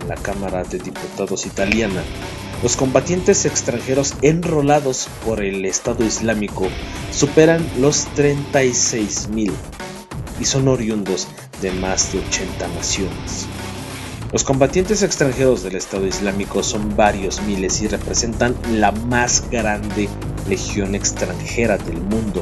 en 0.00 0.08
la 0.08 0.14
Cámara 0.14 0.62
de 0.62 0.78
Diputados 0.78 1.44
italiana, 1.44 2.04
los 2.62 2.76
combatientes 2.76 3.44
extranjeros 3.46 4.14
enrolados 4.22 5.08
por 5.26 5.42
el 5.42 5.64
Estado 5.64 6.04
Islámico 6.04 6.68
superan 7.10 7.68
los 7.80 8.06
36.000 8.14 9.50
y 10.40 10.44
son 10.44 10.68
oriundos 10.68 11.26
de 11.60 11.72
más 11.72 12.12
de 12.12 12.20
80 12.20 12.68
naciones. 12.68 13.48
Los 14.32 14.44
combatientes 14.44 15.02
extranjeros 15.02 15.64
del 15.64 15.74
Estado 15.74 16.06
Islámico 16.06 16.62
son 16.62 16.94
varios 16.94 17.42
miles 17.42 17.82
y 17.82 17.88
representan 17.88 18.54
la 18.74 18.92
más 18.92 19.50
grande 19.50 20.08
legión 20.48 20.94
extranjera 20.94 21.76
del 21.76 22.00
mundo, 22.00 22.40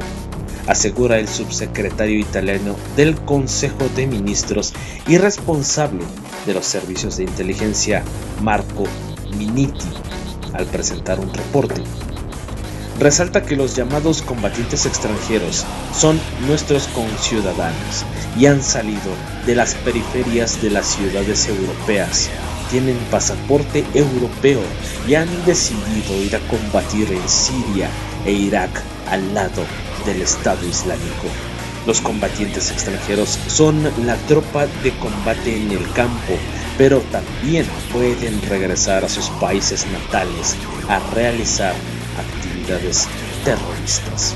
asegura 0.70 1.18
el 1.18 1.26
subsecretario 1.26 2.20
italiano 2.20 2.76
del 2.96 3.16
Consejo 3.16 3.88
de 3.96 4.06
Ministros 4.06 4.72
y 5.08 5.18
responsable 5.18 6.04
de 6.46 6.54
los 6.54 6.64
servicios 6.64 7.16
de 7.16 7.24
inteligencia 7.24 8.04
Marco 8.40 8.84
Miniti 9.36 9.88
al 10.52 10.66
presentar 10.66 11.18
un 11.18 11.34
reporte. 11.34 11.82
Resalta 13.00 13.42
que 13.42 13.56
los 13.56 13.74
llamados 13.74 14.22
combatientes 14.22 14.86
extranjeros 14.86 15.64
son 15.92 16.20
nuestros 16.46 16.86
conciudadanos 16.88 18.04
y 18.38 18.46
han 18.46 18.62
salido 18.62 19.10
de 19.46 19.56
las 19.56 19.74
periferias 19.74 20.62
de 20.62 20.70
las 20.70 20.86
ciudades 20.86 21.48
europeas. 21.48 22.30
Tienen 22.70 22.98
pasaporte 23.10 23.84
europeo 23.94 24.60
y 25.08 25.14
han 25.14 25.28
decidido 25.46 26.14
ir 26.22 26.36
a 26.36 26.40
combatir 26.48 27.10
en 27.10 27.28
Siria 27.28 27.88
e 28.24 28.32
Irak 28.32 28.70
al 29.10 29.34
lado 29.34 29.64
del 30.04 30.22
Estado 30.22 30.66
Islámico. 30.66 31.28
Los 31.86 32.00
combatientes 32.00 32.70
extranjeros 32.70 33.38
son 33.46 33.82
la 34.06 34.16
tropa 34.28 34.66
de 34.82 34.90
combate 34.98 35.56
en 35.56 35.70
el 35.70 35.90
campo, 35.92 36.34
pero 36.76 37.00
también 37.10 37.66
pueden 37.92 38.40
regresar 38.42 39.04
a 39.04 39.08
sus 39.08 39.28
países 39.40 39.86
natales 39.86 40.56
a 40.88 40.98
realizar 41.14 41.74
actividades 42.18 43.08
terroristas. 43.44 44.34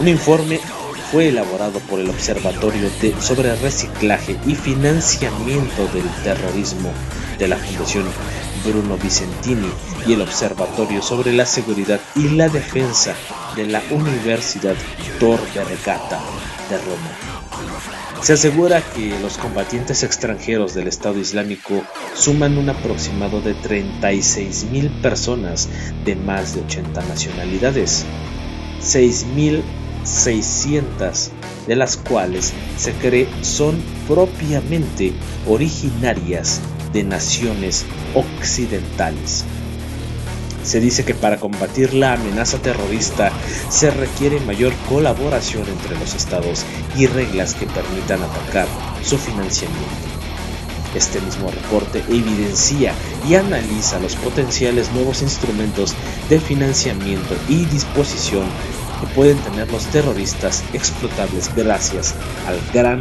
Un 0.00 0.08
informe 0.08 0.60
fue 1.10 1.28
elaborado 1.28 1.80
por 1.80 2.00
el 2.00 2.10
Observatorio 2.10 2.90
de 3.00 3.14
sobre 3.20 3.54
Reciclaje 3.56 4.36
y 4.46 4.54
Financiamiento 4.54 5.86
del 5.88 6.08
Terrorismo 6.22 6.90
de 7.38 7.48
la 7.48 7.56
Fundación 7.56 8.04
Bruno 8.64 8.96
Vicentini 8.98 9.70
y 10.08 10.14
el 10.14 10.22
Observatorio 10.22 11.02
sobre 11.02 11.34
la 11.34 11.44
Seguridad 11.44 12.00
y 12.16 12.30
la 12.30 12.48
Defensa 12.48 13.14
de 13.54 13.66
la 13.66 13.82
Universidad 13.90 14.74
Tor 15.20 15.38
Vergata 15.54 16.18
de 16.70 16.78
Roma. 16.78 17.10
Se 18.22 18.32
asegura 18.32 18.80
que 18.80 19.20
los 19.20 19.36
combatientes 19.36 20.02
extranjeros 20.02 20.72
del 20.72 20.88
Estado 20.88 21.18
Islámico 21.18 21.82
suman 22.14 22.56
un 22.56 22.70
aproximado 22.70 23.42
de 23.42 23.54
36.000 23.54 25.02
personas 25.02 25.68
de 26.06 26.16
más 26.16 26.54
de 26.54 26.62
80 26.62 27.02
nacionalidades, 27.02 28.06
6.600 28.80 31.28
de 31.66 31.76
las 31.76 31.98
cuales 31.98 32.54
se 32.78 32.94
cree 32.94 33.28
son 33.42 33.78
propiamente 34.08 35.12
originarias 35.46 36.62
de 36.94 37.04
naciones 37.04 37.84
occidentales. 38.14 39.44
Se 40.68 40.80
dice 40.80 41.02
que 41.02 41.14
para 41.14 41.40
combatir 41.40 41.94
la 41.94 42.12
amenaza 42.12 42.58
terrorista 42.58 43.32
se 43.70 43.90
requiere 43.90 44.38
mayor 44.40 44.74
colaboración 44.86 45.66
entre 45.66 45.98
los 45.98 46.14
estados 46.14 46.62
y 46.94 47.06
reglas 47.06 47.54
que 47.54 47.64
permitan 47.64 48.20
atacar 48.22 48.68
su 49.02 49.16
financiamiento. 49.16 49.86
Este 50.94 51.22
mismo 51.22 51.50
reporte 51.50 52.04
evidencia 52.10 52.92
y 53.26 53.36
analiza 53.36 53.98
los 53.98 54.14
potenciales 54.16 54.92
nuevos 54.92 55.22
instrumentos 55.22 55.94
de 56.28 56.38
financiamiento 56.38 57.34
y 57.48 57.64
disposición 57.64 58.44
que 59.00 59.06
pueden 59.14 59.38
tener 59.38 59.72
los 59.72 59.86
terroristas 59.86 60.62
explotables 60.74 61.50
gracias 61.56 62.14
al 62.46 62.60
gran 62.74 62.98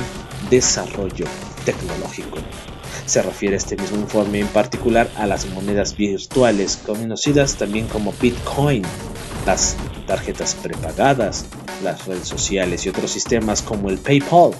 desarrollo 0.49 1.25
tecnológico. 1.65 2.37
Se 3.05 3.21
refiere 3.21 3.55
este 3.55 3.77
mismo 3.77 3.97
informe 3.97 4.39
en 4.39 4.47
particular 4.47 5.09
a 5.15 5.25
las 5.25 5.45
monedas 5.47 5.95
virtuales, 5.95 6.77
conocidas 6.85 7.55
también 7.55 7.87
como 7.87 8.13
Bitcoin, 8.19 8.83
las 9.45 9.75
tarjetas 10.07 10.55
prepagadas, 10.55 11.45
las 11.83 12.05
redes 12.05 12.27
sociales 12.27 12.85
y 12.85 12.89
otros 12.89 13.11
sistemas 13.11 13.61
como 13.61 13.89
el 13.89 13.97
PayPal. 13.97 14.51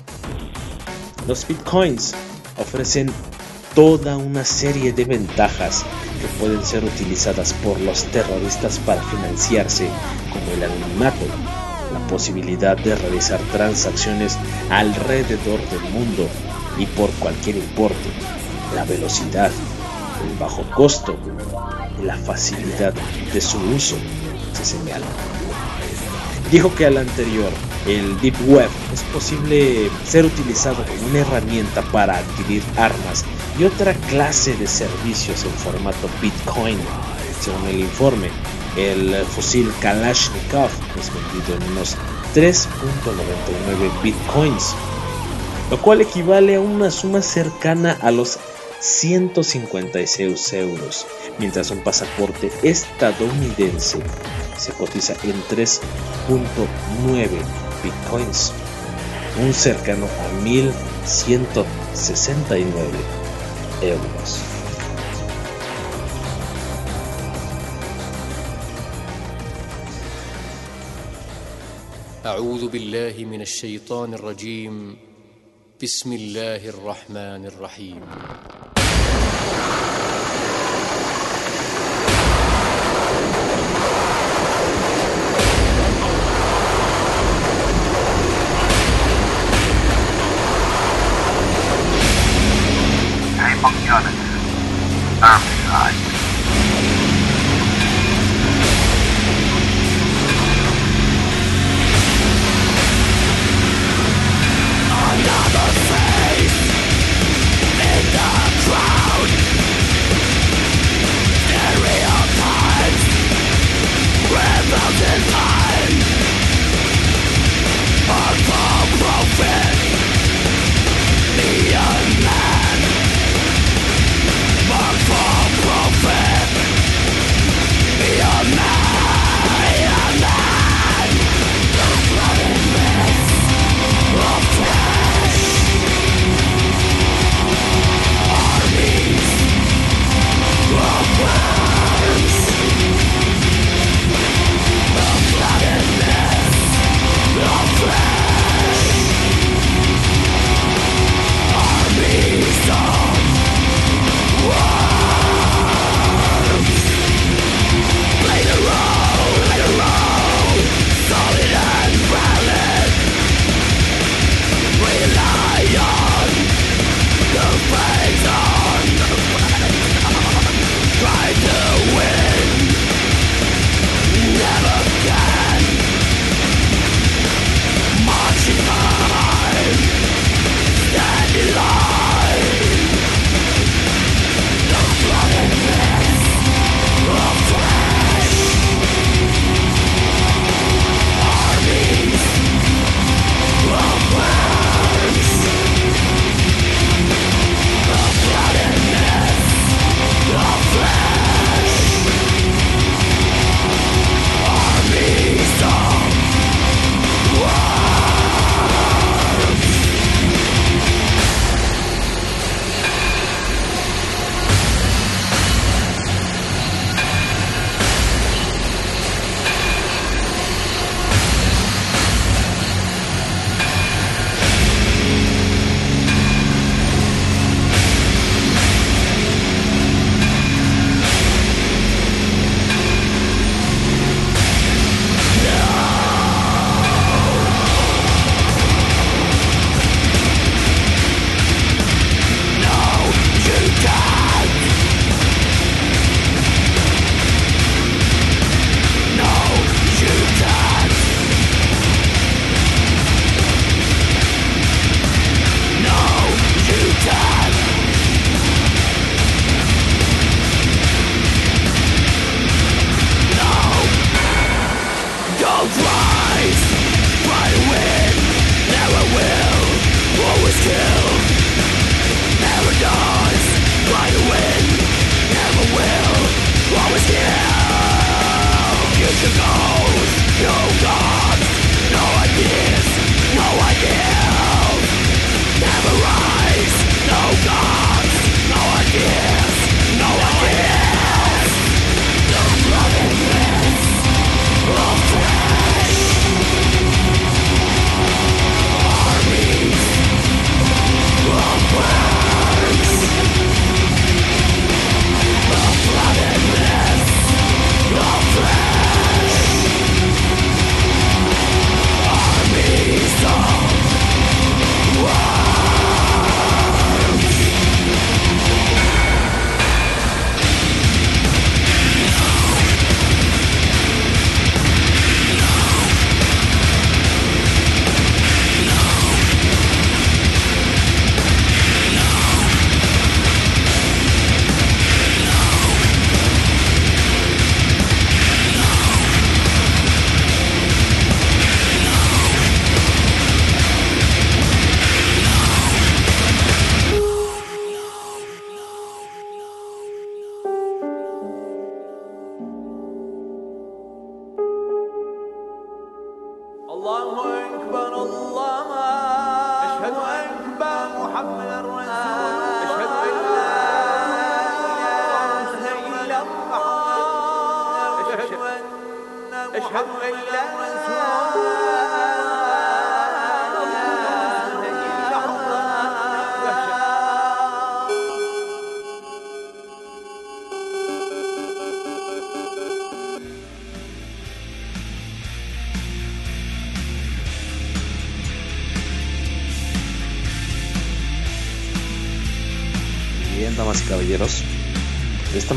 Los 1.27 1.47
Bitcoins 1.47 2.13
ofrecen 2.57 3.11
toda 3.75 4.17
una 4.17 4.43
serie 4.43 4.91
de 4.91 5.05
ventajas 5.05 5.83
que 6.19 6.27
pueden 6.39 6.65
ser 6.65 6.83
utilizadas 6.83 7.53
por 7.53 7.79
los 7.81 8.05
terroristas 8.05 8.79
para 8.79 9.03
financiarse, 9.03 9.89
como 10.31 10.51
el 10.51 10.63
anonimato, 10.63 11.25
la 11.93 11.99
posibilidad 12.07 12.75
de 12.77 12.95
realizar 12.95 13.39
transacciones 13.51 14.37
alrededor 14.69 15.59
del 15.69 15.81
mundo 15.91 16.27
y 16.77 16.85
por 16.85 17.09
cualquier 17.11 17.57
importe, 17.57 18.09
la 18.75 18.83
velocidad, 18.85 19.51
el 20.23 20.37
bajo 20.37 20.63
costo 20.71 21.17
la 22.03 22.15
facilidad 22.15 22.93
de 23.33 23.41
su 23.41 23.57
uso, 23.57 23.95
se 24.53 24.65
señala. 24.65 25.05
Dijo 26.51 26.73
que 26.73 26.85
al 26.85 26.97
anterior, 26.97 27.51
el 27.85 28.19
Deep 28.21 28.35
Web 28.47 28.69
es 28.93 29.01
posible 29.13 29.89
ser 30.05 30.25
utilizado 30.25 30.85
como 30.85 31.07
una 31.09 31.19
herramienta 31.19 31.81
para 31.91 32.17
adquirir 32.17 32.63
armas 32.77 33.25
y 33.59 33.65
otra 33.65 33.93
clase 33.93 34.55
de 34.55 34.67
servicios 34.67 35.43
en 35.43 35.51
formato 35.51 36.09
Bitcoin. 36.21 36.77
Según 37.41 37.67
el 37.67 37.79
informe, 37.81 38.29
el 38.77 39.25
fusil 39.25 39.71
Kalashnikov 39.81 40.69
es 40.99 41.11
vendido 41.13 41.57
en 41.57 41.71
unos 41.71 41.97
3.99 42.35 44.01
bitcoins, 44.03 44.75
lo 45.70 45.80
cual 45.80 46.00
equivale 46.00 46.56
a 46.56 46.60
una 46.60 46.90
suma 46.90 47.22
cercana 47.22 47.96
a 48.00 48.10
los 48.10 48.40
156 48.80 50.52
euros, 50.54 51.06
mientras 51.38 51.70
un 51.70 51.84
pasaporte 51.84 52.50
estadounidense 52.62 54.02
se 54.58 54.72
cotiza 54.72 55.14
en 55.22 55.40
3.9 55.44 57.28
bitcoins, 57.82 58.52
un 59.40 59.54
cercano 59.54 60.06
a 60.06 60.28
1169 60.42 62.98
euros. 63.82 64.40
أعوذ 72.26 72.68
بالله 72.68 73.24
من 73.24 73.40
الشيطان 73.40 74.14
الرجيم 74.14 74.96
بسم 75.83 76.13
الله 76.13 76.69
الرحمن 76.69 77.45
الرحيم. 77.45 78.01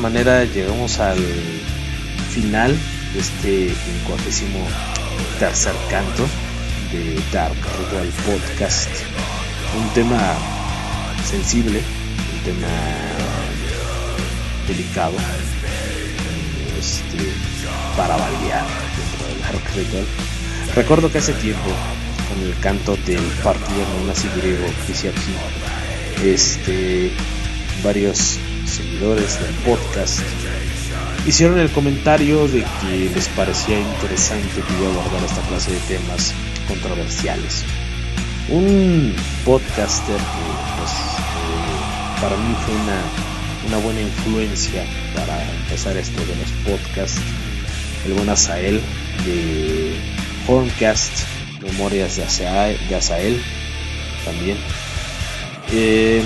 Manera 0.01 0.45
llegamos 0.45 0.99
al 0.99 1.19
final 2.31 2.75
de 3.13 3.21
este 3.21 3.69
53 3.69 4.45
tercer 5.39 5.75
canto 5.91 6.27
de 6.91 7.21
Dark 7.33 7.55
Ritual 7.79 8.09
Podcast. 8.25 8.89
Un 9.79 9.89
tema 9.93 10.19
sensible, 11.25 11.81
un 11.81 12.45
tema 12.45 12.69
delicado, 14.67 15.15
este, 16.79 17.19
para 17.97 18.17
balear 18.17 18.65
dentro 18.97 19.27
del 19.29 19.41
Dark 19.43 19.77
Ritual. 19.77 20.07
Recuerdo 20.75 21.13
que 21.13 21.19
hace 21.19 21.35
tiempo, 21.35 21.71
con 22.29 22.43
el 22.47 22.59
canto 22.61 22.97
del 23.05 23.23
partido 23.45 23.85
así 24.11 24.29
griego 24.37 24.67
que 24.87 24.93
hice 24.93 25.11
aquí, 25.11 25.35
este, 26.25 27.13
varios 27.83 28.39
seguidores 28.71 29.41
del 29.41 29.55
podcast 29.67 30.21
hicieron 31.27 31.59
el 31.59 31.71
comentario 31.71 32.49
de 32.49 32.65
que 32.81 33.11
les 33.15 33.29
parecía 33.29 33.79
interesante 33.79 34.63
que 34.63 34.73
yo 34.81 34.91
abordara 34.91 35.27
esta 35.27 35.43
clase 35.43 35.73
de 35.73 35.81
temas 35.81 36.33
controversiales. 36.69 37.65
Un 38.49 39.15
podcaster 39.45 40.17
que 40.17 40.79
pues, 40.79 40.91
eh, 40.91 42.21
para 42.21 42.37
mí 42.37 42.55
fue 42.65 42.75
una, 42.75 43.03
una, 43.69 43.79
buena 43.85 44.01
influencia 44.01 44.85
para 45.15 45.43
empezar 45.53 45.97
esto 45.97 46.21
de 46.21 46.37
los 46.37 46.51
podcasts, 46.65 47.21
el 48.07 48.15
buen 48.15 48.29
Asael 48.29 48.81
de 49.25 49.95
Horncast, 50.49 51.13
Memorias 51.63 52.17
de 52.17 52.25
Asael, 52.25 52.89
de 52.89 52.97
Asael 52.97 53.43
también. 54.25 54.57
Eh, 55.73 56.23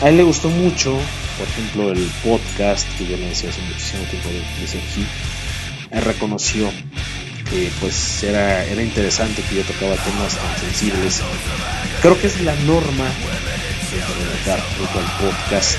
a 0.00 0.08
él 0.08 0.16
le 0.16 0.22
gustó 0.22 0.48
mucho, 0.48 0.98
por 1.38 1.48
ejemplo, 1.48 1.92
el 1.92 2.10
podcast 2.24 2.86
que 2.96 3.06
yo 3.06 3.16
le 3.16 3.28
decía 3.28 3.50
hace 3.50 3.60
muchísimo 3.62 4.02
tiempo 4.04 4.28
de 4.30 4.38
aquí. 4.38 5.06
Él 5.90 6.02
reconoció 6.02 6.70
que 7.50 7.70
pues 7.80 8.22
era, 8.22 8.64
era 8.64 8.82
interesante 8.82 9.42
que 9.42 9.56
yo 9.56 9.62
tocaba 9.62 9.96
temas 9.96 10.36
tan 10.36 10.60
sensibles. 10.60 11.20
Creo 12.00 12.18
que 12.18 12.28
es 12.28 12.40
la 12.42 12.54
norma 12.66 13.04
de 13.04 14.50
dar 14.50 14.60
al 14.60 15.26
podcast 15.26 15.78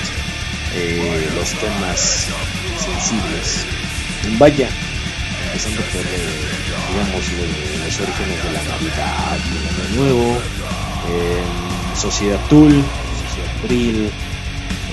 eh, 0.75 1.29
los 1.35 1.49
temas 1.51 2.27
sensibles. 2.77 3.65
Vaya, 4.37 4.69
empezando 5.47 5.81
por 5.81 6.01
eh, 6.01 6.51
digamos 6.91 7.25
los 7.85 7.99
orígenes 7.99 8.43
de 8.43 8.51
la 8.51 8.63
Navidad 8.63 9.37
y 9.45 9.57
el 9.57 9.87
Año 9.87 9.95
Nuevo, 9.95 10.41
Sociedad 11.95 12.39
Tool, 12.49 12.83
Abril, 13.63 14.09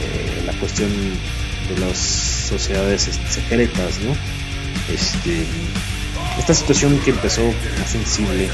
eh, 0.00 0.42
la 0.46 0.52
cuestión 0.54 0.90
de 0.90 1.78
las 1.80 1.96
sociedades 1.96 3.08
secretas, 3.28 3.98
¿no? 4.00 4.12
Este, 4.92 5.44
esta 6.38 6.54
situación 6.54 6.98
que 7.00 7.10
empezó 7.10 7.42
más 7.78 7.90
sensible 7.90 8.48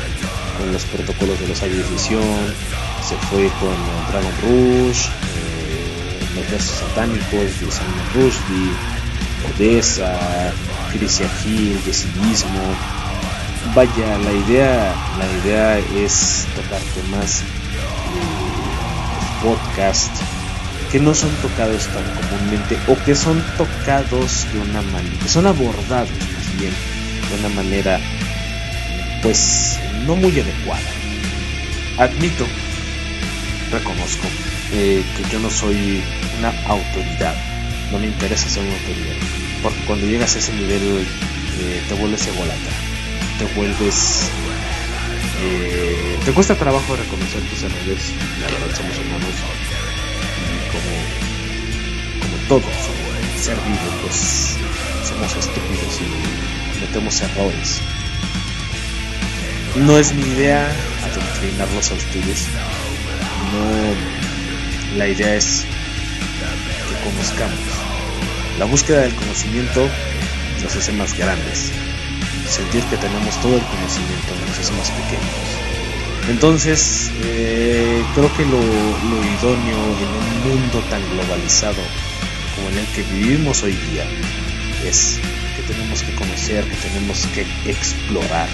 con 0.59 0.73
los 0.73 0.85
protocolos 0.85 1.39
de 1.41 1.49
los 1.49 1.63
años 1.63 1.91
de 1.91 1.99
se 1.99 3.17
fue 3.29 3.49
con 3.61 3.77
Dragon 4.09 4.33
Rush, 4.43 5.07
eh, 5.07 6.59
satánicos 6.59 7.61
de 7.61 7.71
Salman 7.71 8.13
Rushdie, 8.15 8.73
Odessa, 9.55 10.53
Crisia 10.93 11.29
Hill, 11.45 11.79
Yesimismo. 11.85 12.75
Vaya, 13.75 14.19
la 14.19 14.33
idea, 14.33 14.95
la 15.19 15.27
idea 15.41 15.79
es 15.79 16.47
tocar 16.55 16.81
temas 16.95 17.43
podcast 19.45 20.11
que 20.91 20.99
no 20.99 21.15
son 21.15 21.31
tocados 21.43 21.87
tan 21.89 22.05
comúnmente 22.15 22.79
o 22.89 22.97
que 23.05 23.15
son 23.15 23.43
tocados 23.59 24.47
de 24.53 24.61
una 24.61 24.81
manera, 24.81 25.19
que 25.23 25.29
son 25.29 25.47
abordados 25.47 26.11
más 26.11 26.57
bien 26.59 26.73
de 27.29 27.35
una 27.41 27.55
manera 27.55 28.01
pues 29.23 29.79
no 30.07 30.17
muy 30.17 30.33
adecuada. 30.41 30.91
Admito, 31.99 32.47
reconozco 33.71 34.27
eh, 34.73 35.05
que 35.17 35.31
yo 35.31 35.39
no 35.41 35.51
soy 35.51 36.03
una 36.39 36.53
autoridad, 36.67 37.35
no 37.93 37.99
me 37.99 38.07
interesa 38.07 38.49
ser 38.49 38.65
una 38.65 38.73
autoridad, 38.73 39.17
porque 39.63 39.81
cuando 39.87 40.07
llegas 40.07 40.37
a 40.37 40.39
ese 40.39 40.53
nivel 40.55 41.07
eh, 41.61 41.83
te 41.89 41.95
vuelves 41.95 42.27
ególatra, 42.27 42.73
te 43.39 43.45
vuelves 43.55 44.31
te 46.25 46.33
cuesta 46.33 46.55
trabajo 46.55 46.97
reconocer 46.97 47.43
tus 47.43 47.63
errores, 47.63 48.13
la 48.41 48.47
verdad 48.47 48.77
somos 48.77 48.97
humanos 48.99 49.35
y 50.51 50.57
como, 50.73 50.93
como 52.23 52.49
todos, 52.49 52.75
ser 53.39 53.57
vivo, 53.57 54.01
pues 54.03 54.57
somos 55.07 55.37
estúpidos 55.37 56.01
y 56.01 56.75
cometemos 56.75 57.21
errores. 57.21 57.81
No 59.77 59.99
es 59.99 60.15
mi 60.15 60.23
idea 60.23 60.67
adoctrinarlos 61.05 61.91
a 61.91 61.95
ustedes, 61.95 62.47
no, 63.53 64.99
la 64.99 65.09
idea 65.09 65.35
es 65.37 65.65
que 66.89 67.11
conozcamos. 67.11 67.59
La 68.59 68.65
búsqueda 68.65 69.03
del 69.03 69.15
conocimiento 69.15 69.89
nos 70.63 70.77
hace 70.77 70.93
más 70.93 71.17
grandes 71.19 71.71
sentir 72.49 72.83
que 72.85 72.97
tenemos 72.97 73.35
todo 73.41 73.57
el 73.57 73.63
conocimiento 73.63 74.35
nos 74.47 74.59
hace 74.59 74.73
más 74.73 74.91
pequeños. 74.91 75.65
Entonces, 76.29 77.11
eh, 77.23 78.03
creo 78.15 78.35
que 78.35 78.45
lo, 78.47 78.59
lo, 78.59 79.25
idóneo 79.25 79.77
en 80.01 80.09
un 80.09 80.61
mundo 80.61 80.83
tan 80.89 81.03
globalizado 81.11 81.83
como 82.55 82.69
en 82.71 82.79
el 82.79 82.87
que 82.87 83.03
vivimos 83.03 83.63
hoy 83.63 83.73
día 83.73 84.07
es 84.87 85.19
que 85.57 85.63
tenemos 85.63 86.03
que 86.03 86.15
conocer, 86.15 86.65
que 86.65 86.77
tenemos 86.77 87.27
que 87.35 87.47
explorar 87.71 88.49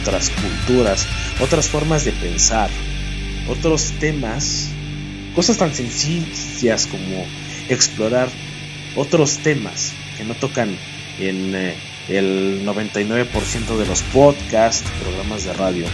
otras 0.00 0.30
culturas, 0.30 1.06
otras 1.40 1.68
formas 1.68 2.04
de 2.04 2.12
pensar, 2.12 2.70
otros 3.48 3.92
temas, 3.98 4.68
cosas 5.34 5.58
tan 5.58 5.74
sencillas 5.74 6.86
como 6.86 7.26
explorar 7.68 8.28
otros 8.96 9.38
temas 9.38 9.92
que 10.16 10.24
no 10.24 10.34
tocan 10.34 10.70
en 11.18 11.54
eh, 11.54 11.74
el 12.08 12.62
99% 12.64 13.76
de 13.76 13.86
los 13.86 14.02
podcasts, 14.02 14.84
programas 15.02 15.44
de 15.44 15.52
radio, 15.52 15.86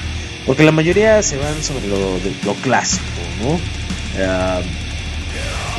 porque 0.47 0.65
la 0.65 0.73
mayoría 0.73 1.23
se 1.23 1.36
van 1.36 1.62
sobre 1.62 1.89
lo, 1.89 2.19
de, 2.20 2.32
lo 2.45 2.55
clásico, 2.55 3.05
¿no? 3.43 3.55
Uh, 3.55 4.62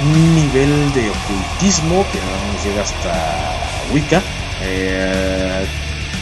un 0.04 0.36
nivel 0.36 0.94
de 0.94 1.10
ocultismo 1.10 2.06
que 2.12 2.20
no 2.20 2.54
nos 2.54 2.66
llega 2.66 2.82
hasta 2.82 3.56
Wicca, 3.94 4.22
eh, 4.62 5.66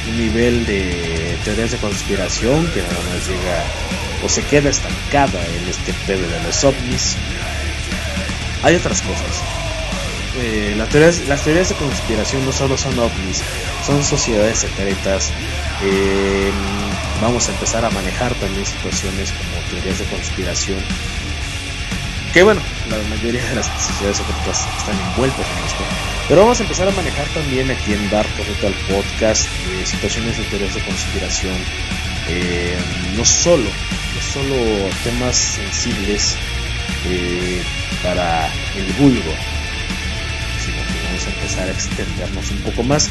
un 0.10 0.18
nivel 0.18 0.66
de 0.68 1.36
teorías 1.44 1.72
de 1.72 1.78
conspiración 1.78 2.68
que 2.68 2.82
nada 2.84 2.94
más 3.10 3.28
llega 3.28 3.64
o 4.24 4.30
se 4.30 4.44
queda 4.44 4.70
estancada 4.70 5.44
en 5.44 5.70
este 5.70 5.92
pedo 6.06 6.22
de 6.22 6.44
los 6.44 6.64
ovnis. 6.64 7.16
Hay 8.62 8.76
otras 8.76 9.02
cosas 9.02 9.63
eh, 10.36 10.74
las, 10.76 10.90
teorías, 10.90 11.28
las 11.28 11.44
teorías 11.44 11.70
de 11.70 11.76
conspiración 11.76 12.44
no 12.46 12.52
solo 12.52 12.78
son 12.78 12.98
ovnis, 12.98 13.42
son 13.86 14.04
sociedades 14.04 14.60
secretas. 14.60 15.32
Eh, 15.84 16.52
vamos 17.22 17.48
a 17.48 17.52
empezar 17.52 17.86
a 17.86 17.92
manejar 17.92 18.34
también 18.36 18.66
situaciones 18.66 19.32
como 19.32 19.62
teorías 19.70 20.00
de 20.00 20.06
conspiración. 20.06 20.80
Que 22.34 22.42
bueno, 22.42 22.62
la 22.90 22.98
mayoría 23.16 23.44
de 23.48 23.56
las 23.56 23.68
sociedades 23.68 24.18
secretas 24.18 24.66
están 24.80 25.00
envueltas 25.10 25.46
en 25.46 25.66
esto. 25.66 25.84
Pero 26.28 26.42
vamos 26.42 26.60
a 26.60 26.64
empezar 26.64 26.88
a 26.88 26.92
manejar 26.92 27.28
también 27.28 27.70
aquí 27.70 27.94
en 27.94 28.10
Dark 28.10 28.30
Total 28.30 28.74
Podcast 28.90 29.46
eh, 29.46 29.86
situaciones 29.86 30.38
de 30.38 30.44
teorías 30.46 30.74
de 30.74 30.82
conspiración. 30.82 31.56
no 33.16 33.24
solo, 33.24 33.70
no 33.70 34.22
solo 34.22 34.56
temas 35.04 35.36
sensibles 35.36 36.36
para 38.02 38.48
el 38.76 38.94
vulgo, 38.94 39.34
empezar 41.28 41.68
a 41.68 41.72
extendernos 41.72 42.52
un 42.52 42.58
poco 42.58 42.84
más. 42.84 43.10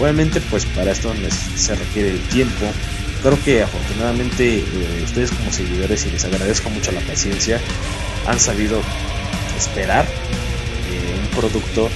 Obviamente 0.00 0.40
pues 0.40 0.64
para 0.66 0.92
esto 0.92 1.12
se 1.56 1.74
requiere 1.74 2.10
el 2.10 2.20
tiempo, 2.28 2.66
espero 3.16 3.42
que 3.42 3.62
afortunadamente 3.62 4.58
eh, 4.58 5.02
ustedes 5.04 5.30
como 5.30 5.50
seguidores 5.52 6.04
y 6.06 6.10
les 6.10 6.24
agradezco 6.24 6.68
mucho 6.70 6.92
la 6.92 7.00
paciencia 7.00 7.60
han 8.26 8.38
sabido 8.40 8.80
esperar 9.56 10.04
eh, 10.04 11.20
un 11.22 11.28
producto 11.38 11.88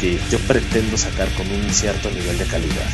que 0.00 0.18
yo 0.30 0.38
pretendo 0.40 0.96
sacar 0.96 1.28
con 1.34 1.50
un 1.50 1.72
cierto 1.72 2.10
nivel 2.10 2.36
de 2.38 2.44
calidad. 2.44 2.90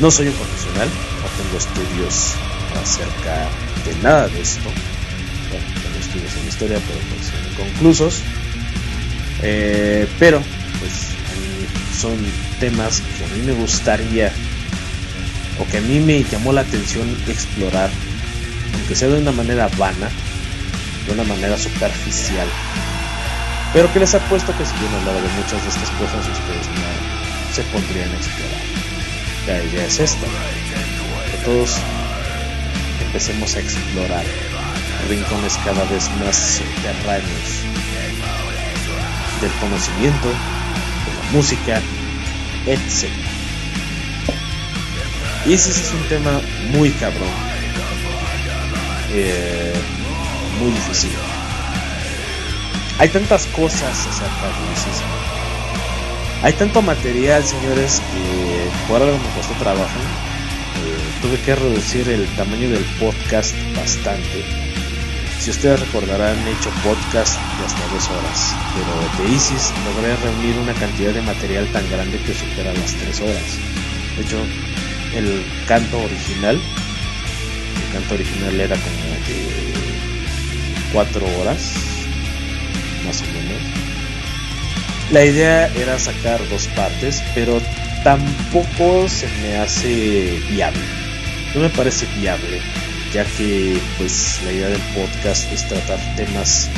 No 0.00 0.10
soy 0.10 0.28
un 0.28 0.34
profesional, 0.34 0.88
no 0.88 1.42
tengo 1.42 1.58
estudios 1.58 2.34
acerca 2.82 3.48
de 3.84 4.02
nada 4.02 4.28
de 4.28 4.40
esto. 4.40 4.70
Bueno, 5.50 5.66
tengo 5.82 5.98
estudios 5.98 6.36
en 6.40 6.48
historia, 6.48 6.78
pero 6.86 7.00
pues 7.08 7.32
inconclusos. 7.52 8.22
Eh, 9.42 10.06
pero, 10.18 10.42
pues, 10.78 10.92
son 12.00 12.16
temas 12.60 13.00
que 13.00 13.24
a 13.24 13.28
mí 13.36 13.42
me 13.44 13.52
gustaría 13.52 14.32
o 15.58 15.66
que 15.66 15.78
a 15.78 15.80
mí 15.80 16.00
me 16.00 16.22
llamó 16.22 16.52
la 16.52 16.60
atención 16.60 17.08
explorar, 17.26 17.90
aunque 18.74 18.94
sea 18.94 19.08
de 19.08 19.20
una 19.20 19.32
manera 19.32 19.68
vana, 19.76 20.08
de 21.06 21.12
una 21.12 21.24
manera 21.24 21.58
superficial, 21.58 22.46
pero 23.72 23.92
que 23.92 24.00
les 24.00 24.14
apuesto 24.14 24.56
que 24.56 24.64
si 24.64 24.72
yo 24.72 24.88
no 24.90 25.12
de 25.20 25.28
muchas 25.36 25.62
de 25.62 25.68
estas 25.68 25.90
cosas, 25.90 26.26
ustedes 26.28 26.66
no 26.68 27.54
se 27.54 27.62
pondrían 27.64 28.10
a 28.10 28.16
explorar. 28.16 28.62
La 29.46 29.64
idea 29.64 29.86
es 29.86 30.00
esta, 30.00 30.26
que 30.26 31.44
todos 31.44 31.76
empecemos 33.06 33.56
a 33.56 33.60
explorar 33.60 34.24
rincones 35.08 35.58
cada 35.64 35.84
vez 35.84 36.10
más 36.20 36.36
subterráneos 36.36 37.64
del 39.40 39.52
conocimiento, 39.60 40.28
música, 41.32 41.80
etc. 42.66 43.08
Y 45.46 45.52
ese 45.54 45.70
es 45.70 45.92
un 45.92 46.08
tema 46.08 46.40
muy 46.70 46.90
cabrón, 46.90 47.28
eh, 49.12 49.72
muy 50.60 50.70
difícil. 50.70 51.10
Hay 52.98 53.08
tantas 53.08 53.46
cosas 53.46 54.06
acerca 54.06 54.46
de 54.46 54.72
Isis. 54.74 55.02
Hay 56.42 56.52
tanto 56.52 56.82
material, 56.82 57.44
señores, 57.44 58.02
que 58.12 58.68
por 58.88 59.00
algo 59.00 59.16
me 59.16 59.34
costó 59.34 59.54
trabajo. 59.54 59.98
Eh, 60.84 61.20
tuve 61.22 61.40
que 61.40 61.54
reducir 61.54 62.08
el 62.08 62.26
tamaño 62.36 62.68
del 62.70 62.84
podcast 63.00 63.54
bastante. 63.76 64.67
Si 65.40 65.50
ustedes 65.50 65.80
recordarán, 65.80 66.36
he 66.46 66.50
hecho 66.50 66.70
podcast 66.84 67.38
de 67.58 67.64
hasta 67.64 67.86
dos 67.94 68.08
horas, 68.10 68.54
pero 68.74 69.24
de 69.24 69.34
Isis 69.34 69.72
logré 69.84 70.16
reunir 70.16 70.58
una 70.58 70.74
cantidad 70.74 71.12
de 71.14 71.22
material 71.22 71.66
tan 71.72 71.88
grande 71.90 72.18
que 72.18 72.34
supera 72.34 72.72
las 72.72 72.92
tres 72.94 73.20
horas. 73.20 73.58
De 74.16 74.22
hecho, 74.22 74.38
el 75.14 75.44
canto 75.66 76.00
original, 76.00 76.56
el 76.56 77.92
canto 77.92 78.14
original 78.14 78.60
era 78.60 78.76
como 78.76 78.96
de 79.28 79.58
cuatro 80.92 81.24
horas, 81.40 81.72
más 83.06 83.22
o 83.22 83.26
menos. 83.26 83.62
La 85.12 85.24
idea 85.24 85.68
era 85.68 85.98
sacar 85.98 86.46
dos 86.48 86.66
partes, 86.68 87.22
pero 87.34 87.62
tampoco 88.02 89.08
se 89.08 89.28
me 89.40 89.56
hace 89.56 90.38
viable. 90.50 90.82
No 91.54 91.60
me 91.60 91.70
parece 91.70 92.06
viable, 92.18 92.60
ya 93.12 93.24
que 93.24 93.78
pues 93.96 94.40
la 94.44 94.52
idea 94.52 94.68
del 94.68 94.80
podcast 94.94 95.50
es 95.52 95.66
tratar 95.68 95.98
temas 96.16 96.68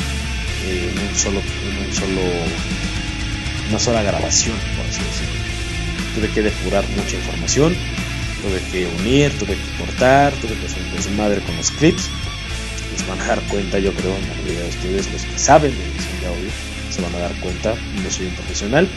eh, 0.66 0.92
en 0.92 1.08
un 1.08 1.14
solo, 1.14 1.40
en 1.40 1.86
un 1.86 1.94
solo, 1.94 2.20
una 3.68 3.78
sola 3.78 4.02
grabación, 4.02 4.56
por 4.76 4.86
así 4.86 5.00
decirlo. 5.02 5.40
Tuve 6.14 6.28
que 6.30 6.42
depurar 6.42 6.84
mucha 6.96 7.16
información, 7.16 7.76
tuve 8.42 8.60
que 8.70 8.86
unir, 9.00 9.32
tuve 9.38 9.54
que 9.54 9.84
cortar, 9.84 10.32
tuve 10.34 10.54
que 10.54 10.66
hacer 10.66 10.82
desmadre 10.92 11.40
con 11.42 11.56
los 11.56 11.70
clips 11.70 12.08
van 13.10 13.20
a 13.20 13.26
dar 13.26 13.40
cuenta, 13.48 13.78
yo 13.78 13.92
creo, 13.92 14.14
en 14.14 14.28
la 14.28 14.34
mayoría 14.34 14.62
de 14.62 14.68
ustedes, 14.68 15.12
los 15.12 15.22
que 15.22 15.38
saben 15.38 15.72
de 15.72 15.84
edición 15.84 16.20
de 16.20 16.26
audio, 16.28 16.50
se 16.90 17.02
van 17.02 17.14
a 17.14 17.18
dar 17.18 17.32
cuenta, 17.40 17.74
no 18.02 18.10
soy 18.10 18.26
un 18.26 18.34
profesional, 18.34 18.88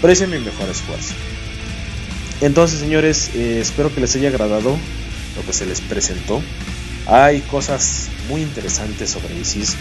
pero 0.00 0.12
hice 0.12 0.26
mi 0.26 0.38
mejor 0.38 0.68
esfuerzo. 0.68 1.14
Entonces, 2.40 2.80
señores, 2.80 3.30
eh, 3.34 3.60
espero 3.60 3.94
que 3.94 4.00
les 4.00 4.14
haya 4.16 4.28
agradado 4.28 4.76
lo 5.36 5.46
que 5.46 5.52
se 5.52 5.64
les 5.66 5.80
presentó. 5.80 6.42
Hay 7.06 7.40
cosas 7.42 8.08
muy 8.28 8.42
interesantes 8.42 9.10
sobre 9.10 9.34
ISIS. 9.36 9.76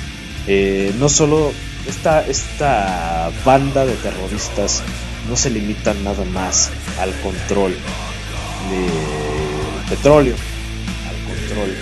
Eh, 0.47 0.93
no 0.97 1.07
solo 1.07 1.53
esta, 1.87 2.25
esta 2.25 3.31
banda 3.45 3.85
de 3.85 3.95
terroristas 3.95 4.81
no 5.29 5.35
se 5.35 5.49
limitan 5.49 6.03
nada 6.03 6.25
más 6.25 6.69
al 6.99 7.11
control 7.21 7.71
de 8.69 9.95
petróleo, 9.95 10.35
al 11.09 11.35
control 11.35 11.75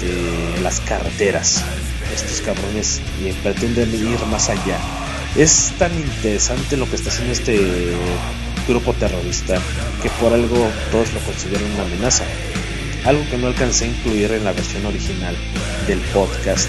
de 0.00 0.60
las 0.62 0.80
carreteras. 0.80 1.62
Estos 2.14 2.40
cabrones 2.40 3.00
pretenden 3.42 3.94
ir 3.94 4.18
más 4.26 4.48
allá. 4.48 4.78
Es 5.36 5.72
tan 5.78 5.94
interesante 5.94 6.76
lo 6.76 6.88
que 6.90 6.96
está 6.96 7.10
haciendo 7.10 7.32
este 7.32 7.92
grupo 8.66 8.92
terrorista 8.94 9.58
que 10.02 10.10
por 10.20 10.32
algo 10.32 10.68
todos 10.90 11.12
lo 11.12 11.20
consideran 11.20 11.70
una 11.74 11.84
amenaza. 11.84 12.24
Algo 13.04 13.24
que 13.30 13.38
no 13.38 13.46
alcancé 13.46 13.86
a 13.86 13.88
incluir 13.88 14.30
en 14.32 14.44
la 14.44 14.52
versión 14.52 14.84
original 14.84 15.36
del 15.86 15.98
podcast 16.12 16.68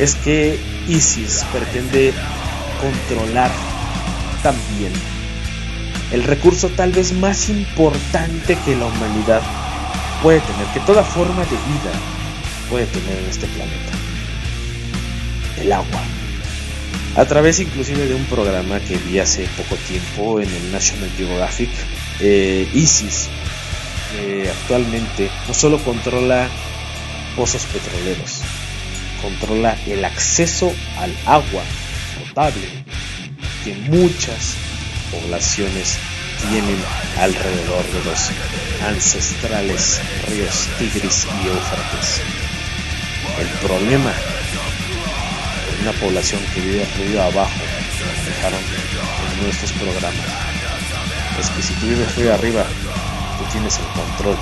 es 0.00 0.14
que 0.16 0.58
ISIS 0.88 1.44
pretende 1.52 2.12
controlar 2.80 3.50
también 4.42 4.92
el 6.12 6.24
recurso 6.24 6.70
tal 6.70 6.92
vez 6.92 7.12
más 7.12 7.48
importante 7.50 8.56
que 8.64 8.74
la 8.74 8.86
humanidad 8.86 9.42
puede 10.22 10.40
tener, 10.40 10.66
que 10.72 10.80
toda 10.80 11.04
forma 11.04 11.42
de 11.44 11.50
vida 11.50 11.92
puede 12.70 12.86
tener 12.86 13.18
en 13.18 13.30
este 13.30 13.46
planeta. 13.46 13.92
El 15.60 15.72
agua. 15.72 16.02
A 17.16 17.24
través 17.24 17.58
inclusive 17.60 18.06
de 18.06 18.14
un 18.14 18.24
programa 18.24 18.80
que 18.80 18.96
vi 18.96 19.18
hace 19.18 19.46
poco 19.56 19.76
tiempo 19.88 20.40
en 20.40 20.48
el 20.48 20.72
National 20.72 21.10
Geographic, 21.16 21.70
eh, 22.20 22.68
ISIS 22.74 23.28
actualmente 24.50 25.30
no 25.46 25.54
solo 25.54 25.78
controla 25.78 26.48
pozos 27.36 27.66
petroleros, 27.66 28.42
controla 29.22 29.76
el 29.86 30.04
acceso 30.04 30.74
al 30.98 31.14
agua 31.26 31.62
potable 32.18 32.68
que 33.64 33.74
muchas 33.90 34.54
poblaciones 35.10 35.98
tienen 36.50 36.76
alrededor 37.18 37.84
de 37.92 38.04
los 38.04 38.30
ancestrales 38.86 40.00
ríos 40.28 40.68
Tigris 40.78 41.26
y 41.42 41.48
Éufrates. 41.48 42.20
El 43.40 43.48
problema 43.66 44.12
de 45.70 45.82
una 45.82 45.92
población 46.00 46.40
que 46.54 46.60
vive 46.60 46.86
río 46.98 47.22
abajo, 47.22 47.60
dejaron 48.26 48.60
en 49.32 49.44
nuestros 49.44 49.72
programas, 49.72 50.26
es 51.40 51.50
que 51.50 51.62
si 51.62 51.74
tú 51.74 51.86
vives 51.86 52.16
río 52.16 52.34
arriba, 52.34 52.64
tienes 53.52 53.78
el 53.78 53.86
control. 53.86 54.36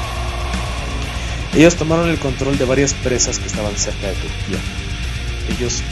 Ellos 1.55 1.77
tomaron 1.77 2.09
el 2.09 2.19
control 2.19 2.59
de 2.59 2.65
varias 2.65 2.93
presas 2.95 3.39
que 3.39 3.47
estaban 3.47 3.77
cerca 3.77 4.09
de 4.09 4.15
Turquía. 4.15 4.59
Ellos 5.57 5.83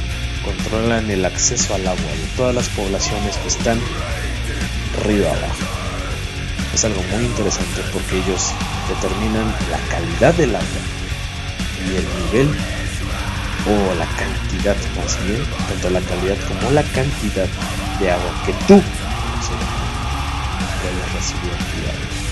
controlan 0.44 1.10
el 1.10 1.24
acceso 1.24 1.74
al 1.74 1.86
agua 1.86 1.96
de 1.96 2.36
todas 2.36 2.54
las 2.54 2.68
poblaciones 2.68 3.36
que 3.38 3.48
están 3.48 3.80
río 5.04 5.26
abajo. 5.26 5.64
Es 6.74 6.84
algo 6.84 7.02
muy 7.12 7.24
interesante 7.24 7.80
porque 7.92 8.18
ellos 8.18 8.52
determinan 8.88 9.54
la 9.70 9.78
calidad 9.88 10.34
del 10.34 10.54
agua 10.54 10.82
y 11.86 11.96
el 11.96 12.06
nivel 12.24 12.56
o 13.66 13.94
la 13.94 14.06
cantidad 14.06 14.76
más 14.96 15.24
bien, 15.24 15.42
tanto 15.68 15.90
la 15.90 16.00
calidad 16.00 16.36
como 16.48 16.70
la 16.72 16.82
cantidad 16.82 17.48
de 18.00 18.10
agua 18.10 18.42
que 18.44 18.52
tú 18.66 18.82
puedes 20.82 21.12
recibir 21.14 22.23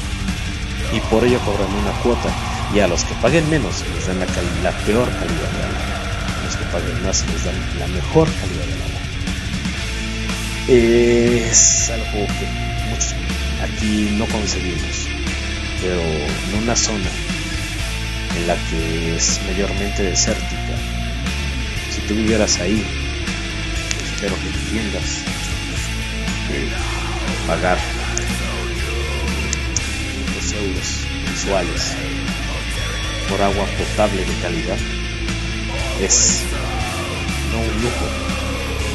Y 0.93 1.01
por 1.11 1.25
ello 1.25 1.41
cobran 1.41 1.73
una 1.75 1.93
cuota 2.03 2.29
y 2.75 2.81
a 2.81 2.89
los 2.89 3.05
que 3.05 3.15
paguen 3.15 3.49
menos 3.51 3.85
les 3.95 4.07
dan 4.07 4.19
la, 4.21 4.27
peor 4.27 5.09
calidad 5.09 5.51
de 5.51 5.63
agua. 5.65 6.41
A 6.41 6.45
los 6.45 6.57
que 6.57 6.65
paguen 6.67 7.03
más 7.03 7.25
les 7.27 7.45
dan 7.45 7.55
la 7.79 7.87
mejor 7.89 8.29
calidad 8.35 8.67
de 8.67 8.73
agua. 8.75 8.93
Es 10.69 11.91
algo 11.91 12.27
que 12.27 12.47
muchos 12.91 13.15
aquí 13.63 14.15
no 14.17 14.27
concebimos, 14.27 15.09
pero 15.81 16.01
en 16.01 16.63
una 16.63 16.77
zona 16.77 17.11
en 18.37 18.47
la 18.47 18.57
que 18.71 19.17
es 19.17 19.41
mayormente 19.47 20.03
desértica, 20.03 20.77
si 21.91 22.01
tú 22.03 22.15
vivieras 22.15 22.59
ahí, 22.61 22.85
espero 24.15 24.35
que 24.41 24.49
entiendas 24.49 25.25
que 26.49 26.69
pagar 27.47 27.79
euros 30.63 31.07
mensuales 31.25 31.95
por 33.29 33.41
agua 33.41 33.67
potable 33.79 34.25
de 34.25 34.35
calidad 34.41 34.79
es 36.01 36.43
no 37.51 37.59
un 37.59 37.83
lujo, 37.83 38.07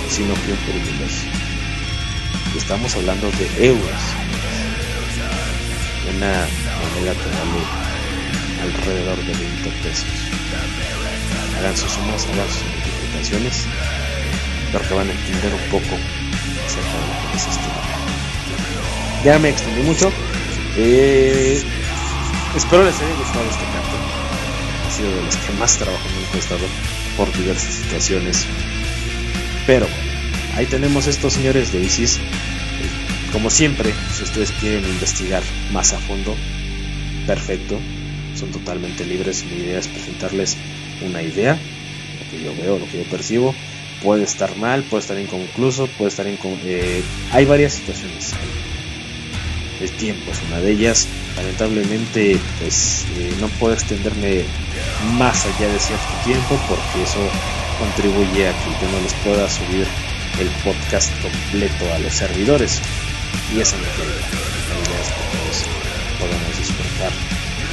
sino 0.09 0.33
que 0.33 0.51
un 0.51 0.57
privilegio. 0.57 1.31
Estamos 2.57 2.95
hablando 2.95 3.29
de 3.31 3.67
euros, 3.67 4.01
una 6.15 6.47
moneda 6.79 7.13
que 7.13 7.29
vale 7.37 7.87
alrededor 8.63 9.17
de 9.17 9.33
20 9.33 9.69
pesos. 9.83 10.05
Hagan 11.57 11.77
sus 11.77 11.91
sumas, 11.91 12.25
hagan 12.25 12.47
sus 12.49 12.63
multiplicaciones, 12.63 13.65
pero 14.71 14.95
van 14.95 15.09
a 15.09 15.11
entender 15.11 15.53
un 15.53 15.69
poco 15.69 15.95
acerca 16.65 16.93
de 16.93 17.07
lo 17.07 17.31
que 17.31 17.37
es 17.37 17.47
esto. 17.47 17.67
Ya 19.23 19.39
me 19.39 19.49
extendí 19.49 19.81
mucho. 19.81 20.11
Eh, 20.79 21.59
espero 22.55 22.83
les 22.83 23.01
haya 23.01 23.15
gustado 23.15 23.49
este 23.49 23.65
canto. 23.65 23.97
Ha 24.85 24.91
sido 24.91 25.09
de 25.09 25.23
los 25.23 25.35
que 25.35 25.53
más 25.53 25.75
trabajo 25.77 26.07
me 26.07 26.25
han 26.25 26.31
costado 26.31 26.65
por 27.17 27.35
diversas 27.35 27.73
situaciones. 27.73 28.45
Pero 29.65 29.87
ahí 30.55 30.67
tenemos 30.67 31.07
estos 31.07 31.33
señores 31.33 31.73
de 31.73 31.79
ISIS. 31.79 32.19
Como 33.33 33.49
siempre, 33.49 33.91
si 34.15 34.23
ustedes 34.23 34.51
quieren 34.51 34.85
investigar 34.85 35.41
más 35.71 35.93
a 35.93 35.97
fondo, 35.97 36.35
perfecto. 37.25 37.79
Son 38.35 38.51
totalmente 38.51 39.03
libres. 39.03 39.45
Mi 39.45 39.63
idea 39.63 39.79
es 39.79 39.87
presentarles 39.87 40.57
una 41.01 41.23
idea, 41.23 41.53
lo 41.53 42.31
que 42.31 42.43
yo 42.43 42.55
veo, 42.55 42.77
lo 42.77 42.85
que 42.85 42.99
yo 42.99 43.03
percibo. 43.09 43.55
Puede 44.03 44.25
estar 44.25 44.55
mal, 44.57 44.83
puede 44.83 45.01
estar 45.01 45.17
inconcluso, 45.19 45.87
puede 45.97 46.09
estar 46.09 46.27
incon 46.27 46.59
eh, 46.63 47.01
hay 47.31 47.45
varias 47.45 47.73
situaciones. 47.73 48.35
El 49.79 49.91
tiempo 49.91 50.31
es 50.31 50.41
una 50.47 50.59
de 50.59 50.71
ellas. 50.71 51.07
Lamentablemente, 51.35 52.39
pues 52.59 53.05
eh, 53.17 53.33
no 53.39 53.47
puedo 53.59 53.73
extenderme 53.73 54.43
más 55.17 55.45
allá 55.45 55.71
de 55.71 55.79
cierto 55.79 56.13
tiempo 56.25 56.59
porque 56.67 57.03
eso 57.03 57.19
contribuye 57.77 58.47
a 58.47 58.53
que 58.53 58.71
yo 58.81 58.91
no 58.91 59.01
les 59.01 59.13
pueda 59.13 59.47
subir 59.49 59.85
el 60.39 60.49
podcast 60.63 61.11
completo 61.21 61.93
a 61.93 61.99
los 61.99 62.13
servidores. 62.13 62.81
Y 63.53 63.59
esa 63.59 63.75
es 63.75 63.81
la 63.81 63.87
idea. 63.87 64.27
La 64.69 64.79
idea 64.81 65.01
es 65.01 65.09
que 65.09 65.37
todos 65.37 65.65
podamos 66.19 66.57
disfrutar 66.57 67.11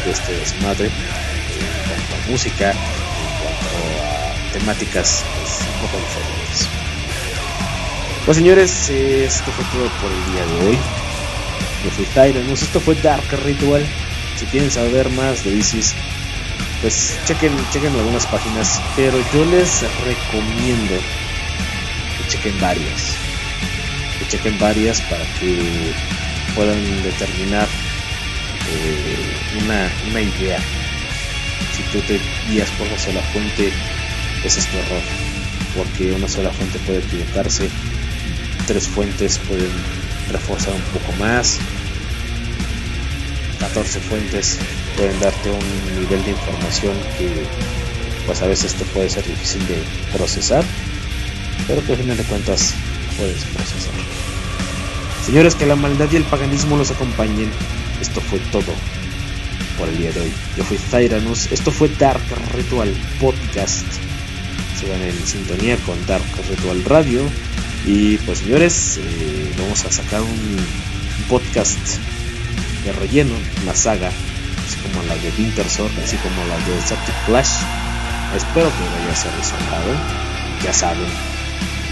de 0.04 0.10
este 0.10 0.32
desmadre 0.32 0.86
en 0.86 1.88
cuanto 1.88 2.14
a 2.14 2.30
música, 2.30 2.70
en 2.70 3.30
cuanto 3.40 3.66
a 4.04 4.52
temáticas 4.52 5.24
pues, 5.38 5.58
un 5.60 5.80
poco 5.80 6.04
diferentes. 6.04 6.68
Pues 8.26 8.36
señores, 8.36 8.90
esto 8.90 9.50
fue 9.52 9.64
todo 9.72 9.88
por 10.00 10.10
el 10.12 10.32
día 10.32 10.46
de 10.46 10.68
hoy. 10.68 10.78
Fui 11.90 12.06
Tyrannus, 12.06 12.62
esto 12.62 12.80
fue 12.80 12.94
Dark 12.96 13.30
Ritual. 13.44 13.84
Si 14.36 14.46
quieren 14.46 14.70
saber 14.70 15.08
más 15.10 15.44
de 15.44 15.54
ISIS, 15.54 15.94
pues 16.80 17.18
chequen, 17.24 17.52
chequen 17.70 17.94
algunas 17.94 18.26
páginas, 18.26 18.80
pero 18.96 19.16
yo 19.32 19.44
les 19.44 19.82
recomiendo 20.04 20.94
que 22.18 22.28
chequen 22.28 22.58
varias. 22.60 23.16
Que 24.18 24.28
chequen 24.28 24.58
varias 24.58 25.00
para 25.02 25.24
que 25.38 25.92
puedan 26.54 27.02
determinar 27.02 27.68
eh, 28.70 29.62
una, 29.62 29.90
una 30.10 30.20
idea. 30.20 30.58
Si 31.76 31.82
tú 31.92 32.00
te 32.06 32.20
guías 32.48 32.70
por 32.72 32.86
una 32.86 32.98
sola 32.98 33.20
fuente, 33.32 33.72
ese 34.42 34.60
es 34.60 34.66
tu 34.66 34.76
error. 34.78 35.02
Porque 35.76 36.12
una 36.12 36.28
sola 36.28 36.50
fuente 36.50 36.78
puede 36.80 36.98
equivocarse, 37.00 37.68
tres 38.66 38.88
fuentes 38.88 39.38
pueden 39.38 39.70
reforzar 40.30 40.74
un 40.74 40.82
poco 40.82 41.12
más, 41.18 41.58
14 43.74 44.00
fuentes 44.02 44.58
pueden 44.96 45.18
darte 45.18 45.50
un 45.50 46.00
nivel 46.00 46.24
de 46.24 46.30
información 46.30 46.94
que 47.18 47.28
pues 48.24 48.40
a 48.40 48.46
veces 48.46 48.72
te 48.74 48.84
puede 48.84 49.10
ser 49.10 49.26
difícil 49.26 49.66
de 49.66 49.82
procesar, 50.16 50.64
pero 51.66 51.84
que 51.84 51.92
al 51.92 51.98
final 51.98 52.16
de 52.16 52.22
cuentas 52.22 52.72
puedes 53.18 53.42
procesar. 53.46 53.92
Señores, 55.26 55.56
que 55.56 55.66
la 55.66 55.74
maldad 55.74 56.08
y 56.12 56.16
el 56.16 56.22
paganismo 56.22 56.76
los 56.76 56.92
acompañen. 56.92 57.50
Esto 58.00 58.20
fue 58.20 58.38
todo 58.52 58.72
por 59.76 59.88
el 59.88 59.98
día 59.98 60.12
de 60.12 60.20
hoy. 60.20 60.32
Yo 60.56 60.62
fui 60.62 60.78
Tyrannus, 60.78 61.50
esto 61.50 61.72
fue 61.72 61.88
Dark 61.98 62.22
Ritual 62.54 62.94
Podcast. 63.20 63.86
Sigan 64.78 65.02
en 65.02 65.26
sintonía 65.26 65.76
con 65.78 65.96
Dark 66.06 66.24
Ritual 66.48 66.84
Radio. 66.84 67.22
Y 67.84 68.18
pues 68.18 68.38
señores, 68.38 69.00
eh, 69.02 69.52
vamos 69.58 69.84
a 69.84 69.90
sacar 69.90 70.22
un, 70.22 70.28
un 70.28 71.24
podcast 71.28 71.98
de 72.84 72.92
relleno, 72.92 73.34
una 73.62 73.74
saga, 73.74 74.08
así 74.08 74.76
como 74.76 75.02
la 75.04 75.14
de 75.16 75.32
Winter 75.38 75.68
Sword, 75.68 75.92
así 76.02 76.16
como 76.18 76.44
la 76.44 76.56
de 76.58 76.80
Celtic 76.82 77.14
Flash. 77.26 77.62
Espero 78.36 78.68
que 78.68 78.84
vaya 78.98 79.12
a 79.12 79.16
ser 79.16 79.32
resolvado. 79.36 79.92
Ya 80.62 80.72
saben, 80.72 81.08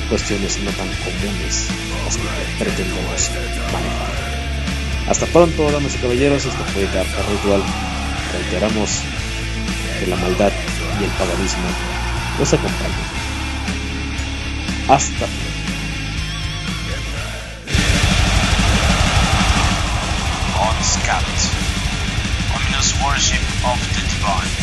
cuestiones 0.08 0.58
no 0.58 0.70
tan 0.72 0.88
comunes 0.88 1.66
las 2.04 2.16
que 2.16 2.28
pretendemos 2.58 3.30
manejar. 3.72 4.12
Hasta 5.08 5.26
pronto, 5.26 5.70
damas 5.70 5.94
y 5.94 5.98
caballeros, 5.98 6.44
esto 6.44 6.64
fue 6.72 6.84
Dark 6.86 7.08
Ritual. 7.30 7.62
Reiteramos 8.32 9.00
que 9.98 10.06
la 10.06 10.16
maldad 10.16 10.52
y 11.00 11.04
el 11.04 11.10
paganismo 11.10 11.68
los 12.38 12.52
acompañan. 12.52 13.22
Hasta 14.88 15.26
Scat, 20.92 21.24
ominous 22.54 22.92
worship 23.02 23.40
of 23.64 23.78
the 23.94 24.02
divine. 24.10 24.62